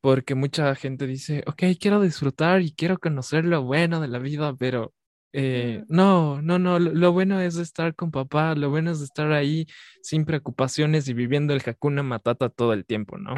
porque 0.00 0.34
mucha 0.34 0.74
gente 0.74 1.06
dice, 1.06 1.42
ok, 1.46 1.62
quiero 1.80 2.00
disfrutar 2.00 2.62
y 2.62 2.72
quiero 2.72 2.98
conocer 2.98 3.44
lo 3.44 3.62
bueno 3.62 4.00
de 4.00 4.08
la 4.08 4.18
vida, 4.18 4.54
pero 4.56 4.94
eh, 5.32 5.84
no, 5.88 6.40
no, 6.40 6.58
no, 6.58 6.78
lo, 6.78 7.12
bueno 7.12 7.40
es 7.40 7.56
estar 7.56 7.94
con 7.94 8.10
papá, 8.10 8.54
lo 8.54 8.70
bueno 8.70 8.90
es 8.90 9.00
estar 9.00 9.32
ahí 9.32 9.66
sin 10.02 10.24
preocupaciones 10.24 11.08
y 11.08 11.14
viviendo 11.14 11.52
el 11.52 11.62
Hakuna 11.64 12.02
Matata 12.02 12.48
todo 12.48 12.72
el 12.72 12.86
tiempo, 12.86 13.18
¿no? 13.18 13.34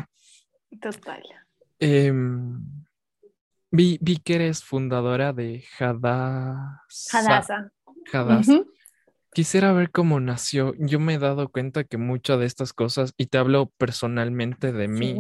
Total. 0.81 1.23
Em, 1.81 2.63
vi, 3.71 3.99
vi, 4.01 4.19
que 4.19 4.37
eres 4.37 4.63
fundadora 4.63 5.33
de 5.33 5.65
Hadassah. 5.79 6.83
Hadassah. 7.13 7.73
Hadassah. 8.13 8.65
Quisiera 9.33 9.73
ver 9.73 9.91
cómo 9.91 10.21
nació. 10.21 10.75
Yo 10.79 11.01
me 11.01 11.15
he 11.15 11.19
dado 11.19 11.49
cuenta 11.49 11.85
que 11.85 11.97
muchas 11.97 12.39
de 12.39 12.47
estas 12.47 12.73
cosas, 12.73 13.15
y 13.17 13.27
te 13.27 13.39
hablo 13.39 13.71
personalmente 13.79 14.73
de 14.73 14.89
mí, 14.89 15.17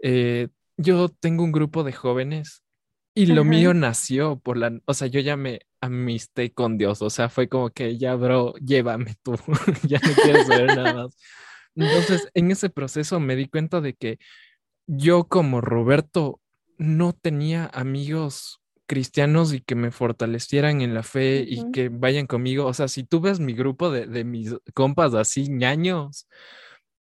eh, 0.00 0.48
yo 0.76 1.08
tengo 1.08 1.44
un 1.44 1.52
grupo 1.52 1.84
de 1.84 1.92
jóvenes 1.92 2.62
y 3.14 3.26
lo 3.26 3.44
mío 3.44 3.74
nació 3.74 4.38
por 4.38 4.56
la, 4.56 4.80
o 4.86 4.94
sea, 4.94 5.06
yo 5.06 5.20
ya 5.20 5.36
me 5.36 5.60
amisté 5.80 6.52
con 6.52 6.78
Dios, 6.78 7.02
o 7.02 7.10
sea, 7.10 7.28
fue 7.28 7.48
como 7.48 7.70
que 7.70 7.98
ya, 7.98 8.14
bro, 8.14 8.54
llévame 8.54 9.14
tú, 9.22 9.34
ya 9.86 10.00
no 10.02 10.14
quiero 10.22 10.44
saber 10.44 10.76
nada 10.76 10.94
más. 10.94 11.16
Entonces, 11.74 12.28
en 12.34 12.50
ese 12.50 12.70
proceso 12.70 13.20
me 13.20 13.36
di 13.36 13.48
cuenta 13.48 13.80
de 13.80 13.94
que 13.94 14.18
yo 14.86 15.24
como 15.24 15.60
Roberto 15.60 16.40
no 16.78 17.12
tenía 17.12 17.70
amigos 17.72 18.60
cristianos 18.86 19.54
y 19.54 19.60
que 19.60 19.74
me 19.74 19.90
fortalecieran 19.90 20.82
en 20.82 20.94
la 20.94 21.02
fe 21.02 21.44
y 21.46 21.70
que 21.70 21.88
vayan 21.88 22.26
conmigo. 22.26 22.66
O 22.66 22.74
sea, 22.74 22.88
si 22.88 23.04
tú 23.04 23.20
ves 23.20 23.40
mi 23.40 23.54
grupo 23.54 23.90
de, 23.90 24.06
de 24.06 24.24
mis 24.24 24.54
compas 24.74 25.14
así, 25.14 25.48
ñaños, 25.48 26.28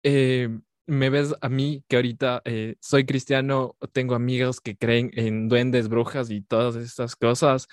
eh, 0.03 0.49
me 0.91 1.09
ves 1.09 1.33
a 1.39 1.47
mí 1.47 1.85
que 1.87 1.95
ahorita 1.95 2.41
eh, 2.43 2.75
soy 2.81 3.05
cristiano, 3.05 3.77
tengo 3.93 4.13
amigos 4.13 4.59
que 4.59 4.75
creen 4.75 5.09
en 5.13 5.47
duendes, 5.47 5.87
brujas 5.87 6.29
y 6.31 6.41
todas 6.41 6.75
estas 6.75 7.15
cosas, 7.15 7.69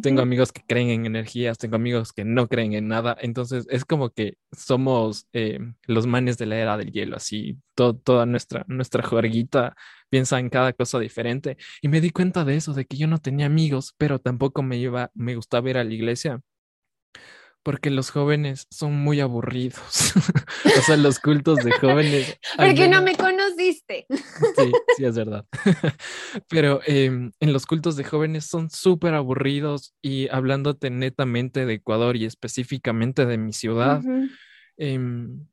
tengo 0.00 0.22
amigos 0.22 0.52
que 0.52 0.62
creen 0.66 0.88
en 0.88 1.04
energías, 1.04 1.58
tengo 1.58 1.76
amigos 1.76 2.14
que 2.14 2.24
no 2.24 2.48
creen 2.48 2.72
en 2.72 2.88
nada, 2.88 3.14
entonces 3.20 3.66
es 3.68 3.84
como 3.84 4.08
que 4.08 4.38
somos 4.52 5.26
eh, 5.34 5.58
los 5.86 6.06
manes 6.06 6.38
de 6.38 6.46
la 6.46 6.56
era 6.56 6.78
del 6.78 6.92
hielo, 6.92 7.16
así 7.16 7.58
toda 7.74 8.24
nuestra, 8.24 8.64
nuestra 8.68 9.02
piensa 10.08 10.38
en 10.38 10.48
cada 10.48 10.72
cosa 10.72 10.98
diferente 10.98 11.58
y 11.82 11.88
me 11.88 12.00
di 12.00 12.08
cuenta 12.08 12.42
de 12.42 12.56
eso, 12.56 12.72
de 12.72 12.86
que 12.86 12.96
yo 12.96 13.06
no 13.06 13.18
tenía 13.18 13.44
amigos, 13.46 13.94
pero 13.98 14.18
tampoco 14.18 14.62
me 14.62 14.78
iba, 14.78 15.10
me 15.12 15.34
gustaba 15.34 15.68
ir 15.68 15.76
a 15.76 15.84
la 15.84 15.92
iglesia 15.92 16.40
porque 17.62 17.90
los 17.90 18.10
jóvenes 18.10 18.66
son 18.70 18.94
muy 18.94 19.20
aburridos. 19.20 20.14
o 20.64 20.82
sea, 20.82 20.96
los 20.96 21.18
cultos 21.20 21.58
de 21.64 21.72
jóvenes. 21.72 22.38
Porque 22.56 22.88
no 22.88 23.02
me 23.02 23.14
conociste. 23.14 24.06
sí, 24.08 24.72
sí, 24.96 25.04
es 25.04 25.16
verdad. 25.16 25.46
Pero 26.48 26.80
em, 26.86 27.32
en 27.40 27.52
los 27.52 27.66
cultos 27.66 27.96
de 27.96 28.04
jóvenes 28.04 28.46
son 28.46 28.70
súper 28.70 29.14
aburridos 29.14 29.94
y 30.02 30.28
hablándote 30.28 30.90
netamente 30.90 31.64
de 31.66 31.74
Ecuador 31.74 32.16
y 32.16 32.24
específicamente 32.24 33.26
de 33.26 33.38
mi 33.38 33.52
ciudad, 33.52 34.02
em, 34.76 35.46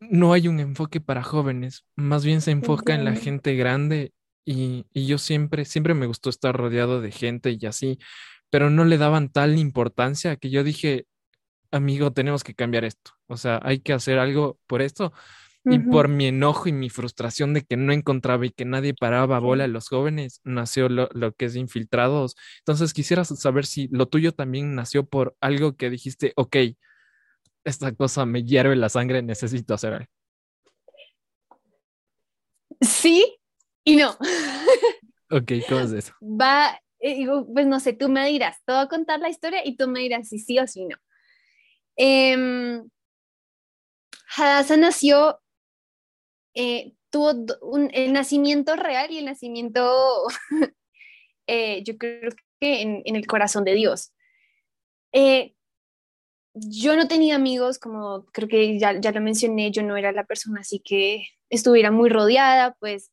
no 0.00 0.32
hay 0.32 0.48
un 0.48 0.60
enfoque 0.60 1.00
para 1.00 1.22
jóvenes, 1.22 1.84
más 1.96 2.24
bien 2.24 2.40
se 2.40 2.52
enfoca 2.52 2.94
en 2.94 3.04
la 3.04 3.14
gente 3.14 3.56
grande 3.56 4.12
y, 4.44 4.86
y 4.92 5.06
yo 5.06 5.18
siempre, 5.18 5.64
siempre 5.64 5.94
me 5.94 6.06
gustó 6.06 6.30
estar 6.30 6.56
rodeado 6.56 7.00
de 7.00 7.10
gente 7.10 7.56
y 7.58 7.66
así 7.66 7.98
pero 8.50 8.70
no 8.70 8.84
le 8.84 8.98
daban 8.98 9.30
tal 9.30 9.58
importancia 9.58 10.36
que 10.36 10.50
yo 10.50 10.64
dije, 10.64 11.06
amigo, 11.70 12.12
tenemos 12.12 12.44
que 12.44 12.54
cambiar 12.54 12.84
esto. 12.84 13.12
O 13.26 13.36
sea, 13.36 13.60
hay 13.62 13.80
que 13.80 13.92
hacer 13.92 14.18
algo 14.18 14.58
por 14.66 14.82
esto. 14.82 15.12
Y 15.70 15.80
por 15.80 16.08
mi 16.08 16.24
enojo 16.28 16.66
y 16.66 16.72
mi 16.72 16.88
frustración 16.88 17.52
de 17.52 17.60
que 17.60 17.76
no 17.76 17.92
encontraba 17.92 18.46
y 18.46 18.50
que 18.50 18.64
nadie 18.64 18.94
paraba 18.94 19.38
bola 19.38 19.64
a 19.64 19.68
los 19.68 19.88
jóvenes, 19.88 20.40
nació 20.42 20.88
lo, 20.88 21.08
que 21.32 21.44
es 21.44 21.56
infiltrados. 21.56 22.36
Entonces 22.60 22.94
quisiera 22.94 23.22
saber 23.26 23.66
si 23.66 23.86
lo 23.88 24.06
tuyo 24.06 24.32
también 24.32 24.74
nació 24.74 25.04
por 25.04 25.36
algo 25.42 25.76
que 25.76 25.90
dijiste, 25.90 26.32
ok, 26.36 26.56
esta 27.64 27.92
cosa 27.92 28.24
me 28.24 28.44
hierve 28.44 28.76
la 28.76 28.88
sangre, 28.88 29.20
necesito 29.20 29.74
hacer 29.74 29.92
algo. 29.92 30.12
Sí 32.80 33.38
y 33.84 33.96
no. 33.96 34.16
ok, 35.30 35.52
¿cómo 35.68 35.80
es 35.80 35.92
eso? 35.92 36.12
Va, 36.22 36.78
digo, 37.00 37.46
pues 37.52 37.66
no 37.66 37.80
sé, 37.80 37.92
tú 37.92 38.08
me 38.08 38.26
dirás, 38.28 38.56
te 38.64 38.72
voy 38.72 38.82
a 38.82 38.88
contar 38.88 39.20
la 39.20 39.28
historia 39.28 39.62
y 39.64 39.76
tú 39.76 39.88
me 39.88 40.00
dirás 40.00 40.28
si 40.28 40.38
sí 40.38 40.58
o 40.58 40.66
si 40.66 40.86
no. 40.86 40.96
Eh, 41.96 42.82
Hadassah 44.36 44.76
nació, 44.76 45.40
eh, 46.54 46.94
tuvo 47.10 47.32
un, 47.62 47.90
el 47.92 48.12
nacimiento 48.12 48.76
real 48.76 49.10
y 49.10 49.18
el 49.18 49.24
nacimiento, 49.24 50.26
eh, 51.46 51.82
yo 51.84 51.96
creo 51.96 52.30
que 52.60 52.82
en, 52.82 53.02
en, 53.04 53.16
el 53.16 53.26
corazón 53.26 53.64
de 53.64 53.74
Dios. 53.74 54.12
Eh, 55.12 55.54
yo 56.54 56.96
no 56.96 57.08
tenía 57.08 57.36
amigos, 57.36 57.78
como 57.78 58.26
creo 58.32 58.48
que 58.48 58.78
ya, 58.78 58.98
ya 59.00 59.12
lo 59.12 59.20
mencioné, 59.20 59.70
yo 59.70 59.82
no 59.82 59.96
era 59.96 60.12
la 60.12 60.24
persona 60.24 60.60
así 60.60 60.80
que 60.80 61.26
estuviera 61.50 61.90
muy 61.90 62.10
rodeada, 62.10 62.76
pues 62.80 63.10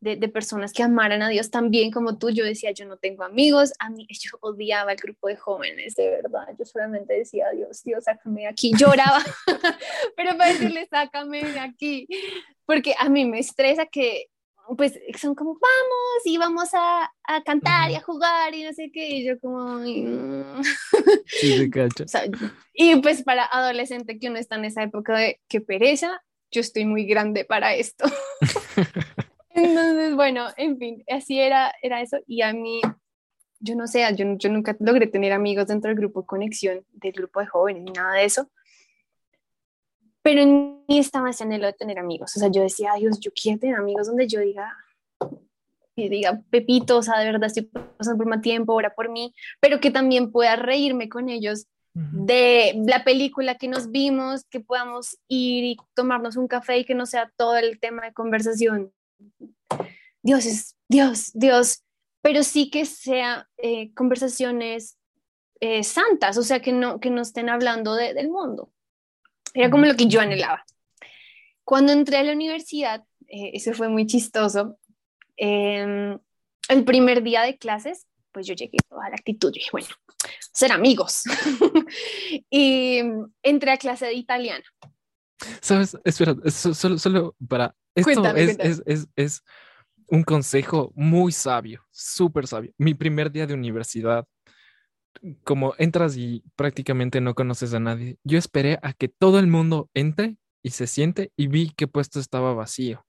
de, 0.00 0.28
personas 0.28 0.72
que 0.72 0.82
amaran 0.82 1.22
a 1.22 1.28
Dios 1.28 1.50
también 1.50 1.90
como 1.90 2.18
tú. 2.18 2.30
Yo 2.30 2.44
decía, 2.44 2.70
yo 2.72 2.86
no 2.86 2.96
tengo 2.96 3.24
amigos, 3.24 3.72
a 3.78 3.90
mí 3.90 4.06
yo 4.20 4.38
odiaba 4.40 4.92
el 4.92 4.98
grupo 4.98 5.28
de 5.28 5.36
jóvenes, 5.36 5.94
de 5.96 6.10
verdad. 6.10 6.48
Yo 6.58 6.64
solamente 6.64 7.14
decía, 7.14 7.50
Dios, 7.50 7.82
Dios, 7.84 8.04
sácame 8.04 8.42
de 8.42 8.48
aquí. 8.48 8.72
Lloraba, 8.76 9.22
pero 10.16 10.36
para 10.36 10.52
decirle, 10.52 10.86
sácame 10.90 11.42
de 11.42 11.58
aquí, 11.58 12.06
porque 12.66 12.94
a 12.98 13.08
mí 13.08 13.24
me 13.24 13.40
estresa 13.40 13.86
que 13.86 14.26
pues 14.76 14.98
son 15.18 15.34
como, 15.34 15.54
vamos 15.54 16.26
y 16.26 16.36
vamos 16.36 16.68
a, 16.74 17.10
a 17.24 17.42
cantar 17.42 17.90
y 17.90 17.94
a 17.94 18.02
jugar 18.02 18.54
y 18.54 18.64
no 18.64 18.72
sé 18.74 18.90
qué, 18.92 19.08
y 19.08 19.24
yo 19.24 19.40
como... 19.40 19.82
sí, 21.26 21.70
cacho. 21.70 22.04
y 22.74 22.96
pues 22.96 23.22
para 23.22 23.46
adolescente 23.46 24.18
que 24.18 24.28
uno 24.28 24.38
está 24.38 24.56
en 24.56 24.66
esa 24.66 24.82
época 24.82 25.16
de 25.16 25.40
que 25.48 25.62
pereza, 25.62 26.22
yo 26.50 26.60
estoy 26.60 26.84
muy 26.84 27.06
grande 27.06 27.46
para 27.46 27.74
esto. 27.74 28.04
Entonces, 29.58 30.14
bueno, 30.14 30.46
en 30.56 30.78
fin, 30.78 31.04
así 31.08 31.38
era, 31.40 31.72
era 31.82 32.00
eso. 32.00 32.18
Y 32.26 32.42
a 32.42 32.52
mí, 32.52 32.80
yo 33.60 33.74
no 33.74 33.86
sé, 33.86 34.04
yo, 34.14 34.24
yo 34.36 34.50
nunca 34.50 34.76
logré 34.80 35.06
tener 35.06 35.32
amigos 35.32 35.66
dentro 35.66 35.88
del 35.88 35.98
grupo 35.98 36.20
de 36.20 36.26
conexión, 36.26 36.84
del 36.92 37.12
grupo 37.12 37.40
de 37.40 37.46
jóvenes, 37.46 37.82
ni 37.82 37.92
nada 37.92 38.14
de 38.14 38.24
eso. 38.24 38.50
Pero 40.22 40.42
en 40.42 40.84
mí 40.86 40.98
estaba 40.98 41.30
ese 41.30 41.44
anhelo 41.44 41.66
de 41.66 41.72
tener 41.72 41.98
amigos. 41.98 42.36
O 42.36 42.40
sea, 42.40 42.48
yo 42.48 42.62
decía, 42.62 42.94
Dios, 42.94 43.18
yo 43.20 43.30
quiero 43.32 43.58
tener 43.58 43.76
amigos 43.76 44.06
donde 44.06 44.28
yo 44.28 44.40
diga, 44.40 44.76
y 45.96 46.08
diga, 46.08 46.40
Pepito, 46.50 46.98
o 46.98 47.02
sea, 47.02 47.18
de 47.18 47.26
verdad 47.26 47.46
estoy 47.46 47.64
pasando 47.64 48.18
por 48.18 48.28
más 48.28 48.40
tiempo, 48.40 48.74
ora 48.74 48.94
por 48.94 49.10
mí, 49.10 49.34
pero 49.60 49.80
que 49.80 49.90
también 49.90 50.30
pueda 50.30 50.54
reírme 50.54 51.08
con 51.08 51.28
ellos 51.28 51.66
de 51.94 52.80
la 52.86 53.02
película 53.02 53.56
que 53.56 53.66
nos 53.66 53.90
vimos, 53.90 54.44
que 54.44 54.60
podamos 54.60 55.18
ir 55.26 55.64
y 55.64 55.76
tomarnos 55.94 56.36
un 56.36 56.46
café 56.46 56.78
y 56.78 56.84
que 56.84 56.94
no 56.94 57.06
sea 57.06 57.32
todo 57.36 57.56
el 57.56 57.80
tema 57.80 58.04
de 58.04 58.12
conversación 58.12 58.92
Dios 60.22 60.46
es 60.46 60.76
Dios, 60.88 61.30
Dios, 61.34 61.84
pero 62.22 62.42
sí 62.42 62.70
que 62.70 62.84
sea 62.84 63.48
eh, 63.56 63.92
conversaciones 63.94 64.98
eh, 65.60 65.82
santas, 65.84 66.38
o 66.38 66.42
sea, 66.42 66.60
que 66.60 66.72
no, 66.72 67.00
que 67.00 67.10
no 67.10 67.22
estén 67.22 67.48
hablando 67.48 67.94
del 67.94 68.28
mundo. 68.28 68.70
Era 69.54 69.70
como 69.70 69.86
lo 69.86 69.96
que 69.96 70.06
yo 70.06 70.20
anhelaba. 70.20 70.64
Cuando 71.64 71.92
entré 71.92 72.18
a 72.18 72.22
la 72.22 72.32
universidad, 72.32 73.04
eh, 73.26 73.50
eso 73.54 73.72
fue 73.72 73.88
muy 73.88 74.06
chistoso, 74.06 74.78
em, 75.36 76.18
el 76.68 76.84
primer 76.84 77.22
día 77.22 77.42
de 77.42 77.56
clases, 77.56 78.06
pues 78.32 78.46
yo 78.46 78.54
llegué 78.54 78.78
toda 78.88 79.08
la 79.08 79.16
actitud, 79.16 79.52
dije, 79.52 79.68
bueno, 79.72 79.88
ser 80.52 80.72
amigos. 80.72 81.24
y 82.50 83.00
entré 83.42 83.72
a 83.72 83.78
clase 83.78 84.06
de 84.06 84.14
italiano. 84.14 84.64
Sabes, 85.60 85.96
espera, 86.04 86.34
solo, 86.50 86.98
solo 86.98 87.36
para 87.48 87.74
esto 87.94 88.36
es, 88.36 88.82
Es, 88.86 89.08
es, 89.16 89.42
un 90.10 90.22
consejo 90.22 90.90
muy 90.94 91.32
sabio, 91.32 91.84
súper 91.90 92.46
sabio. 92.46 92.72
Mi 92.78 92.94
primer 92.94 93.30
día 93.30 93.46
de 93.46 93.52
universidad, 93.52 94.26
como 95.44 95.74
entras 95.76 96.16
y 96.16 96.42
prácticamente 96.56 97.20
no 97.20 97.34
conoces 97.34 97.74
a 97.74 97.80
nadie, 97.80 98.16
yo 98.24 98.38
esperé 98.38 98.78
a 98.82 98.94
que 98.94 99.08
todo 99.08 99.38
el 99.38 99.48
mundo 99.48 99.90
entre 99.92 100.36
y 100.62 100.70
se 100.70 100.86
siente 100.86 101.30
y 101.36 101.48
vi 101.48 101.70
que 101.76 101.88
puesto 101.88 102.20
estaba 102.20 102.54
vacío. 102.54 103.04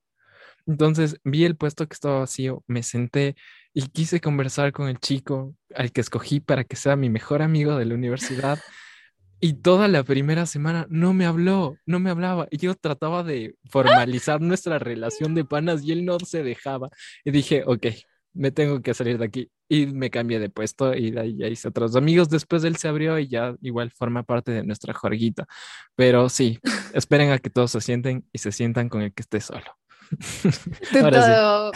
Entonces 0.66 1.20
vi 1.24 1.46
el 1.46 1.56
puesto 1.56 1.88
que 1.88 1.94
estaba 1.94 2.20
vacío, 2.20 2.64
me 2.68 2.84
senté 2.84 3.36
y 3.74 3.88
quise 3.88 4.20
conversar 4.20 4.74
con 4.74 4.90
el 4.90 5.00
chico 5.00 5.56
al 5.74 5.92
que 5.92 6.02
escogí 6.02 6.42
para 6.42 6.66
que 6.66 6.76
sea 6.76 6.96
mi 6.98 7.10
mejor 7.10 7.42
amigo 7.42 7.78
de 7.78 7.86
la 7.86 7.96
universidad. 7.96 8.60
Y 9.40 9.54
toda 9.54 9.88
la 9.88 10.04
primera 10.04 10.46
semana 10.46 10.86
no 10.90 11.14
me 11.14 11.26
habló, 11.26 11.78
no 11.86 12.00
me 12.00 12.10
hablaba. 12.10 12.48
Y 12.52 12.58
yo 12.58 12.76
trataba 12.76 13.24
de 13.24 13.56
formalizar 13.70 14.42
nuestra 14.42 14.80
relación 14.80 15.34
de 15.36 15.46
panas 15.46 15.84
y 15.84 15.92
él 15.92 16.06
no 16.06 16.20
se 16.20 16.44
dejaba. 16.44 16.90
Y 17.24 17.32
dije, 17.32 17.64
ok, 17.66 17.88
me 18.34 18.52
tengo 18.52 18.82
que 18.82 18.94
salir 18.94 19.18
de 19.18 19.26
aquí. 19.26 19.52
Y 19.70 19.86
me 19.86 20.10
cambié 20.10 20.40
de 20.40 20.50
puesto 20.50 20.94
y 20.94 21.12
de 21.12 21.22
ahí 21.22 21.38
ya 21.38 21.48
hice 21.48 21.68
otros 21.68 21.96
amigos. 21.96 22.30
Después 22.30 22.64
él 22.64 22.76
se 22.76 22.88
abrió 22.88 23.18
y 23.20 23.28
ya 23.28 23.56
igual 23.62 23.92
forma 23.92 24.24
parte 24.24 24.52
de 24.52 24.64
nuestra 24.64 24.94
jorguita. 24.94 25.46
Pero 25.96 26.28
sí, 26.30 26.60
esperen 26.94 27.32
a 27.32 27.40
que 27.40 27.50
todos 27.50 27.72
se 27.72 27.82
sienten 27.82 28.26
y 28.34 28.40
se 28.40 28.52
sientan 28.52 28.90
con 28.90 29.02
el 29.02 29.14
que 29.14 29.22
esté 29.22 29.40
solo. 29.40 29.78
todo 30.92 31.72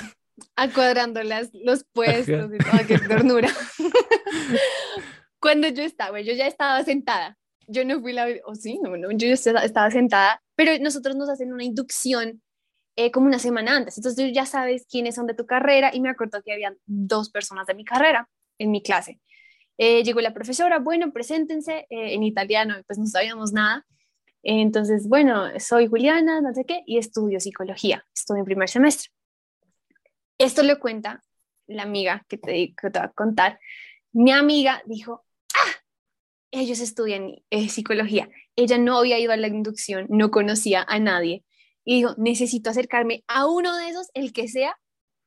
acuadrando 0.56 1.22
las, 1.24 1.50
los 1.54 1.84
puestos 1.84 2.52
y 2.54 2.58
toda 2.58 2.86
qué 2.86 3.00
ternura. 3.00 3.50
Cuando 5.40 5.68
yo 5.70 5.84
estaba, 5.84 6.22
yo 6.22 6.34
ya 6.34 6.48
estaba 6.48 6.84
sentada. 6.84 7.38
Yo 7.68 7.86
no 7.86 8.02
fui 8.02 8.14
la, 8.14 8.28
o 8.46 8.56
sí, 8.56 8.80
no, 8.82 8.96
no, 8.98 9.12
yo 9.12 9.28
estaba 9.28 9.92
sentada, 9.92 10.42
pero 10.56 10.72
nosotros 10.82 11.16
nos 11.16 11.30
hacen 11.30 11.54
una 11.54 11.64
inducción 11.64 12.42
eh, 12.96 13.12
como 13.12 13.26
una 13.26 13.40
semana 13.40 13.76
antes. 13.76 13.98
Entonces 13.98 14.24
tú 14.24 14.32
ya 14.34 14.46
sabes 14.46 14.86
quiénes 14.90 15.16
son 15.16 15.26
de 15.26 15.34
tu 15.34 15.46
carrera 15.46 15.92
y 15.94 16.00
me 16.00 16.10
acuerdo 16.10 16.42
que 16.44 16.54
habían 16.54 16.78
dos 16.86 17.30
personas 17.32 17.66
de 17.66 17.74
mi 17.74 17.84
carrera 17.84 18.30
en 18.60 18.72
mi 18.72 18.84
clase. 18.84 19.20
Eh, 19.78 20.04
llegó 20.04 20.22
la 20.22 20.34
profesora, 20.34 20.80
bueno, 20.80 21.12
preséntense 21.12 21.88
eh, 21.90 22.14
en 22.14 22.24
italiano, 22.24 22.76
pues 22.86 23.00
no 23.00 23.08
sabíamos 23.08 23.52
nada. 23.54 23.86
Entonces, 24.44 25.08
bueno, 25.08 25.48
soy 25.60 25.88
Juliana, 25.88 26.42
no 26.42 26.54
sé 26.54 26.66
qué, 26.66 26.84
y 26.86 26.98
estudio 26.98 27.40
psicología, 27.40 28.06
estudio 28.14 28.42
en 28.42 28.46
primer 28.46 28.70
semestre. 28.70 29.10
Esto 30.38 30.62
le 30.64 30.78
cuenta 30.78 31.24
la 31.68 31.84
amiga 31.84 32.26
que 32.28 32.38
te, 32.38 32.76
que 32.76 32.90
te 32.92 33.00
va 33.00 33.06
a 33.06 33.12
contar. 33.12 33.60
Mi 34.12 34.32
amiga 34.32 34.84
dijo, 34.86 35.23
ellos 36.54 36.80
estudian 36.80 37.36
eh, 37.50 37.70
psicología. 37.70 38.30
Ella 38.56 38.78
no 38.78 38.98
había 38.98 39.20
ido 39.20 39.32
a 39.32 39.38
la 39.38 39.48
inducción, 39.48 40.06
no 40.10 40.32
conocía 40.32 40.86
a 40.88 41.00
nadie. 41.00 41.44
Y 41.84 41.96
dijo, 41.96 42.14
necesito 42.18 42.70
acercarme 42.70 43.24
a 43.28 43.48
uno 43.48 43.76
de 43.76 43.90
esos, 43.90 44.08
el 44.14 44.32
que 44.32 44.48
sea, 44.48 44.78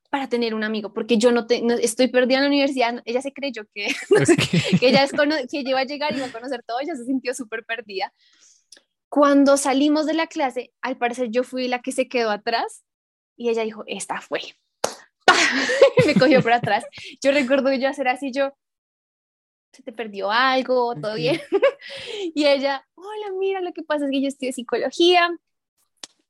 para 0.09 0.29
tener 0.29 0.55
un 0.55 0.65
amigo, 0.65 0.95
porque 0.95 1.19
yo 1.19 1.33
no, 1.33 1.47
estoy 1.81 2.09
perdida 2.09 2.39
en 2.39 2.45
la 2.45 2.49
universidad, 2.49 3.03
ella 3.05 3.21
se 3.21 3.33
creyó 3.33 3.65
que, 3.75 3.89
que 4.81 4.89
ella 4.89 5.03
es 5.05 5.13
que 5.13 5.61
iba 5.61 5.81
a 5.81 5.85
llegar 5.85 6.15
y 6.15 6.19
iba 6.19 6.27
a 6.27 6.33
conocer 6.33 6.63
todo, 6.65 6.81
ella 6.81 6.95
se 6.95 7.05
sintió 7.05 7.35
súper 7.35 7.65
perdida. 7.65 8.13
Cuando 9.09 9.57
salimos 9.57 10.07
de 10.07 10.15
la 10.15 10.29
clase, 10.29 10.73
al 10.81 10.97
parecer 10.97 11.29
yo 11.31 11.43
fui 11.43 11.69
la 11.69 11.81
que 11.81 11.93
se 11.93 12.09
quedó 12.09 12.31
atrás 12.31 12.85
y 13.37 13.51
ella 13.51 13.63
dijo, 13.63 13.83
esta 13.87 14.21
fue. 14.21 14.41
me 16.07 16.15
cogió 16.15 16.41
por 16.43 16.53
atrás. 16.53 16.85
Yo 17.23 17.33
recuerdo 17.33 17.73
yo 17.75 17.89
hacer 17.89 18.09
así, 18.09 18.31
yo, 18.33 18.53
se 19.77 19.83
te 19.83 19.93
perdió 19.93 20.31
algo, 20.31 20.95
todo 20.95 21.15
bien. 21.15 21.41
y 22.35 22.47
ella, 22.47 22.87
hola, 22.95 23.33
mira, 23.39 23.61
lo 23.61 23.73
que 23.73 23.83
pasa 23.83 24.07
es 24.07 24.11
que 24.11 24.23
yo 24.23 24.29
estudio 24.29 24.53
psicología 24.53 25.31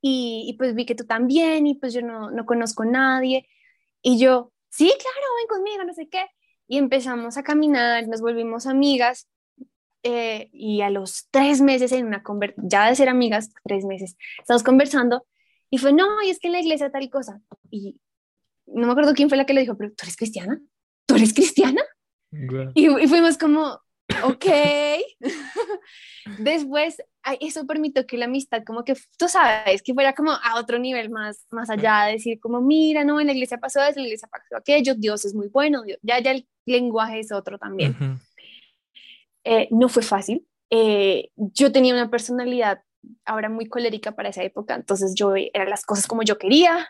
y, 0.01 0.47
y, 0.49 0.53
pues 0.55 0.75
vi 0.75 0.85
que 0.85 0.95
tú 0.95 1.05
también 1.07 1.67
y 1.67 1.75
pues 1.75 1.95
yo 1.95 2.03
no, 2.03 2.31
no 2.31 2.45
conozco 2.45 2.83
a 2.83 2.87
nadie 2.87 3.49
y 4.03 4.19
yo, 4.19 4.53
sí, 4.69 4.87
claro, 4.87 5.27
ven 5.39 5.49
conmigo, 5.49 5.85
no 5.85 5.93
sé 5.93 6.09
qué. 6.09 6.27
Y 6.69 6.79
empezamos 6.79 7.37
a 7.37 7.43
caminar, 7.43 8.07
nos 8.09 8.21
volvimos 8.21 8.67
amigas. 8.67 9.29
Eh, 10.03 10.49
y 10.53 10.83
a 10.83 10.91
los 10.91 11.27
tres 11.33 11.61
meses 11.61 11.91
en 11.91 12.07
una 12.07 12.23
conversación, 12.23 12.69
ya 12.69 12.89
de 12.89 12.95
ser 12.95 13.09
amigas, 13.09 13.51
tres 13.65 13.85
meses, 13.85 14.17
estamos 14.39 14.63
conversando 14.63 15.27
y 15.71 15.79
fue, 15.79 15.93
no, 15.93 16.23
y 16.23 16.31
es 16.31 16.39
que 16.39 16.47
en 16.47 16.53
la 16.53 16.61
iglesia 16.61 16.93
tal 16.93 17.11
cosa. 17.11 17.41
Y 17.71 18.01
no 18.67 18.87
me 18.87 18.93
acuerdo 18.93 19.15
quién 19.15 19.29
fue 19.29 19.37
la 19.37 19.47
que 19.47 19.55
le 19.55 19.63
dijo, 19.63 19.77
pero 19.77 19.91
tú 19.91 20.05
eres 20.05 20.17
cristiana, 20.17 20.61
tú 21.07 21.17
eres 21.17 21.35
cristiana. 21.35 21.83
Y, 22.75 23.03
y, 23.03 23.09
fuimos 23.09 23.39
como, 23.39 23.81
ok. 24.25 24.47
Después, 26.39 26.97
eso 27.41 27.67
permitió 27.67 28.07
que 28.07 28.19
la 28.19 28.27
amistad, 28.27 28.63
como 28.65 28.85
que 28.85 28.95
tú 29.19 29.29
sabes, 29.29 29.83
que 29.83 29.95
fuera 29.95 30.15
como 30.15 30.33
a 30.33 30.59
otro 30.59 30.79
nivel 30.79 31.11
más, 31.11 31.47
más 31.51 31.71
allá, 31.71 32.05
de 32.05 32.13
decir 32.13 32.41
como, 32.41 32.61
mira, 32.61 33.05
no, 33.05 33.21
en 33.21 33.27
la 33.27 33.33
iglesia 33.33 33.59
pasó 33.59 33.81
eso, 33.81 33.99
en 33.99 34.05
la 34.05 34.09
iglesia 34.09 34.29
pasó 34.29 34.57
aquello, 34.57 34.95
Dios 34.95 35.25
es 35.25 35.35
muy 35.35 35.49
bueno, 35.49 35.83
ya, 36.03 36.21
ya 36.21 36.33
el 36.33 36.47
lenguaje 36.67 37.21
es 37.21 37.33
otro 37.33 37.59
también. 37.59 37.97
Eh, 39.45 39.69
no 39.71 39.89
fue 39.89 40.03
fácil. 40.03 40.45
Eh, 40.71 41.31
yo 41.37 41.71
tenía 41.71 41.95
una 41.95 42.11
personalidad 42.11 42.83
ahora 43.25 43.49
muy 43.49 43.67
colérica 43.67 44.13
para 44.13 44.31
esa 44.31 44.43
época, 44.43 44.75
entonces 44.75 45.15
yo 45.15 45.35
era 45.37 45.65
las 45.67 45.85
cosas 45.85 46.07
como 46.07 46.23
yo 46.23 46.39
quería 46.39 46.89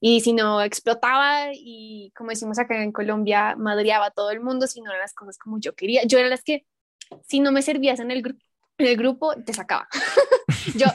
y 0.00 0.20
si 0.20 0.32
no 0.32 0.62
explotaba 0.62 1.50
y 1.52 2.12
como 2.16 2.30
decimos 2.30 2.58
acá 2.58 2.82
en 2.82 2.92
Colombia, 2.92 3.56
madreaba 3.56 4.06
a 4.06 4.10
todo 4.10 4.30
el 4.30 4.40
mundo, 4.40 4.66
si 4.66 4.80
no 4.80 4.90
eran 4.90 5.00
las 5.00 5.14
cosas 5.14 5.38
como 5.38 5.58
yo 5.60 5.74
quería, 5.74 6.02
yo 6.04 6.18
era 6.18 6.28
las 6.28 6.42
que 6.42 6.66
si 7.26 7.40
no 7.40 7.52
me 7.52 7.62
servías 7.62 8.00
en 8.00 8.10
el, 8.10 8.18
en 8.78 8.86
el 8.86 8.96
grupo, 8.96 9.34
te 9.44 9.52
sacaba. 9.52 9.88
yo, 10.76 10.86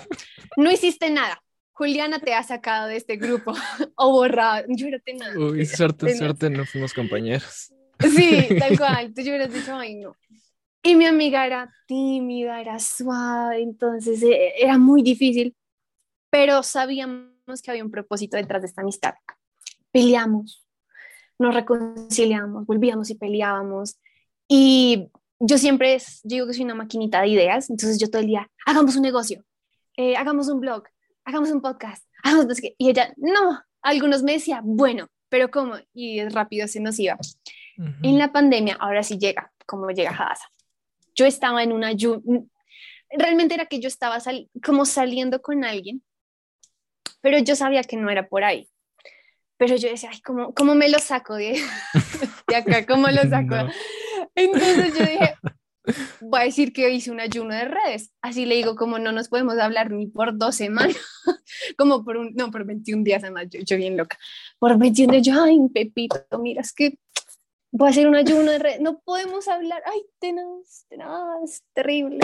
no 0.57 0.71
hiciste 0.71 1.09
nada. 1.09 1.41
Juliana 1.73 2.19
te 2.19 2.33
ha 2.33 2.41
sacado 2.41 2.87
de 2.87 2.97
este 2.97 3.17
grupo 3.17 3.53
o 3.95 4.11
borrado. 4.11 4.65
Yo 4.69 4.87
era 4.87 4.99
tenaz. 4.99 5.35
Uy, 5.35 5.65
suerte, 5.65 6.15
suerte, 6.15 6.49
no 6.49 6.65
fuimos 6.65 6.93
compañeros. 6.93 7.71
Sí, 7.99 8.47
tal 8.59 8.77
cual. 8.77 9.13
Tú 9.13 9.21
hubieras 9.21 9.53
dicho, 9.53 9.75
ay, 9.75 9.95
no. 9.95 10.15
Y 10.83 10.95
mi 10.95 11.05
amiga 11.05 11.45
era 11.45 11.73
tímida, 11.87 12.61
era 12.61 12.79
suave, 12.79 13.61
entonces 13.61 14.21
eh, 14.23 14.53
era 14.59 14.77
muy 14.77 15.01
difícil, 15.01 15.55
pero 16.29 16.63
sabíamos 16.63 17.61
que 17.63 17.71
había 17.71 17.83
un 17.83 17.91
propósito 17.91 18.37
detrás 18.37 18.61
de 18.61 18.67
esta 18.67 18.81
amistad. 18.81 19.15
Peleamos, 19.91 20.65
nos 21.39 21.53
reconciliamos, 21.53 22.65
volvíamos 22.65 23.09
y 23.09 23.15
peleábamos. 23.15 23.99
Y 24.47 25.09
yo 25.39 25.57
siempre 25.57 25.97
digo 26.23 26.47
que 26.47 26.53
soy 26.53 26.63
una 26.63 26.75
maquinita 26.75 27.21
de 27.21 27.29
ideas, 27.29 27.69
entonces 27.69 27.99
yo 27.99 28.09
todo 28.09 28.21
el 28.21 28.27
día, 28.27 28.49
hagamos 28.65 28.95
un 28.95 29.01
negocio, 29.01 29.43
eh, 29.97 30.15
hagamos 30.15 30.47
un 30.47 30.59
blog, 30.59 30.83
hagamos 31.25 31.51
un 31.51 31.61
podcast, 31.61 32.05
hagamos 32.23 32.47
y 32.77 32.89
ella, 32.89 33.13
no, 33.17 33.61
algunos 33.81 34.23
me 34.23 34.33
decía, 34.33 34.61
bueno, 34.63 35.07
pero 35.29 35.51
¿cómo? 35.51 35.75
Y 35.93 36.23
rápido 36.29 36.67
se 36.67 36.79
nos 36.79 36.99
iba. 36.99 37.17
En 38.01 38.17
la 38.17 38.31
pandemia, 38.31 38.75
ahora 38.79 39.03
sí 39.03 39.19
llega, 39.19 39.51
como 39.67 39.89
llega 39.91 40.09
Hadassah. 40.09 40.47
Yo 41.17 41.25
estaba 41.25 41.63
en 41.63 41.73
una, 41.73 41.91
realmente 43.09 43.55
era 43.55 43.65
que 43.65 43.79
yo 43.79 43.87
estaba 43.87 44.17
como 44.63 44.85
saliendo 44.85 45.41
con 45.41 45.65
alguien, 45.65 46.03
pero 47.21 47.39
yo 47.39 47.55
sabía 47.55 47.83
que 47.83 47.97
no 47.97 48.09
era 48.09 48.27
por 48.27 48.43
ahí. 48.43 48.69
Pero 49.57 49.75
yo 49.75 49.89
decía, 49.89 50.11
ay, 50.13 50.21
¿cómo, 50.21 50.53
cómo 50.53 50.75
me 50.75 50.87
lo 50.87 50.99
saco 50.99 51.35
de, 51.35 51.59
de 52.47 52.55
acá? 52.55 52.85
¿Cómo 52.85 53.07
lo 53.07 53.21
saco? 53.29 53.55
Entonces 54.35 54.93
yo 54.97 55.05
dije, 55.05 55.35
voy 56.21 56.41
a 56.41 56.43
decir 56.43 56.73
que 56.73 56.89
hice 56.91 57.11
un 57.11 57.19
ayuno 57.19 57.55
de 57.55 57.65
redes. 57.65 58.11
Así 58.21 58.45
le 58.45 58.55
digo, 58.55 58.75
como 58.75 58.99
no 58.99 59.11
nos 59.11 59.29
podemos 59.29 59.57
hablar 59.57 59.91
ni 59.91 60.07
por 60.07 60.37
dos 60.37 60.55
semanas, 60.55 60.95
como 61.77 62.03
por 62.03 62.17
un, 62.17 62.33
no, 62.35 62.51
por 62.51 62.65
21 62.65 63.03
días 63.03 63.23
además, 63.23 63.47
yo, 63.49 63.61
yo 63.61 63.77
bien 63.77 63.97
loca. 63.97 64.17
Por 64.59 64.77
21 64.77 65.13
días, 65.13 65.25
yo, 65.25 65.43
ay, 65.43 65.57
Pepito, 65.73 66.21
mira, 66.39 66.61
es 66.61 66.73
que 66.73 66.99
voy 67.71 67.87
a 67.87 67.91
hacer 67.91 68.07
un 68.07 68.15
ayuno 68.15 68.51
de 68.51 68.59
redes, 68.59 68.81
no 68.81 68.99
podemos 68.99 69.47
hablar, 69.47 69.81
ay, 69.85 70.01
tenaz, 70.19 70.85
tenaz, 70.89 71.63
terrible. 71.73 72.19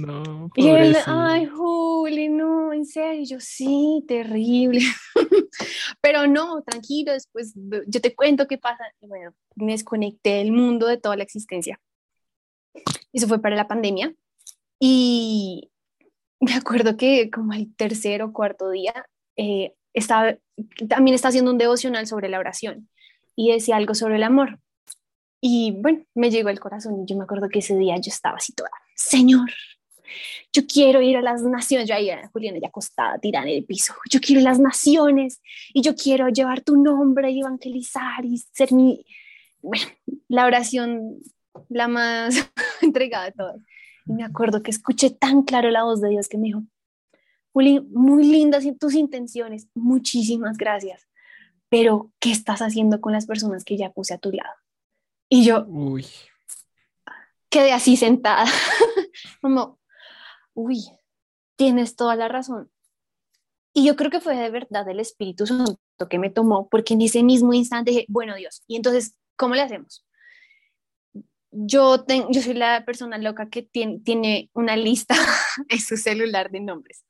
No, 0.00 0.50
y 0.54 0.68
él, 0.68 0.96
ay, 1.06 1.46
Juli, 1.46 2.28
no, 2.28 2.72
en 2.72 2.84
serio, 2.84 3.24
yo 3.24 3.40
sí, 3.40 4.04
terrible. 4.06 4.80
Pero 6.00 6.26
no, 6.26 6.62
tranquilo, 6.62 7.12
después 7.12 7.54
yo 7.86 8.00
te 8.00 8.14
cuento 8.14 8.46
qué 8.46 8.58
pasa. 8.58 8.84
Y 9.00 9.06
bueno, 9.06 9.34
me 9.56 9.72
desconecté 9.72 10.34
del 10.34 10.52
mundo 10.52 10.86
de 10.86 10.98
toda 10.98 11.16
la 11.16 11.24
existencia. 11.24 11.80
Eso 13.12 13.26
fue 13.26 13.40
para 13.40 13.56
la 13.56 13.68
pandemia. 13.68 14.14
Y 14.78 15.70
me 16.40 16.54
acuerdo 16.54 16.96
que 16.96 17.30
como 17.30 17.52
el 17.54 17.74
tercer 17.74 18.22
o 18.22 18.32
cuarto 18.32 18.70
día, 18.70 19.06
eh, 19.36 19.74
estaba, 19.94 20.36
también 20.88 21.14
está 21.14 21.28
haciendo 21.28 21.50
un 21.50 21.58
devocional 21.58 22.06
sobre 22.06 22.28
la 22.28 22.38
oración 22.38 22.88
y 23.34 23.52
decía 23.52 23.76
algo 23.76 23.94
sobre 23.94 24.16
el 24.16 24.22
amor. 24.22 24.60
Y 25.40 25.76
bueno, 25.80 26.04
me 26.14 26.30
llegó 26.30 26.48
el 26.48 26.60
corazón 26.60 27.02
y 27.02 27.06
yo 27.06 27.16
me 27.16 27.24
acuerdo 27.24 27.48
que 27.48 27.58
ese 27.58 27.76
día 27.76 27.96
yo 27.96 28.10
estaba 28.10 28.36
así 28.36 28.52
toda, 28.52 28.70
Señor, 28.94 29.50
yo 30.52 30.66
quiero 30.66 31.02
ir 31.02 31.16
a 31.16 31.22
las 31.22 31.42
naciones, 31.42 31.88
yo 31.88 31.94
ahí, 31.94 32.10
Juliana 32.32 32.58
ya 32.60 32.68
acostada, 32.68 33.18
tirada 33.18 33.46
en 33.46 33.56
el 33.56 33.64
piso, 33.64 33.94
yo 34.10 34.20
quiero 34.20 34.40
las 34.40 34.58
naciones 34.58 35.40
y 35.74 35.82
yo 35.82 35.94
quiero 35.94 36.28
llevar 36.28 36.62
tu 36.62 36.82
nombre 36.82 37.30
y 37.30 37.40
evangelizar 37.40 38.24
y 38.24 38.38
ser 38.52 38.72
mi, 38.72 39.04
bueno, 39.60 39.86
la 40.28 40.46
oración 40.46 41.20
la 41.68 41.88
más 41.88 42.34
entregada 42.82 43.26
de 43.26 43.32
todas. 43.32 43.56
Y 44.06 44.12
me 44.12 44.24
acuerdo 44.24 44.62
que 44.62 44.70
escuché 44.70 45.10
tan 45.10 45.42
claro 45.42 45.70
la 45.70 45.84
voz 45.84 46.00
de 46.00 46.10
Dios 46.10 46.28
que 46.28 46.38
me 46.38 46.46
dijo, 46.46 46.62
Juli, 47.52 47.80
muy 47.90 48.24
lindas 48.24 48.64
tus 48.78 48.94
intenciones, 48.94 49.68
muchísimas 49.74 50.56
gracias, 50.58 51.08
pero 51.68 52.12
¿qué 52.20 52.30
estás 52.30 52.60
haciendo 52.60 53.00
con 53.00 53.12
las 53.12 53.26
personas 53.26 53.64
que 53.64 53.76
ya 53.76 53.90
puse 53.90 54.14
a 54.14 54.18
tu 54.18 54.30
lado? 54.30 54.52
Y 55.28 55.44
yo 55.44 55.64
Uy. 55.66 56.06
quedé 57.50 57.72
así 57.72 57.96
sentada, 57.96 58.44
como, 59.40 59.78
uy, 60.54 60.84
tienes 61.56 61.96
toda 61.96 62.16
la 62.16 62.28
razón. 62.28 62.70
Y 63.72 63.84
yo 63.84 63.96
creo 63.96 64.10
que 64.10 64.20
fue 64.20 64.36
de 64.36 64.50
verdad 64.50 64.88
el 64.88 65.00
Espíritu 65.00 65.46
Santo 65.46 65.78
que 66.08 66.18
me 66.18 66.30
tomó, 66.30 66.68
porque 66.68 66.94
en 66.94 67.02
ese 67.02 67.22
mismo 67.22 67.52
instante 67.52 67.90
dije, 67.90 68.06
bueno 68.08 68.34
Dios, 68.36 68.62
y 68.66 68.76
entonces, 68.76 69.16
¿cómo 69.36 69.54
le 69.54 69.62
hacemos? 69.62 70.04
Yo, 71.50 72.04
yo 72.30 72.42
soy 72.42 72.54
la 72.54 72.84
persona 72.84 73.18
loca 73.18 73.48
que 73.48 73.62
tiene, 73.62 74.00
tiene 74.00 74.50
una 74.52 74.76
lista 74.76 75.14
en 75.68 75.80
su 75.80 75.96
celular 75.96 76.50
de 76.50 76.60
nombres. 76.60 77.04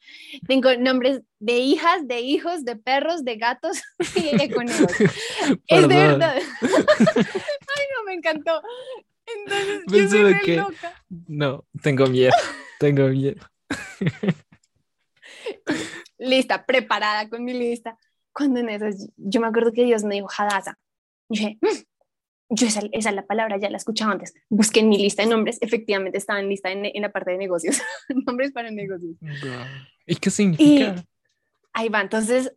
Tengo 0.47 0.75
nombres 0.77 1.23
de 1.41 1.59
hijas, 1.59 2.07
de 2.07 2.21
hijos, 2.21 2.65
de 2.65 2.77
perros, 2.77 3.25
de 3.25 3.37
gatos 3.37 3.81
y 4.17 4.37
de 4.37 4.51
conejos. 4.51 4.93
es 5.67 5.83
de 5.83 5.87
verdad. 5.87 6.37
Me 8.07 8.15
encantó. 8.15 8.63
Entonces, 9.27 9.83
yo 9.89 10.09
soy 10.09 10.41
que... 10.41 10.57
loca. 10.57 11.05
No, 11.27 11.65
tengo 11.83 12.07
miedo, 12.07 12.33
tengo 12.79 13.09
miedo. 13.09 13.45
Lista, 16.19 16.65
preparada 16.65 17.29
con 17.29 17.45
mi 17.45 17.53
lista. 17.53 17.99
Cuando 18.33 18.61
en 18.61 18.69
esas, 18.69 19.09
yo 19.17 19.41
me 19.41 19.49
acuerdo 19.49 19.73
que 19.73 19.85
Dios 19.85 20.05
me 20.05 20.15
dijo, 20.17 20.29
Hadasa. 20.37 20.79
dije, 21.29 21.59
mm, 21.61 21.67
yo 22.51 22.67
esa, 22.67 22.81
esa, 22.93 23.09
es 23.11 23.15
la 23.15 23.27
palabra, 23.27 23.59
ya 23.59 23.71
la 23.71 23.79
escuchaba 23.79 24.13
antes. 24.13 24.35
Busqué 24.49 24.81
en 24.81 24.89
mi 24.89 24.99
lista 24.99 25.23
de 25.23 25.29
nombres, 25.29 25.59
efectivamente 25.61 26.19
estaba 26.19 26.39
en 26.41 26.49
lista 26.49 26.71
en, 26.71 26.87
en 26.87 27.03
la 27.03 27.11
parte 27.11 27.33
de 27.33 27.39
negocios, 27.39 27.81
nombres 28.27 28.53
para 28.53 28.71
negocios. 28.71 29.17
¿Y 30.07 30.17
qué 30.17 30.31
significa? 30.31 31.05
ahí 31.73 31.91
va, 31.91 32.01
entonces 32.01 32.55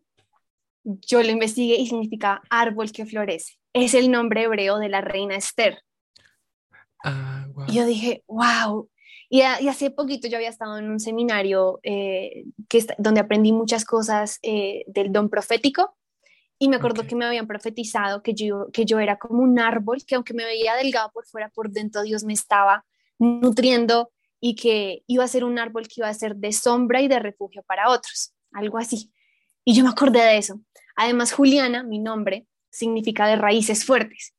yo 0.83 1.21
lo 1.21 1.29
investigué 1.29 1.75
y 1.75 1.87
significa 1.87 2.41
árbol 2.49 2.91
que 2.91 3.05
florece. 3.05 3.58
Es 3.73 3.93
el 3.93 4.11
nombre 4.11 4.43
hebreo 4.43 4.77
de 4.77 4.89
la 4.89 5.01
reina 5.01 5.35
Esther. 5.35 5.81
Ah, 7.03 7.47
wow. 7.53 7.65
Y 7.67 7.73
yo 7.73 7.85
dije, 7.85 8.23
wow. 8.27 8.89
Y, 9.29 9.39
y, 9.39 9.43
hace 9.43 9.91
poquito 9.91 10.27
yo 10.27 10.37
había 10.37 10.49
estado 10.49 10.77
en 10.77 10.89
un 10.89 10.99
seminario 10.99 11.79
eh, 11.83 12.45
que, 12.67 12.85
donde 12.97 13.19
aprendí 13.19 13.51
muchas 13.51 13.85
cosas 13.85 14.39
eh, 14.41 14.83
del 14.87 15.11
don 15.11 15.29
profético 15.29 15.95
y 16.57 16.67
me 16.67 16.75
acuerdo 16.75 17.01
okay. 17.01 17.09
que 17.09 17.15
me 17.15 17.25
habían 17.25 17.47
profetizado 17.47 18.21
que 18.21 18.33
yo, 18.33 18.67
que 18.73 18.85
yo 18.85 18.99
era 18.99 19.17
como 19.17 19.41
un 19.41 19.59
árbol, 19.59 20.03
que 20.05 20.15
aunque 20.15 20.33
me 20.33 20.43
veía 20.43 20.75
delgado 20.75 21.09
por 21.13 21.25
fuera, 21.25 21.49
por 21.49 21.69
dentro 21.71 22.01
Dios 22.01 22.25
me 22.25 22.33
estaba 22.33 22.85
nutriendo 23.17 24.11
y 24.41 24.55
que 24.55 25.03
iba 25.07 25.23
a 25.23 25.27
ser 25.27 25.45
un 25.45 25.57
árbol 25.57 25.87
que 25.87 25.95
iba 25.97 26.09
a 26.09 26.13
ser 26.13 26.35
de 26.35 26.51
sombra 26.51 27.01
y 27.01 27.07
de 27.07 27.19
refugio 27.19 27.63
para 27.63 27.89
otros, 27.89 28.33
algo 28.51 28.77
así. 28.77 29.13
Y 29.63 29.73
yo 29.73 29.83
me 29.83 29.89
acordé 29.89 30.21
de 30.21 30.37
eso. 30.37 30.59
Además, 30.95 31.31
Juliana, 31.31 31.83
mi 31.83 31.99
nombre, 31.99 32.45
significa 32.69 33.27
de 33.27 33.35
raíces 33.35 33.85
fuertes. 33.85 34.33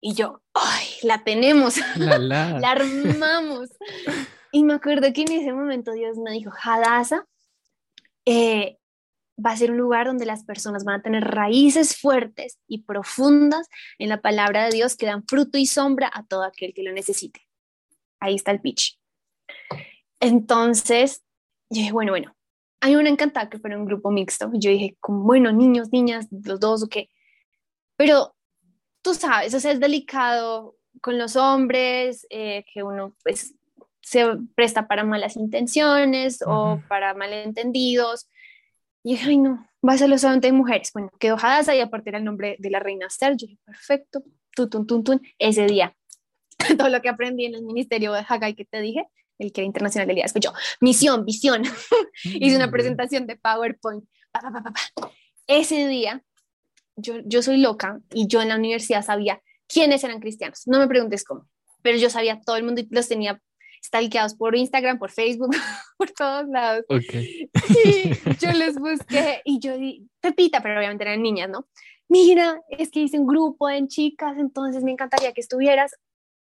Y 0.00 0.14
yo, 0.14 0.42
¡ay, 0.54 0.86
la 1.02 1.22
tenemos! 1.24 1.76
La, 1.96 2.18
la. 2.18 2.58
la 2.58 2.70
armamos. 2.70 3.70
y 4.50 4.64
me 4.64 4.74
acuerdo 4.74 5.12
que 5.12 5.22
en 5.22 5.32
ese 5.32 5.52
momento 5.52 5.92
Dios 5.92 6.18
me 6.18 6.32
dijo, 6.32 6.50
Hadassah, 6.62 7.24
eh, 8.26 8.78
va 9.44 9.52
a 9.52 9.56
ser 9.56 9.70
un 9.70 9.78
lugar 9.78 10.06
donde 10.06 10.26
las 10.26 10.44
personas 10.44 10.84
van 10.84 11.00
a 11.00 11.02
tener 11.02 11.24
raíces 11.24 11.96
fuertes 11.96 12.58
y 12.66 12.82
profundas 12.82 13.68
en 13.98 14.08
la 14.08 14.20
palabra 14.20 14.64
de 14.64 14.70
Dios 14.70 14.96
que 14.96 15.06
dan 15.06 15.24
fruto 15.26 15.58
y 15.58 15.66
sombra 15.66 16.10
a 16.12 16.24
todo 16.24 16.44
aquel 16.44 16.74
que 16.74 16.82
lo 16.82 16.92
necesite. 16.92 17.46
Ahí 18.20 18.34
está 18.34 18.50
el 18.50 18.60
pitch. 18.60 18.98
Entonces, 20.20 21.22
yo 21.70 21.80
dije, 21.80 21.92
bueno, 21.92 22.12
bueno, 22.12 22.36
a 22.80 22.88
mí 22.88 22.96
me 22.96 23.08
encantaba 23.08 23.48
que 23.48 23.58
fuera 23.58 23.78
un 23.78 23.86
grupo 23.86 24.10
mixto. 24.10 24.50
Yo 24.54 24.70
dije, 24.70 24.96
como, 25.00 25.22
bueno, 25.24 25.52
niños, 25.52 25.90
niñas, 25.90 26.26
los 26.30 26.60
dos 26.60 26.84
o 26.84 26.88
qué. 26.88 27.08
Pero 28.02 28.34
tú 29.00 29.14
sabes, 29.14 29.54
o 29.54 29.60
sea, 29.60 29.70
es 29.70 29.78
delicado 29.78 30.74
con 31.00 31.18
los 31.18 31.36
hombres, 31.36 32.26
eh, 32.30 32.64
que 32.74 32.82
uno 32.82 33.14
pues 33.22 33.54
se 34.00 34.26
presta 34.56 34.88
para 34.88 35.04
malas 35.04 35.36
intenciones 35.36 36.42
uh 36.42 36.46
-huh. 36.46 36.82
o 36.82 36.88
para 36.88 37.14
malentendidos. 37.14 38.28
Y 39.04 39.12
dije, 39.12 39.30
ay, 39.30 39.38
no, 39.38 39.64
va 39.88 39.92
a 39.92 39.98
ser 39.98 40.18
solamente 40.18 40.48
de 40.48 40.52
mujeres. 40.52 40.90
Bueno, 40.92 41.10
quedó 41.20 41.36
Hadassah 41.36 41.76
y 41.76 41.80
aparte 41.80 42.10
era 42.10 42.18
el 42.18 42.24
nombre 42.24 42.56
de 42.58 42.70
la 42.70 42.80
reina 42.80 43.06
Esther. 43.06 43.36
Yo 43.36 43.46
dije, 43.46 43.60
perfecto, 43.64 44.24
tun, 44.56 45.04
tun, 45.04 45.22
ese 45.38 45.66
día. 45.66 45.94
Todo 46.76 46.88
lo 46.88 47.00
que 47.02 47.08
aprendí 47.08 47.46
en 47.46 47.54
el 47.54 47.62
ministerio 47.62 48.12
de 48.14 48.24
Haggai 48.28 48.56
que 48.56 48.64
te 48.64 48.80
dije, 48.80 49.06
el 49.38 49.52
que 49.52 49.60
era 49.60 49.66
internacional 49.66 50.12
día, 50.12 50.26
fue 50.26 50.40
yo, 50.40 50.52
misión, 50.80 51.24
visión. 51.24 51.62
Hice 52.24 52.56
una 52.56 52.68
presentación 52.68 53.28
de 53.28 53.36
PowerPoint. 53.36 54.04
Pa, 54.32 54.40
pa, 54.40 54.60
pa, 54.60 55.12
ese 55.46 55.86
día, 55.86 56.24
yo, 56.96 57.16
yo 57.24 57.42
soy 57.42 57.58
loca 57.58 58.00
y 58.12 58.26
yo 58.26 58.42
en 58.42 58.48
la 58.48 58.56
universidad 58.56 59.04
sabía 59.04 59.40
quiénes 59.66 60.04
eran 60.04 60.20
cristianos. 60.20 60.62
No 60.66 60.78
me 60.78 60.88
preguntes 60.88 61.24
cómo, 61.24 61.46
pero 61.82 61.98
yo 61.98 62.10
sabía 62.10 62.40
todo 62.40 62.56
el 62.56 62.64
mundo 62.64 62.80
y 62.80 62.88
los 62.90 63.08
tenía 63.08 63.40
stalkeados 63.84 64.34
por 64.34 64.54
Instagram, 64.54 64.98
por 64.98 65.10
Facebook, 65.10 65.50
por 65.98 66.10
todos 66.10 66.48
lados. 66.48 66.84
Okay. 66.88 67.50
Y 67.84 68.12
yo 68.40 68.52
les 68.52 68.78
busqué 68.78 69.42
y 69.44 69.58
yo 69.58 69.76
di, 69.76 70.08
Pepita, 70.20 70.62
pero 70.62 70.78
obviamente 70.78 71.04
eran 71.04 71.22
niñas, 71.22 71.48
¿no? 71.48 71.66
Mira, 72.08 72.60
es 72.68 72.90
que 72.90 73.00
hice 73.00 73.18
un 73.18 73.26
grupo 73.26 73.70
en 73.70 73.88
chicas, 73.88 74.36
entonces 74.38 74.84
me 74.84 74.92
encantaría 74.92 75.32
que 75.32 75.40
estuvieras. 75.40 75.92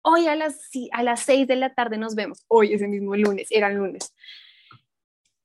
Hoy 0.03 0.28
a 0.28 0.36
las, 0.36 0.70
a 0.92 1.03
las 1.03 1.20
seis 1.20 1.49
de 1.49 1.57
la 1.57 1.74
tarde 1.74 1.99
nos 1.99 2.14
vemos. 2.14 2.44
Hoy, 2.47 2.72
ese 2.72 2.86
mismo 2.86 3.16
lunes, 3.16 3.49
era 3.51 3.68
lunes. 3.70 4.14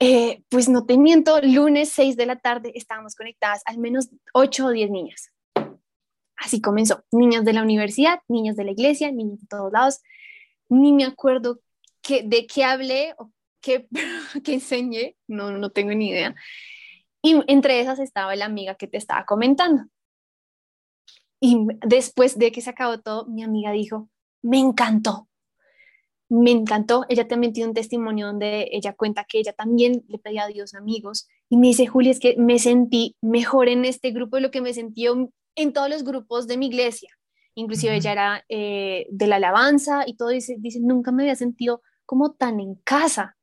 Eh, 0.04 0.42
pues 0.50 0.68
no 0.68 0.88
te 0.88 0.98
miento, 0.98 1.40
lunes 1.42 1.90
6 1.90 2.18
de 2.18 2.26
la 2.26 2.40
tarde 2.40 2.72
estábamos 2.74 3.14
conectadas 3.14 3.62
al 3.66 3.78
menos 3.78 4.10
8 4.34 4.66
o 4.66 4.72
10 4.72 4.90
niñas. 4.90 5.32
Así 6.36 6.60
comenzó. 6.60 7.06
Niñas 7.12 7.46
de 7.46 7.54
la 7.54 7.62
universidad, 7.62 8.20
niñas 8.28 8.56
de 8.56 8.64
la 8.64 8.72
iglesia, 8.72 9.12
niños 9.12 9.42
de 9.42 9.48
todos 9.48 9.72
lados. 9.72 10.00
Ni 10.70 10.92
me 10.92 11.06
acuerdo 11.06 11.60
que, 12.02 12.24
de 12.24 12.48
qué 12.48 12.64
hablé 12.64 13.14
o 13.20 13.32
qué, 13.62 13.88
qué 14.44 14.56
enseñé, 14.56 15.18
no, 15.28 15.52
no 15.52 15.70
tengo 15.70 15.94
ni 15.94 16.10
idea. 16.10 16.34
Y 17.22 17.40
entre 17.46 17.80
esas 17.80 18.00
estaba 18.00 18.36
la 18.36 18.46
amiga 18.46 18.74
que 18.74 18.88
te 18.88 18.98
estaba 18.98 19.24
comentando. 19.26 19.84
Y 21.40 21.68
después 21.86 22.40
de 22.40 22.52
que 22.52 22.62
se 22.62 22.72
acabó 22.72 23.00
todo, 23.02 23.28
mi 23.28 23.44
amiga 23.44 23.72
dijo, 23.72 24.10
me 24.42 24.58
encantó, 24.58 25.28
me 26.32 26.52
encantó. 26.52 27.06
Ella 27.10 27.28
también 27.28 27.52
tiene 27.52 27.68
un 27.68 27.74
testimonio 27.76 28.28
donde 28.28 28.70
ella 28.72 28.94
cuenta 28.94 29.26
que 29.26 29.40
ella 29.40 29.52
también 29.52 30.06
le 30.08 30.18
pedía 30.18 30.44
a 30.44 30.48
Dios 30.48 30.74
amigos. 30.74 31.28
Y 31.50 31.58
me 31.58 31.68
dice, 31.68 31.88
Julia, 31.88 32.12
es 32.12 32.22
que 32.22 32.38
me 32.38 32.58
sentí 32.58 33.18
mejor 33.22 33.68
en 33.68 33.84
este 33.84 34.12
grupo 34.12 34.38
de 34.38 34.44
lo 34.44 34.50
que 34.52 34.62
me 34.62 34.74
sentí 34.74 35.08
en 35.56 35.74
todos 35.74 35.90
los 35.90 36.06
grupos 36.06 36.48
de 36.48 36.56
mi 36.56 36.68
iglesia. 36.68 37.10
Inclusive 37.54 37.92
uh 37.92 37.96
-huh. 37.96 38.00
ella 38.00 38.12
era 38.14 38.46
eh, 38.48 39.08
de 39.12 39.28
la 39.28 39.36
alabanza 39.36 40.04
y 40.08 40.16
todo. 40.16 40.30
Dice, 40.30 40.56
dice, 40.58 40.80
nunca 40.82 41.12
me 41.12 41.24
había 41.24 41.36
sentido 41.36 41.82
como 42.06 42.32
tan 42.32 42.62
en 42.62 42.76
casa. 42.76 43.36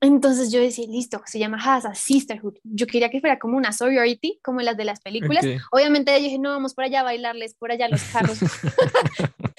Entonces 0.00 0.50
yo 0.50 0.60
decía, 0.60 0.88
listo, 0.88 1.22
se 1.26 1.38
llama 1.38 1.58
Hasa, 1.62 1.94
Sisterhood. 1.94 2.58
Yo 2.64 2.88
quería 2.88 3.10
que 3.10 3.20
fuera 3.20 3.38
como 3.38 3.56
una 3.56 3.70
sorority, 3.70 4.40
como 4.42 4.60
las 4.60 4.76
de 4.76 4.84
las 4.84 5.00
películas. 5.00 5.44
Okay. 5.44 5.58
Obviamente 5.70 6.10
yo 6.10 6.18
dije, 6.18 6.40
no, 6.40 6.50
vamos 6.50 6.74
por 6.74 6.82
allá 6.82 7.00
a 7.00 7.04
bailarles, 7.04 7.54
por 7.54 7.70
allá 7.70 7.88
los 7.88 8.02
carros. 8.02 8.40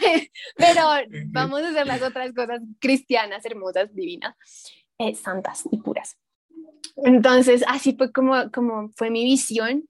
Pero 0.56 0.82
vamos 1.26 1.62
a 1.62 1.68
hacer 1.68 1.86
las 1.86 2.02
otras 2.02 2.32
cosas 2.32 2.60
cristianas, 2.78 3.44
hermosas, 3.44 3.94
divinas, 3.94 4.34
eh, 4.98 5.14
santas 5.14 5.64
y 5.70 5.78
puras. 5.78 6.16
Entonces, 6.96 7.64
así 7.68 7.94
fue 7.94 8.12
como, 8.12 8.50
como 8.50 8.90
fue 8.90 9.10
mi 9.10 9.24
visión. 9.24 9.88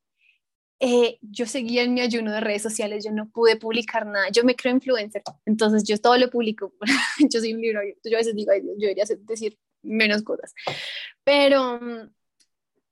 Eh, 0.82 1.18
yo 1.20 1.44
seguía 1.44 1.82
en 1.82 1.92
mi 1.92 2.00
ayuno 2.00 2.32
de 2.32 2.40
redes 2.40 2.62
sociales, 2.62 3.04
yo 3.04 3.12
no 3.12 3.28
pude 3.28 3.56
publicar 3.56 4.06
nada, 4.06 4.30
yo 4.30 4.44
me 4.44 4.56
creo 4.56 4.72
influencer, 4.72 5.22
entonces 5.44 5.84
yo 5.84 5.98
todo 5.98 6.16
lo 6.16 6.30
publico, 6.30 6.72
yo 7.30 7.38
soy 7.38 7.52
un 7.52 7.60
libro, 7.60 7.82
yo 8.02 8.16
a 8.16 8.20
veces 8.20 8.34
digo, 8.34 8.50
Ay, 8.50 8.62
Dios, 8.62 8.76
yo 8.78 8.88
debería 8.88 9.04
decir 9.04 9.58
menos 9.82 10.22
cosas, 10.22 10.54
pero 11.22 11.74
um, 11.74 12.08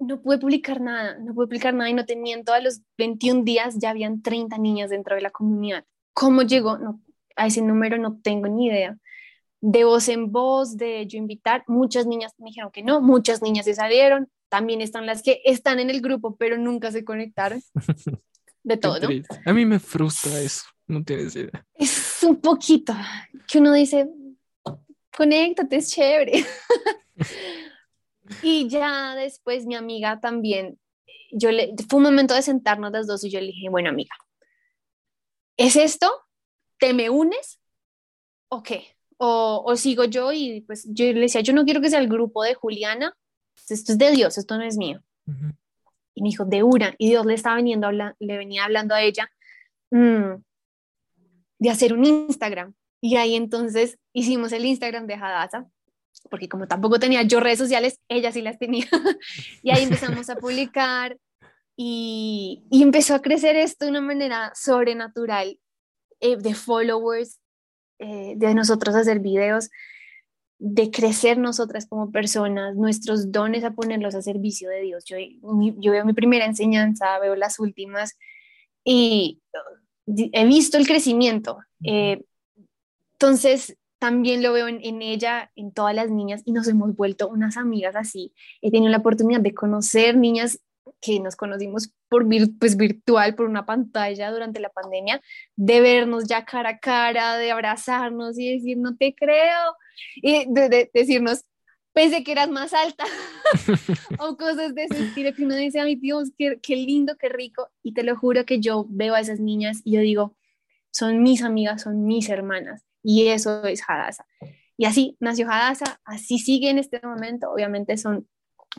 no 0.01 0.21
pude 0.21 0.37
publicar 0.37 0.83
nada, 0.83 1.19
no 1.19 1.35
pude 1.35 1.47
publicar 1.47 1.73
nada 1.73 1.89
y 1.89 1.95
no 1.95 2.05
te 2.05 2.15
miento, 2.17 2.53
a 2.53 2.61
los 2.61 2.83
21 2.99 3.45
días 3.45 3.79
ya 3.79 3.89
habían 3.89 4.21
30 4.21 4.59
niñas 4.59 4.91
dentro 4.91 5.15
de 5.17 5.23
la 5.23 5.31
comunidad. 5.31 5.87
¿Cómo 6.13 6.43
llegó? 6.43 6.77
No, 6.79 7.01
a 7.39 7.47
ese 7.47 7.63
número 7.63 7.97
no 7.99 8.19
tengo 8.21 8.49
ni 8.49 8.67
idea. 8.67 8.97
De 9.61 9.85
voz 9.85 10.09
en 10.09 10.31
voz, 10.31 10.77
de 10.77 11.07
yo 11.07 11.19
invitar, 11.19 11.65
muchas 11.67 12.07
niñas 12.07 12.35
me 12.39 12.51
dijeron 12.51 12.71
que 12.71 12.83
no, 12.83 13.01
muchas 13.01 13.43
niñas 13.43 13.65
se 13.65 13.75
salieron, 13.75 14.29
también 14.49 14.81
están 14.81 15.07
las 15.07 15.23
que 15.23 15.41
están 15.45 15.79
en 15.81 15.91
el 15.91 16.01
grupo, 16.01 16.37
pero 16.37 16.59
nunca 16.59 16.93
se 16.93 17.05
conectaron. 17.05 17.63
De 18.63 18.77
todo. 18.77 19.01
¿no? 19.01 19.09
A 19.47 19.53
mí 19.53 19.65
me 19.65 19.79
frustra 19.79 20.39
eso, 20.41 20.65
no 20.87 21.03
tienes 21.03 21.35
idea. 21.37 21.67
Es 21.75 22.23
un 22.23 22.37
poquito 22.37 22.93
que 23.51 23.59
uno 23.59 23.73
dice, 23.73 24.09
conéctate, 25.17 25.77
es 25.77 25.91
chévere. 25.91 26.45
y 28.43 28.69
ya 28.69 29.15
después 29.15 29.65
mi 29.65 29.75
amiga 29.75 30.21
también, 30.21 30.79
yo 31.33 31.51
le, 31.51 31.75
fue 31.89 31.99
un 31.99 32.05
momento 32.05 32.35
de 32.35 32.43
sentarnos 32.43 32.93
las 32.93 33.07
dos 33.07 33.25
y 33.25 33.31
yo 33.31 33.41
le 33.41 33.47
dije, 33.47 33.71
bueno 33.71 33.89
amiga, 33.89 34.15
¿es 35.57 35.77
esto? 35.77 36.11
¿Te 36.79 36.95
me 36.95 37.11
unes? 37.11 37.61
¿O 38.49 38.63
qué? 38.63 38.97
O, 39.17 39.63
o 39.67 39.77
sigo 39.77 40.05
yo 40.05 40.33
y 40.33 40.63
pues 40.63 40.87
yo 40.89 41.05
le 41.07 41.21
decía, 41.21 41.41
yo 41.41 41.53
no 41.53 41.65
quiero 41.65 41.81
que 41.81 41.91
sea 41.91 41.99
el 41.99 42.09
grupo 42.09 42.43
de 42.45 42.55
Juliana, 42.55 43.15
esto 43.69 43.93
es 43.93 43.99
de 43.99 44.11
Dios, 44.13 44.39
esto 44.39 44.57
no 44.57 44.65
es 44.65 44.77
mío. 44.77 45.03
Uh 45.27 45.33
-huh. 45.33 45.57
Y 46.15 46.23
me 46.23 46.29
dijo, 46.29 46.45
de 46.45 46.63
una. 46.63 46.95
Y 46.99 47.09
Dios 47.09 47.27
le 47.27 47.35
estaba 47.35 47.57
veniendo, 47.57 47.87
habla, 47.87 48.17
le 48.19 48.37
venía 48.37 48.65
hablando 48.65 48.95
a 48.95 49.03
ella 49.03 49.31
mmm, 49.91 50.43
de 51.59 51.71
hacer 51.71 51.93
un 51.93 52.05
Instagram. 52.05 52.75
Y 53.01 53.17
ahí 53.17 53.35
entonces 53.37 53.99
hicimos 54.13 54.53
el 54.53 54.67
Instagram 54.67 55.07
de 55.07 55.15
Hadassah, 55.15 55.67
porque 56.31 56.49
como 56.49 56.67
tampoco 56.67 56.99
tenía 56.99 57.23
yo 57.23 57.41
redes 57.41 57.59
sociales, 57.59 58.01
ella 58.09 58.33
sí 58.33 58.43
las 58.43 58.59
tenía. 58.59 58.87
y 59.63 59.71
ahí 59.71 59.85
empezamos 59.85 60.29
a 60.31 60.37
publicar 60.37 61.17
y, 61.77 62.65
y, 62.71 62.83
empezó 62.83 63.15
a 63.15 63.23
crecer 63.23 63.55
esto 63.55 63.85
de 63.85 63.93
una 63.93 64.01
manera 64.01 64.51
sobrenatural, 64.55 65.61
eh, 66.21 66.37
de 66.37 66.55
followers, 66.55 67.41
eh, 67.99 68.35
de 68.37 68.55
nosotros 68.55 68.95
hacer 68.95 69.21
videos 69.21 69.71
de 70.59 70.91
crecer 70.91 71.39
nosotras 71.39 71.87
como 71.87 72.11
personas, 72.11 72.75
nuestros 72.75 73.31
dones 73.31 73.65
a 73.65 73.73
ponerlos 73.73 74.15
a 74.15 74.23
servicio 74.23 74.69
de 74.69 74.81
Dios. 74.81 75.05
Yo, 75.05 75.17
yo 75.79 75.93
veo 75.93 76.05
mi 76.05 76.13
primera 76.13 76.45
enseñanza, 76.45 77.19
veo 77.21 77.37
las 77.37 77.61
últimas 77.61 78.19
y 78.85 79.41
he 80.07 80.45
visto 80.47 80.77
el 80.77 80.87
crecimiento. 80.87 81.59
Eh, 81.85 82.25
entonces, 83.15 83.77
también 84.01 84.43
lo 84.43 84.53
veo 84.53 84.69
en, 84.69 84.81
en, 84.83 85.03
ella, 85.03 85.51
en 85.55 85.73
todas 85.73 85.95
las 85.95 86.11
niñas 86.11 86.43
y 86.45 86.53
nos 86.53 86.67
hemos 86.69 86.95
vuelto 86.97 87.29
unas 87.29 87.57
amigas 87.57 87.95
así. 87.95 88.33
He 88.61 88.71
tenido 88.71 88.91
la 88.91 88.99
oportunidad 88.99 89.41
de 89.41 89.55
conocer 89.55 90.17
niñas 90.17 90.61
que 91.01 91.21
nos 91.21 91.37
conocimos 91.37 91.93
por 92.09 92.27
pues, 92.59 92.77
virtual, 92.77 93.35
por 93.35 93.47
una 93.47 93.67
pantalla 93.67 94.31
durante 94.31 94.61
la 94.61 94.71
pandemia, 94.71 95.21
de 95.57 95.81
vernos 95.81 96.25
ya 96.27 96.45
cara 96.45 96.71
a 96.71 96.79
cara, 96.79 97.37
de 97.37 97.51
abrazarnos 97.51 98.39
y 98.39 98.55
decir, 98.55 98.79
no 98.79 98.97
te 98.97 99.15
creo, 99.15 99.77
y 100.17 100.45
de, 100.53 100.91
decirnos, 100.93 101.45
pensé 101.93 102.25
que 102.25 102.33
eras 102.33 102.49
más 102.49 102.73
alta, 102.75 103.05
o 104.19 104.37
cosas 104.37 104.75
de 104.75 104.85
ese 104.85 105.05
estilo 105.05 105.35
que 105.35 105.45
uno 105.45 105.57
dice, 105.57 105.81
ay 105.81 105.97
Dios, 105.97 106.31
qué, 106.37 106.59
qué 106.63 106.77
lindo, 106.77 107.17
qué 107.19 107.29
rico, 107.29 107.69
y 107.83 107.95
te 107.95 108.03
lo 108.03 108.17
juro 108.17 108.45
que 108.45 108.61
yo 108.61 108.87
veo 108.89 109.15
a 109.15 109.21
esas 109.21 109.41
niñas 109.41 109.81
y 109.85 109.93
yo 109.93 110.01
digo, 110.01 110.37
son 110.91 111.23
mis 111.23 111.43
amigas, 111.43 111.83
son 111.83 112.05
mis 112.05 112.29
hermanas, 112.29 112.85
y 113.03 113.29
eso 113.29 113.65
es 113.65 113.83
Hadassah. 113.87 114.27
Y 114.77 114.85
así 114.85 115.17
nació 115.19 115.51
Hadassah, 115.51 116.01
así 116.05 116.39
sigue 116.39 116.71
en 116.71 116.79
este 116.79 117.01
momento, 117.03 117.51
obviamente 117.51 117.97
son 117.97 118.29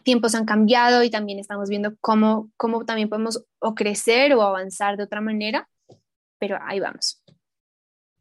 tiempos 0.04 0.36
han 0.36 0.46
cambiado 0.46 1.04
y 1.04 1.10
también 1.10 1.40
estamos 1.40 1.70
viendo 1.70 1.96
cómo, 2.02 2.50
cómo 2.58 2.86
también 2.86 3.10
podemos 3.10 3.46
o 3.60 3.76
crecer 3.76 4.34
o 4.34 4.42
avanzar 4.42 4.98
de 4.98 5.04
otra 5.04 5.22
manera, 5.22 5.70
pero 6.40 6.58
ahí 6.62 6.80
vamos. 6.80 7.24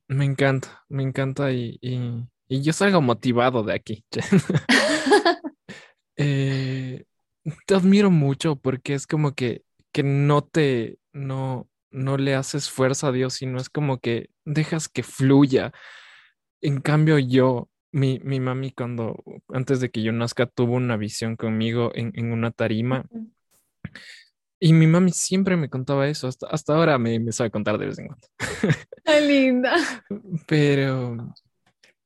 Me 0.08 0.24
encanta, 0.24 0.84
me 0.88 1.02
encanta 1.02 1.52
y, 1.52 1.78
y, 1.80 2.62
yo 2.62 2.72
salgo 2.72 3.00
motivado 3.00 3.62
de 3.62 3.74
aquí. 3.74 4.04
Eh, 6.20 7.04
te 7.64 7.74
admiro 7.76 8.10
mucho 8.10 8.56
porque 8.56 8.94
es 8.94 9.06
como 9.06 9.36
que, 9.36 9.62
que 9.92 10.02
no 10.02 10.42
te, 10.42 10.98
no, 11.12 11.68
no 11.92 12.16
le 12.16 12.34
haces 12.34 12.68
fuerza 12.68 13.06
a 13.06 13.12
Dios, 13.12 13.34
sino 13.34 13.58
es 13.58 13.70
como 13.70 13.98
que 13.98 14.28
dejas 14.44 14.88
que 14.88 15.04
fluya. 15.04 15.72
En 16.60 16.80
cambio, 16.80 17.20
yo 17.20 17.68
mi, 17.92 18.20
mi 18.22 18.40
mami 18.40 18.72
cuando, 18.72 19.16
antes 19.48 19.80
de 19.80 19.90
que 19.90 20.02
yo 20.02 20.12
nazca, 20.12 20.46
tuvo 20.46 20.74
una 20.74 20.96
visión 20.96 21.36
conmigo 21.36 21.90
en, 21.94 22.12
en 22.14 22.32
una 22.32 22.50
tarima. 22.50 23.04
Y 24.60 24.72
mi 24.72 24.86
mami 24.88 25.12
siempre 25.12 25.56
me 25.56 25.70
contaba 25.70 26.08
eso, 26.08 26.26
hasta, 26.26 26.48
hasta 26.48 26.74
ahora 26.74 26.98
me, 26.98 27.20
me 27.20 27.32
sabe 27.32 27.50
contar 27.50 27.78
de 27.78 27.86
vez 27.86 27.98
en 27.98 28.08
cuando. 28.08 28.26
Qué 29.04 29.20
linda. 29.20 29.74
Pero, 30.46 31.34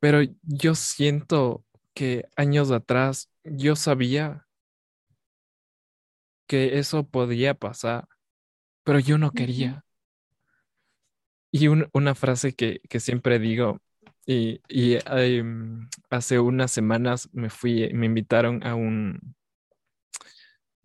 pero 0.00 0.20
yo 0.42 0.74
siento 0.74 1.64
que 1.94 2.26
años 2.36 2.70
atrás 2.70 3.30
yo 3.44 3.76
sabía 3.76 4.46
que 6.46 6.78
eso 6.78 7.04
podía 7.08 7.54
pasar, 7.54 8.06
pero 8.84 8.98
yo 9.00 9.18
no 9.18 9.32
quería. 9.32 9.84
Y 11.50 11.68
una 11.68 12.14
frase 12.14 12.54
que, 12.54 12.80
que 12.88 12.98
siempre 13.00 13.38
digo 13.38 13.80
y, 14.68 14.98
em, 15.06 15.88
hace 16.10 16.38
unas 16.38 16.70
semanas 16.70 17.28
me 17.32 17.50
fui, 17.50 17.92
me 17.92 18.06
invitaron 18.06 18.64
a 18.64 18.74
un, 18.74 19.34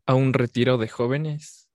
a 0.06 0.16
un 0.16 0.34
retiro 0.34 0.78
de 0.78 0.88
jóvenes. 0.88 1.70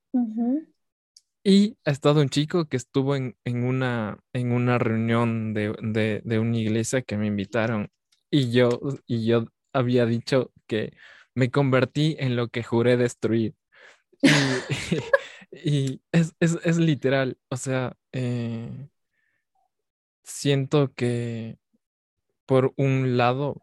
Y 1.44 1.76
ha 1.84 1.90
estado 1.90 2.20
un 2.20 2.28
chico 2.28 2.66
que 2.66 2.76
estuvo 2.76 3.16
en, 3.16 3.34
una, 3.44 4.18
en 4.32 4.52
una 4.52 4.78
reunión 4.78 5.54
de, 5.54 6.20
de, 6.24 6.38
una 6.38 6.56
iglesia 6.56 7.02
que 7.02 7.16
me 7.16 7.26
invitaron. 7.26 7.90
Y 8.30 8.52
yo, 8.52 8.80
y 9.06 9.26
yo 9.26 9.46
había 9.72 10.06
dicho 10.06 10.52
que 10.66 10.92
me 11.34 11.50
convertí 11.50 12.16
en 12.18 12.36
lo 12.36 12.48
que 12.48 12.62
juré 12.62 12.96
destruir. 12.96 13.54
Y, 15.64 16.00
es, 16.12 16.34
es, 16.40 16.78
literal, 16.78 17.38
o 17.50 17.56
sea, 17.56 17.96
eh, 18.12 18.88
siento 20.22 20.92
que 20.94 21.58
por 22.52 22.74
un 22.76 23.16
lado, 23.16 23.62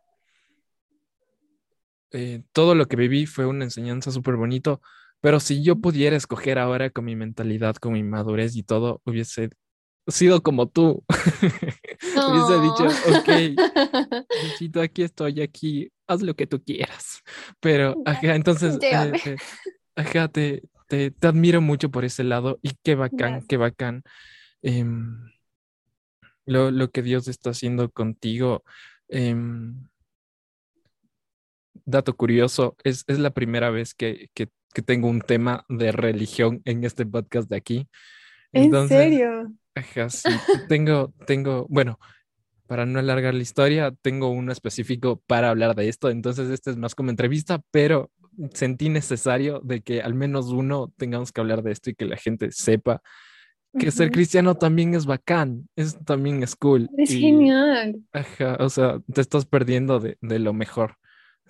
eh, 2.12 2.42
todo 2.54 2.74
lo 2.74 2.88
que 2.88 2.96
viví 2.96 3.28
fue 3.28 3.46
una 3.46 3.66
enseñanza 3.66 4.10
súper 4.10 4.36
bonito, 4.36 4.82
pero 5.22 5.40
si 5.40 5.62
yo 5.64 5.76
pudiera 5.76 6.16
escoger 6.16 6.58
ahora 6.58 6.90
con 6.90 7.06
mi 7.06 7.16
mentalidad, 7.16 7.76
con 7.76 7.94
mi 7.94 8.02
madurez 8.02 8.56
y 8.56 8.64
todo, 8.64 9.00
hubiese 9.06 9.52
sido 10.08 10.42
como 10.42 10.70
tú. 10.70 11.04
hubiese 12.02 12.62
dicho, 12.62 12.88
ok, 13.16 14.26
Luchito, 14.44 14.82
aquí 14.82 15.04
estoy, 15.04 15.40
aquí, 15.40 15.92
haz 16.08 16.24
lo 16.24 16.34
que 16.36 16.48
tú 16.48 16.60
quieras. 16.64 17.22
Pero, 17.60 17.96
ajá, 18.08 18.34
entonces, 18.34 18.80
eh, 18.82 19.38
ajá, 19.96 20.30
te, 20.30 20.64
te, 20.88 21.14
admiro 21.22 21.62
mucho 21.62 21.92
por 21.92 22.06
ese 22.06 22.24
lado 22.24 22.58
y 22.64 22.72
qué 22.84 22.96
bacán, 22.96 23.44
qué 23.48 23.58
bacán. 23.58 24.02
Em, 26.46 26.76
lo, 26.76 26.92
que 26.92 27.02
Dios 27.02 27.28
está 27.28 27.52
haciendo 27.52 27.90
contigo. 27.92 28.64
Em, 29.08 29.88
dato 31.86 32.16
curioso, 32.16 32.76
es, 32.84 33.06
la 33.08 33.32
primera 33.32 33.70
vez 33.70 33.94
que, 33.94 34.30
tengo 34.86 35.10
un 35.10 35.22
tema 35.22 35.66
de 35.68 35.92
religión 35.92 36.62
en 36.66 36.84
este 36.84 37.06
podcast 37.06 37.50
de 37.50 37.58
aquí. 37.58 37.90
¿En 38.54 38.88
serio? 38.88 39.52
Ajá, 39.76 40.10
sí, 40.10 40.30
tengo, 40.68 41.14
tengo, 41.26 41.66
bueno, 41.70 42.00
para 42.68 42.86
no 42.86 43.00
alargar 43.00 43.34
la 43.34 43.42
historia, 43.42 43.94
tengo 44.02 44.30
uno 44.30 44.52
específico 44.52 45.22
para 45.26 45.50
hablar 45.50 45.76
de 45.76 45.90
esto, 45.90 46.10
entonces 46.10 46.50
este 46.50 46.72
es 46.72 46.78
más 46.78 46.96
como 46.96 47.10
entrevista, 47.10 47.62
pero 47.72 48.12
sentí 48.54 48.90
necesario 48.90 49.60
de 49.64 49.82
que 49.82 50.02
al 50.02 50.14
menos 50.14 50.48
uno 50.48 50.94
tengamos 50.98 51.32
que 51.32 51.42
hablar 51.42 51.64
de 51.64 51.72
esto 51.72 51.90
y 51.90 51.96
que 51.96 52.06
la 52.06 52.18
gente 52.18 52.52
sepa 52.52 53.02
que 53.78 53.92
ser 53.92 54.12
cristiano 54.12 54.56
también 54.56 54.96
es 54.96 55.06
bacán, 55.06 55.70
es 55.76 55.98
también 56.04 56.42
es 56.42 56.56
cool. 56.56 56.90
Es 56.98 57.12
genial. 57.12 58.02
Ajá, 58.12 58.58
o 58.60 58.70
sea, 58.70 59.00
te 59.14 59.22
estás 59.22 59.46
perdiendo 59.46 60.00
de, 60.00 60.18
lo 60.22 60.54
mejor. 60.54 60.98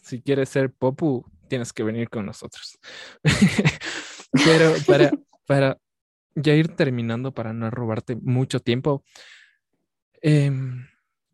Si 0.02 0.22
quieres 0.22 0.50
ser 0.50 0.72
popu, 0.72 1.26
tienes 1.48 1.72
que 1.72 1.84
venir 1.84 2.10
con 2.10 2.26
nosotros. 2.26 2.78
Pero 4.46 4.74
para, 4.86 5.12
para 5.46 5.78
ya 6.36 6.54
ir 6.56 6.76
terminando, 6.76 7.34
para 7.34 7.54
no 7.54 7.70
robarte 7.70 8.16
mucho 8.16 8.60
tiempo, 8.60 9.04
em, 10.22 10.88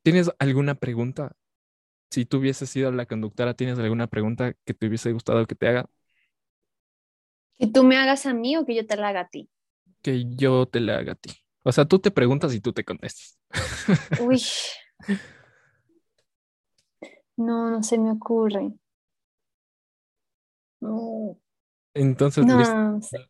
¿tienes 0.04 0.32
alguna 0.40 0.76
pregunta? 0.76 1.36
Si 2.12 2.26
tú 2.26 2.38
hubieses 2.38 2.70
sido 2.70 2.92
la 2.92 3.08
conductora, 3.08 3.56
¿tienes 3.56 3.80
alguna 3.80 4.08
pregunta 4.08 4.54
que 4.66 4.74
te 4.74 4.88
hubiese 4.88 5.12
gustado 5.12 5.46
que 5.48 5.56
te 5.56 5.68
haga? 5.68 5.90
¿Que 7.58 7.68
tú 7.68 7.84
me 7.84 7.98
hagas 7.98 8.26
a 8.26 8.34
mí 8.34 8.56
o 8.56 8.66
que 8.66 8.76
yo 8.76 8.86
te 8.86 8.98
la 8.98 9.10
haga 9.10 9.22
a 9.22 9.28
ti? 9.30 9.50
Que 10.06 10.26
yo 10.36 10.68
te 10.68 10.80
la 10.82 11.00
haga 11.00 11.14
a 11.14 11.16
ti. 11.16 11.32
O 11.64 11.72
sea, 11.72 11.86
tú 11.86 11.98
te 11.98 12.12
preguntas 12.12 12.54
y 12.54 12.62
tú 12.62 12.74
te 12.74 12.86
contestas. 12.86 13.40
Uy. 14.22 14.40
No, 17.38 17.72
no 17.72 17.82
se 17.82 17.98
me 17.98 18.12
ocurre. 18.12 18.72
Entonces, 21.96 22.46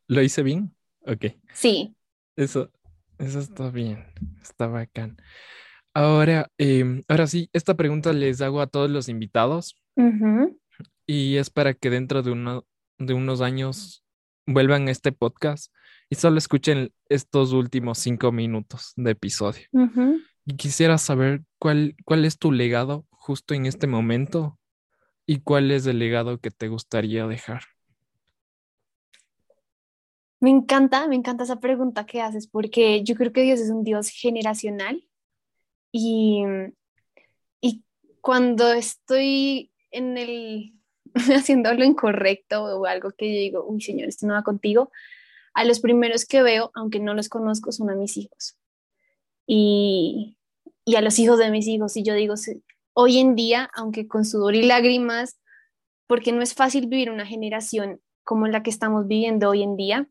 ¿lo, 0.08 0.22
hice 0.22 0.44
bien? 0.44 0.76
Ok. 1.08 1.28
Sí. 1.54 1.96
Eso, 2.36 2.70
eso 3.20 3.40
está 3.40 3.70
bien. 3.70 4.06
Está 4.42 4.68
bacán. 4.68 5.16
Ahora, 5.94 6.52
em, 6.58 7.04
ahora 7.08 7.28
sí, 7.28 7.50
esta 7.54 7.76
pregunta 7.76 8.12
les 8.12 8.42
hago 8.42 8.60
a 8.60 8.68
todos 8.68 8.90
los 8.90 9.08
invitados. 9.08 9.82
Y 11.08 11.38
es 11.38 11.50
para 11.50 11.74
que 11.74 11.90
dentro 11.90 12.22
de, 12.22 12.32
uno, 12.32 12.66
de 12.98 13.14
unos 13.14 13.40
años 13.40 14.04
vuelvan 14.46 14.90
a 14.90 14.92
este 14.92 15.14
podcast 15.14 15.72
y 16.10 16.16
solo 16.16 16.38
escuchen 16.38 16.92
estos 17.10 17.54
últimos 17.54 18.00
cinco 18.00 18.32
minutos 18.32 18.94
de 18.96 19.12
episodio. 19.12 19.68
Y 20.46 20.56
quisiera 20.56 20.98
saber 20.98 21.42
cuál, 21.58 21.96
cuál 22.06 22.26
es 22.26 22.38
tu 22.38 22.52
legado 22.52 23.06
justo 23.10 23.54
en 23.54 23.66
este 23.66 23.88
momento 23.88 24.60
y 25.26 25.40
cuál 25.40 25.72
es 25.72 25.88
el 25.88 26.00
legado 26.00 26.40
que 26.40 26.52
te 26.52 26.68
gustaría 26.68 27.26
dejar. 27.26 27.64
Me 30.40 30.52
encanta, 30.52 31.08
me 31.08 31.16
encanta 31.16 31.44
esa 31.44 31.60
pregunta 31.60 32.06
que 32.06 32.22
haces 32.22 32.48
porque 32.48 33.04
yo 33.04 33.16
creo 33.16 33.34
que 33.34 33.42
Dios 33.42 33.60
es 33.60 33.72
un 33.72 33.84
Dios 33.84 34.10
generacional 34.10 35.04
y, 35.92 36.44
y 37.62 37.84
cuando 38.22 38.72
estoy 38.74 39.72
en 39.90 40.18
el 40.18 40.74
haciendo 41.16 41.74
lo 41.74 41.84
incorrecto 41.84 42.64
o 42.64 42.86
algo 42.86 43.12
que 43.12 43.34
yo 43.34 43.40
digo, 43.40 43.66
uy 43.66 43.82
Señor, 43.82 44.10
esto 44.10 44.28
no 44.28 44.34
va 44.34 44.44
contigo, 44.44 44.92
a 45.56 45.64
los 45.64 45.80
primeros 45.80 46.26
que 46.26 46.44
veo, 46.44 46.70
aunque 46.76 47.00
no 47.00 47.14
los 47.14 47.30
conozco, 47.30 47.72
son 47.72 47.90
a 47.90 47.96
mis 47.96 48.18
hijos. 48.18 48.58
Y, 49.48 50.38
y 50.84 50.96
a 50.96 51.02
los 51.02 51.18
hijos 51.18 51.40
de 51.40 51.50
mis 51.50 51.66
hijos. 51.68 51.96
Y 51.96 52.04
yo 52.04 52.14
digo, 52.14 52.36
hoy 52.94 53.20
en 53.20 53.36
día, 53.36 53.70
aunque 53.74 54.08
con 54.08 54.26
sudor 54.26 54.56
y 54.56 54.64
lágrimas, 54.64 55.40
porque 56.08 56.34
no 56.34 56.42
es 56.42 56.54
fácil 56.54 56.88
vivir 56.88 57.10
una 57.10 57.26
generación 57.26 58.02
como 58.24 58.48
la 58.48 58.64
que 58.64 58.70
estamos 58.70 59.08
viviendo 59.08 59.50
hoy 59.50 59.64
en 59.64 59.78
día, 59.78 60.10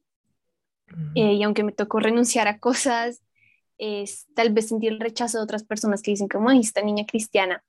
eh, 1.15 1.35
y 1.35 1.43
aunque 1.43 1.63
me 1.63 1.73
tocó 1.73 2.01
renunciar 2.01 2.49
a 2.49 2.59
cosas, 2.59 3.21
es 3.77 4.27
tal 4.35 4.53
vez 4.53 4.69
sentir 4.69 4.93
el 4.93 5.01
rechazo 5.01 5.39
de 5.39 5.45
otras 5.45 5.65
personas 5.65 6.01
que 6.01 6.13
dicen 6.13 6.29
como, 6.29 6.51
esta 6.53 6.81
niña 6.81 7.05
cristiana, 7.05 7.63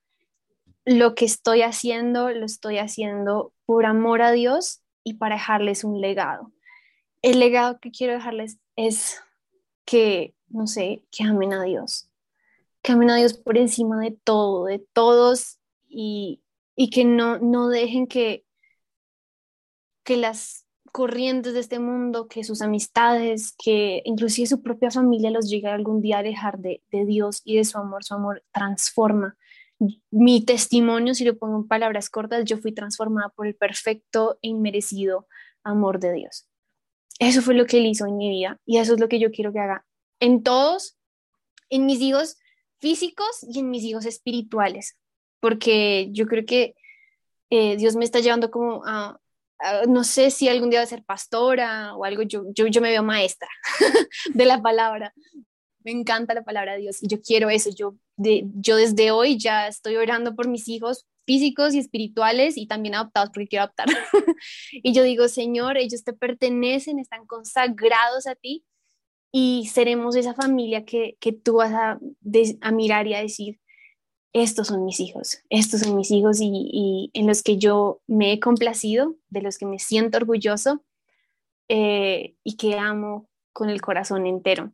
lo 0.86 1.13
que 1.13 1.26
estoy 1.26 1.61
haciendo, 1.61 2.30
lo 2.30 2.45
estoy 2.45 2.78
haciendo 2.78 3.51
por 3.65 3.86
amor 3.86 4.21
a 4.21 4.32
Dios 4.32 4.82
y 5.03 5.15
para 5.15 5.36
dejarles 5.36 5.84
un 5.84 5.99
legado 5.99 6.55
el 7.26 7.39
legado 7.39 7.80
que 7.80 7.89
quiero 7.89 8.13
dejarles 8.13 8.59
es 8.76 9.19
que, 9.84 10.36
no 10.47 10.67
sé, 10.67 11.03
que 11.09 11.23
amen 11.23 11.53
a 11.53 11.63
Dios, 11.63 12.07
que 12.84 12.91
amen 12.91 13.09
a 13.09 13.15
Dios 13.15 13.34
por 13.34 13.57
encima 13.57 13.99
de 13.99 14.11
todo, 14.11 14.65
de 14.65 14.78
todos 14.78 15.57
y, 15.89 16.43
que 16.91 17.03
no, 17.03 17.39
no 17.39 17.67
dejen 17.67 18.05
que, 18.05 18.45
que 20.03 20.17
las 20.17 20.67
corrientes 20.91 21.55
de 21.55 21.61
este 21.61 21.80
mundo, 21.80 22.28
que 22.28 22.43
sus 22.43 22.61
amistades, 22.61 23.55
que 23.57 24.03
inclusive 24.05 24.45
su 24.45 24.61
propia 24.61 24.91
familia 24.91 25.32
los 25.32 25.49
llegue 25.49 25.67
algún 25.67 26.03
día 26.03 26.19
a 26.19 26.23
dejar 26.23 26.59
de, 26.59 26.84
de 26.91 27.05
Dios 27.05 27.41
y 27.43 27.57
de 27.57 27.65
su 27.65 27.80
amor. 27.80 28.03
Su 28.03 28.13
amor 28.13 28.43
transforma. 28.51 29.36
Mi 30.11 30.45
testimonio, 30.45 31.15
si 31.15 31.26
lo 31.26 31.39
pongo 31.39 31.57
en 31.57 31.67
palabras 31.67 32.11
cortas, 32.11 32.45
yo 32.45 32.59
fui 32.59 32.71
transformada 32.71 33.30
por 33.30 33.47
el 33.47 33.55
perfecto 33.55 34.38
e 34.43 34.49
inmerecido 34.49 35.28
amor 35.63 35.99
de 35.99 36.13
Dios. 36.13 36.47
Eso 37.20 37.41
fue 37.41 37.53
lo 37.53 37.66
que 37.66 37.78
él 37.78 37.86
hizo 37.86 38.05
en 38.05 38.18
mi 38.18 38.30
vida 38.30 38.59
y 38.66 38.78
eso 38.78 38.93
es 38.93 38.99
lo 38.99 39.07
que 39.07 39.20
yo 39.20 39.32
quiero 39.32 39.53
que 39.53 39.59
haga 39.59 39.86
en 40.20 40.43
todos, 40.43 40.97
en 41.70 41.86
mis 41.86 42.01
hijos 42.01 42.38
físicos 42.80 43.28
y 43.41 43.59
en 43.59 43.70
mis 43.70 43.84
hijos 43.84 44.05
espirituales, 44.05 44.97
porque 45.39 46.09
yo 46.11 46.28
creo 46.28 46.45
que 46.45 46.76
eh, 47.49 47.78
Dios 47.78 47.95
me 47.95 48.05
está 48.05 48.20
llevando 48.20 48.51
como 48.51 48.84
a, 48.86 49.20
no 49.88 50.03
sé 50.03 50.32
si 50.32 50.49
algún 50.49 50.70
día 50.70 50.80
va 50.80 50.84
a 50.84 50.88
ser 50.88 51.03
pastora 51.03 51.95
o 51.95 52.03
algo, 52.03 52.24
yo, 52.24 52.43
yo, 52.53 52.68
yo 52.68 52.82
me 52.82 52.89
veo 52.89 53.03
maestra 53.03 53.47
de 54.34 54.45
la 54.45 54.61
palabra. 54.61 55.13
Me 55.86 55.92
encanta 55.92 56.34
la 56.34 56.44
palabra 56.44 56.74
de 56.74 56.80
Dios 56.80 57.02
y 57.02 57.08
yo 57.08 57.22
quiero 57.22 57.50
eso. 57.50 57.70
Yo, 57.70 57.96
yo 58.18 58.76
desde 58.76 59.12
hoy 59.12 59.38
ya 59.38 59.68
estoy 59.68 59.96
orando 59.96 60.36
por 60.36 60.48
mis 60.48 60.68
hijos 60.68 61.06
físicos 61.26 61.76
y 61.76 61.80
espirituales 61.80 62.58
y 62.58 62.68
también 62.68 62.96
adoptados 62.96 63.30
porque 63.30 63.48
quiero 63.48 63.64
adoptar. 63.64 63.88
y 64.72 64.94
yo 64.94 65.04
digo, 65.04 65.28
Señor, 65.28 65.78
ellos 65.78 66.04
te 66.04 66.14
pertenecen, 66.14 66.98
están 66.98 67.28
consagrados 67.28 68.26
a 68.26 68.34
ti 68.34 68.66
y 69.32 69.68
seremos 69.68 70.16
esa 70.16 70.34
familia 70.34 70.86
que, 70.86 71.18
que 71.20 71.34
tú 71.34 71.58
vas 71.58 71.72
a, 71.72 72.00
a 72.62 72.72
mirar 72.72 73.06
y 73.06 73.14
a 73.14 73.22
decir, 73.22 73.60
estos 74.34 74.68
son 74.68 74.84
mis 74.84 75.00
hijos, 75.00 75.44
estos 75.50 75.82
son 75.82 75.96
mis 75.96 76.12
hijos 76.12 76.40
y, 76.42 77.10
en 77.14 77.28
los 77.28 77.42
que 77.42 77.58
yo 77.58 78.02
me 78.06 78.34
he 78.34 78.40
complacido, 78.40 79.16
de 79.30 79.42
los 79.42 79.58
que 79.58 79.66
me 79.66 79.80
siento 79.80 80.18
orgulloso 80.18 80.84
eh, 81.70 82.36
y 82.44 82.58
que 82.58 82.78
amo 82.78 83.30
con 83.54 83.70
el 83.70 83.82
corazón 83.82 84.26
entero. 84.26 84.74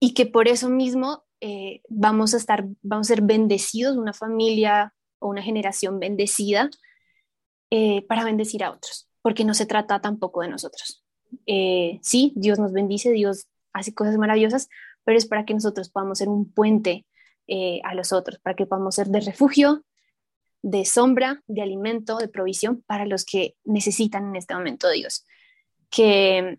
Y 0.00 0.14
que 0.14 0.26
por 0.26 0.48
eso 0.48 0.68
mismo 0.68 1.24
eh, 1.40 1.82
vamos 1.88 2.34
a 2.34 2.36
estar, 2.36 2.66
vamos 2.82 3.10
a 3.10 3.14
ser 3.14 3.22
bendecidos, 3.22 3.96
una 3.96 4.12
familia 4.12 4.94
o 5.18 5.28
una 5.28 5.42
generación 5.42 5.98
bendecida 5.98 6.70
eh, 7.70 8.02
para 8.06 8.24
bendecir 8.24 8.64
a 8.64 8.70
otros, 8.70 9.08
porque 9.22 9.44
no 9.44 9.54
se 9.54 9.66
trata 9.66 10.00
tampoco 10.00 10.42
de 10.42 10.48
nosotros. 10.48 11.04
sí, 11.46 12.32
Dios 12.36 12.58
nos 12.58 12.72
bendice, 12.72 13.10
Dios 13.10 13.48
hace 13.72 13.94
cosas 13.94 14.16
maravillosas, 14.16 14.68
pero 15.04 15.18
es 15.18 15.26
para 15.26 15.44
que 15.44 15.54
nosotros 15.54 15.88
podamos 15.88 16.18
ser 16.18 16.28
un 16.28 16.50
puente 16.52 17.06
eh, 17.50 17.80
a 17.84 17.94
los 17.94 18.12
otros, 18.12 18.38
para 18.40 18.54
que 18.54 18.66
podamos 18.66 18.94
ser 18.94 19.06
de 19.06 19.20
refugio, 19.20 19.82
de 20.60 20.84
sombra, 20.84 21.42
de 21.46 21.62
alimento, 21.62 22.18
de 22.18 22.28
provisión 22.28 22.82
para 22.82 23.06
los 23.06 23.24
que 23.24 23.56
necesitan 23.64 24.28
en 24.28 24.36
este 24.36 24.52
momento 24.52 24.90
Dios. 24.90 25.24
Que 25.88 26.58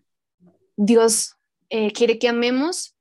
Dios 0.76 1.36
eh, 1.68 1.92
quiere 1.92 2.18
que 2.18 2.28
amemos 2.28 2.96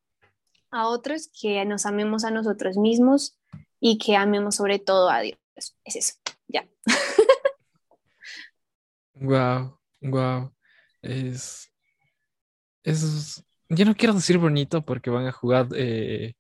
a 0.72 0.88
otros, 0.88 1.30
que 1.40 1.64
nos 1.66 1.86
amemos 1.86 2.24
a 2.24 2.32
nosotros 2.32 2.78
mismos 2.78 3.38
y 3.80 3.98
que 3.98 4.16
amemos 4.16 4.56
sobre 4.56 4.80
todo 4.80 5.10
a 5.10 5.22
Dios. 5.22 5.40
Es 5.84 5.96
eso, 5.96 6.14
ya. 6.48 6.68
Wow, 9.22 9.78
wow. 10.00 10.54
Es, 11.02 11.70
es, 12.84 13.44
yo 13.68 13.84
no 13.84 13.94
quiero 13.94 14.14
decir 14.14 14.38
bonito 14.38 14.86
porque 14.86 15.10
van 15.10 15.28
a 15.28 15.34
jugar 15.34 15.68
eh, 15.76 16.36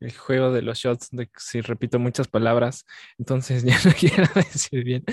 el 0.00 0.16
juego 0.16 0.52
de 0.52 0.62
los 0.62 0.78
shots, 0.78 1.10
de 1.12 1.30
si 1.36 1.60
repito 1.60 1.98
muchas 1.98 2.28
palabras, 2.28 2.84
entonces 3.18 3.62
ya 3.64 3.78
no 3.84 3.92
quiero 3.98 4.26
decir 4.34 4.84
bien, 4.84 5.04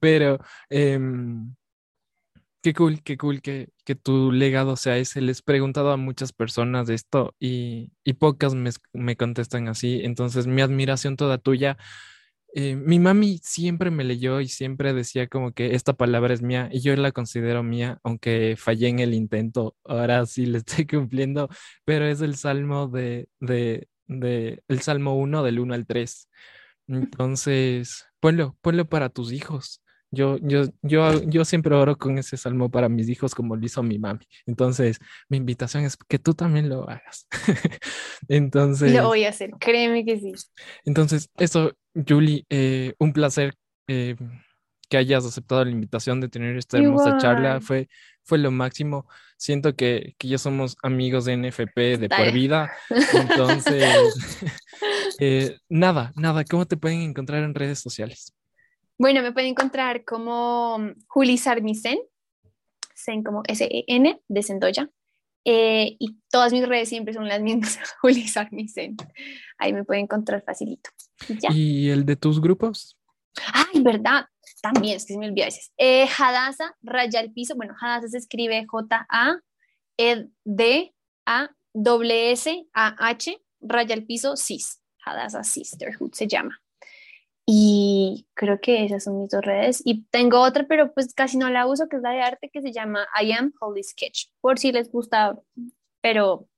pero 0.00 0.38
em, 0.70 1.54
qué 2.64 2.72
cool, 2.74 3.02
qué 3.02 3.18
cool 3.18 3.42
que, 3.42 3.68
que, 3.84 3.94
tu 3.94 4.32
legado 4.32 4.76
sea 4.76 4.96
ese. 4.98 5.20
Les 5.20 5.40
he 5.40 5.42
preguntado 5.42 5.90
a 5.92 5.98
muchas 5.98 6.32
personas 6.32 6.86
de 6.86 6.94
esto 6.94 7.34
y, 7.38 7.92
y 8.04 8.14
pocas 8.14 8.54
me, 8.54 8.70
me, 8.94 9.16
contestan 9.16 9.68
así, 9.68 10.00
entonces 10.02 10.46
mi 10.46 10.62
admiración 10.62 11.16
toda 11.16 11.38
tuya. 11.38 11.76
Eh, 12.54 12.76
mi 12.76 12.98
mami 13.00 13.38
siempre 13.42 13.90
me 13.90 14.04
leyó 14.04 14.40
y 14.40 14.48
siempre 14.48 14.94
decía 14.94 15.28
como 15.28 15.52
que 15.52 15.74
esta 15.74 15.92
palabra 15.94 16.34
es 16.34 16.42
mía 16.42 16.68
y 16.72 16.80
yo 16.80 16.96
la 16.96 17.12
considero 17.12 17.62
mía, 17.62 17.98
aunque 18.04 18.56
fallé 18.58 18.88
en 18.88 19.00
el 19.00 19.12
intento, 19.14 19.76
ahora 19.84 20.24
sí 20.26 20.46
le 20.46 20.58
estoy 20.64 20.86
cumpliendo, 20.86 21.48
pero 21.84 22.06
es 22.06 22.22
el 22.22 22.36
salmo 22.36 22.88
de, 22.88 23.28
de, 23.40 23.88
de 24.06 24.62
el 24.68 24.80
Salmo 24.82 25.18
1 25.18 25.42
del 25.42 25.60
1 25.60 25.74
al 25.74 25.86
3. 25.86 26.28
Entonces, 26.88 28.06
ponlo, 28.20 28.56
ponlo 28.62 28.88
para 28.88 29.10
tus 29.10 29.32
hijos. 29.32 29.83
Yo, 30.14 30.38
yo, 30.42 30.64
yo, 30.82 31.22
yo 31.24 31.44
siempre 31.44 31.74
oro 31.74 31.96
con 31.96 32.18
ese 32.18 32.36
salmo 32.36 32.70
para 32.70 32.88
mis 32.88 33.08
hijos 33.08 33.34
como 33.34 33.56
lo 33.56 33.64
hizo 33.64 33.82
mi 33.82 33.98
mami. 33.98 34.26
Entonces, 34.46 34.98
mi 35.28 35.36
invitación 35.36 35.84
es 35.84 35.96
que 35.96 36.18
tú 36.18 36.34
también 36.34 36.68
lo 36.68 36.88
hagas. 36.88 37.26
entonces... 38.28 38.92
Lo 38.92 39.08
voy 39.08 39.24
a 39.24 39.30
hacer, 39.30 39.50
créeme 39.58 40.04
que 40.04 40.18
sí. 40.18 40.32
Entonces, 40.84 41.28
eso, 41.36 41.72
Julie, 41.94 42.44
eh, 42.48 42.94
un 42.98 43.12
placer 43.12 43.54
eh, 43.88 44.16
que 44.88 44.96
hayas 44.96 45.24
aceptado 45.24 45.64
la 45.64 45.70
invitación 45.70 46.20
de 46.20 46.28
tener 46.28 46.56
esta 46.56 46.78
hermosa 46.78 47.18
charla. 47.18 47.60
Fue, 47.60 47.88
fue 48.22 48.38
lo 48.38 48.50
máximo. 48.50 49.06
Siento 49.36 49.74
que, 49.74 50.14
que 50.18 50.28
ya 50.28 50.38
somos 50.38 50.76
amigos 50.82 51.24
de 51.24 51.36
NFP 51.36 51.98
de 51.98 52.08
por 52.08 52.32
vida. 52.32 52.70
Entonces, 53.12 53.84
eh, 55.20 55.58
nada, 55.68 56.12
nada, 56.16 56.44
¿cómo 56.44 56.66
te 56.66 56.76
pueden 56.76 57.00
encontrar 57.00 57.42
en 57.42 57.54
redes 57.54 57.78
sociales? 57.78 58.32
Bueno, 58.98 59.22
me 59.22 59.32
pueden 59.32 59.50
encontrar 59.50 60.04
como 60.04 60.78
Juli 61.08 61.36
Sarmisen, 61.38 61.98
Sen 62.94 63.24
como 63.24 63.42
S-E-N 63.46 64.20
de 64.28 64.42
Sendoya. 64.42 64.90
Eh, 65.46 65.96
y 65.98 66.16
todas 66.30 66.52
mis 66.52 66.66
redes 66.66 66.88
siempre 66.88 67.12
son 67.12 67.28
las 67.28 67.42
mismas, 67.42 67.78
Juli 68.00 68.26
Sarmisen. 68.26 68.96
Ahí 69.58 69.72
me 69.72 69.84
pueden 69.84 70.04
encontrar 70.04 70.42
facilito. 70.42 70.90
¿Y 71.50 71.90
el 71.90 72.06
de 72.06 72.16
tus 72.16 72.40
grupos? 72.40 72.96
Ay, 73.52 73.82
verdad 73.82 74.26
también, 74.64 74.96
es 74.96 75.04
que 75.04 75.12
se 75.12 75.18
me 75.18 75.28
olvida 75.28 75.44
veces. 75.44 75.72
Eh, 75.76 76.08
Hadasa, 76.08 76.74
raya 76.80 77.20
el 77.20 77.32
piso. 77.32 77.54
Bueno, 77.54 77.74
Hadasa 77.78 78.08
se 78.08 78.16
escribe 78.16 78.64
J-A-D-A-W-S-A-H, 78.66 79.46
raya 83.60 83.94
el 83.94 84.06
piso, 84.06 84.36
cis. 84.36 84.80
Hadasa 85.04 85.44
Sisterhood 85.44 86.14
se 86.14 86.26
llama. 86.26 86.63
Y 87.46 88.26
creo 88.34 88.60
que 88.60 88.84
esas 88.84 89.04
son 89.04 89.20
mis 89.20 89.30
dos 89.30 89.44
redes. 89.44 89.82
Y 89.84 90.04
tengo 90.04 90.40
otra, 90.40 90.66
pero 90.66 90.92
pues 90.94 91.12
casi 91.14 91.36
no 91.36 91.50
la 91.50 91.66
uso, 91.66 91.88
que 91.88 91.96
es 91.96 92.02
la 92.02 92.10
de 92.10 92.22
arte, 92.22 92.50
que 92.50 92.62
se 92.62 92.72
llama 92.72 93.06
I 93.20 93.32
Am 93.32 93.52
Holy 93.60 93.82
Sketch, 93.82 94.28
por 94.40 94.58
si 94.58 94.72
les 94.72 94.90
gusta. 94.90 95.38
Pero 96.00 96.48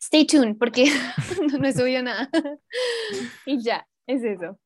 stay 0.00 0.26
tuned, 0.26 0.56
porque 0.58 0.86
no, 1.52 1.58
no 1.58 2.02
nada. 2.02 2.30
y 3.46 3.62
ya, 3.62 3.86
es 4.06 4.24
eso. 4.24 4.58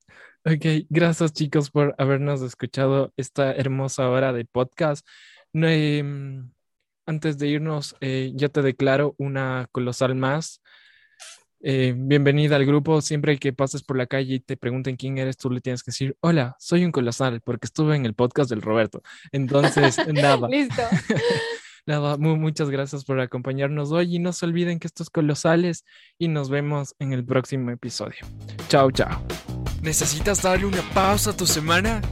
Ok, 0.45 0.87
gracias 0.89 1.33
chicos 1.33 1.71
por 1.71 1.95
habernos 1.99 2.41
escuchado 2.43 3.13
esta 3.17 3.53
hermosa 3.53 4.09
hora 4.09 4.33
de 4.33 4.45
podcast. 4.45 5.07
Em, 5.53 6.51
antes 7.07 7.39
de 7.39 7.49
irnos, 7.49 7.97
eh, 8.01 8.33
yo 8.35 8.51
te 8.51 8.63
declaro 8.63 9.15
una 9.19 9.69
colosal 9.73 10.15
más. 10.15 10.63
Eh, 11.61 11.95
bienvenida 11.97 12.57
al 12.57 12.67
grupo. 12.67 13.01
Siempre 13.01 13.39
que 13.39 13.53
pases 13.53 13.83
por 13.83 13.97
la 13.97 14.07
calle 14.07 14.35
y 14.35 14.41
te 14.41 14.57
pregunten 14.57 14.97
quién 14.97 15.19
eres, 15.19 15.37
tú 15.37 15.51
le 15.51 15.61
tienes 15.61 15.83
que 15.83 15.91
decir, 15.91 16.17
hola, 16.21 16.57
soy 16.59 16.85
un 16.85 16.93
colosal, 16.93 17.41
porque 17.41 17.67
estuve 17.67 17.97
en 17.97 18.07
el 18.07 18.15
podcast 18.15 18.51
del 18.51 18.63
Roberto. 18.63 19.03
Entonces, 19.33 19.97
nada. 20.13 20.49
Listo. 20.49 20.83
nada, 21.87 22.17
muchas 22.19 22.71
gracias 22.71 23.05
por 23.05 23.21
acompañarnos 23.21 23.91
hoy 23.91 24.17
y 24.17 24.19
no 24.19 24.33
se 24.33 24.47
olviden 24.47 24.79
que 24.79 24.87
estos 24.87 25.11
colosales 25.11 25.85
y 26.19 26.29
nos 26.29 26.51
vemos 26.51 26.95
en 26.99 27.13
el 27.13 27.25
próximo 27.25 27.71
episodio. 27.71 28.21
Chao, 28.69 28.91
chao. 28.91 29.23
¿Necesitas 29.83 30.43
darle 30.43 30.67
una 30.67 30.83
pausa 30.95 31.31
a 31.31 31.37
tu 31.37 31.47
semana? 31.47 32.03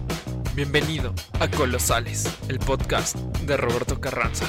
Bienvenido 0.55 1.15
a 1.39 1.49
Colosales, 1.49 2.27
el 2.49 2.59
podcast 2.59 3.17
de 3.45 3.57
Roberto 3.59 4.01
Carranza. 4.01 4.47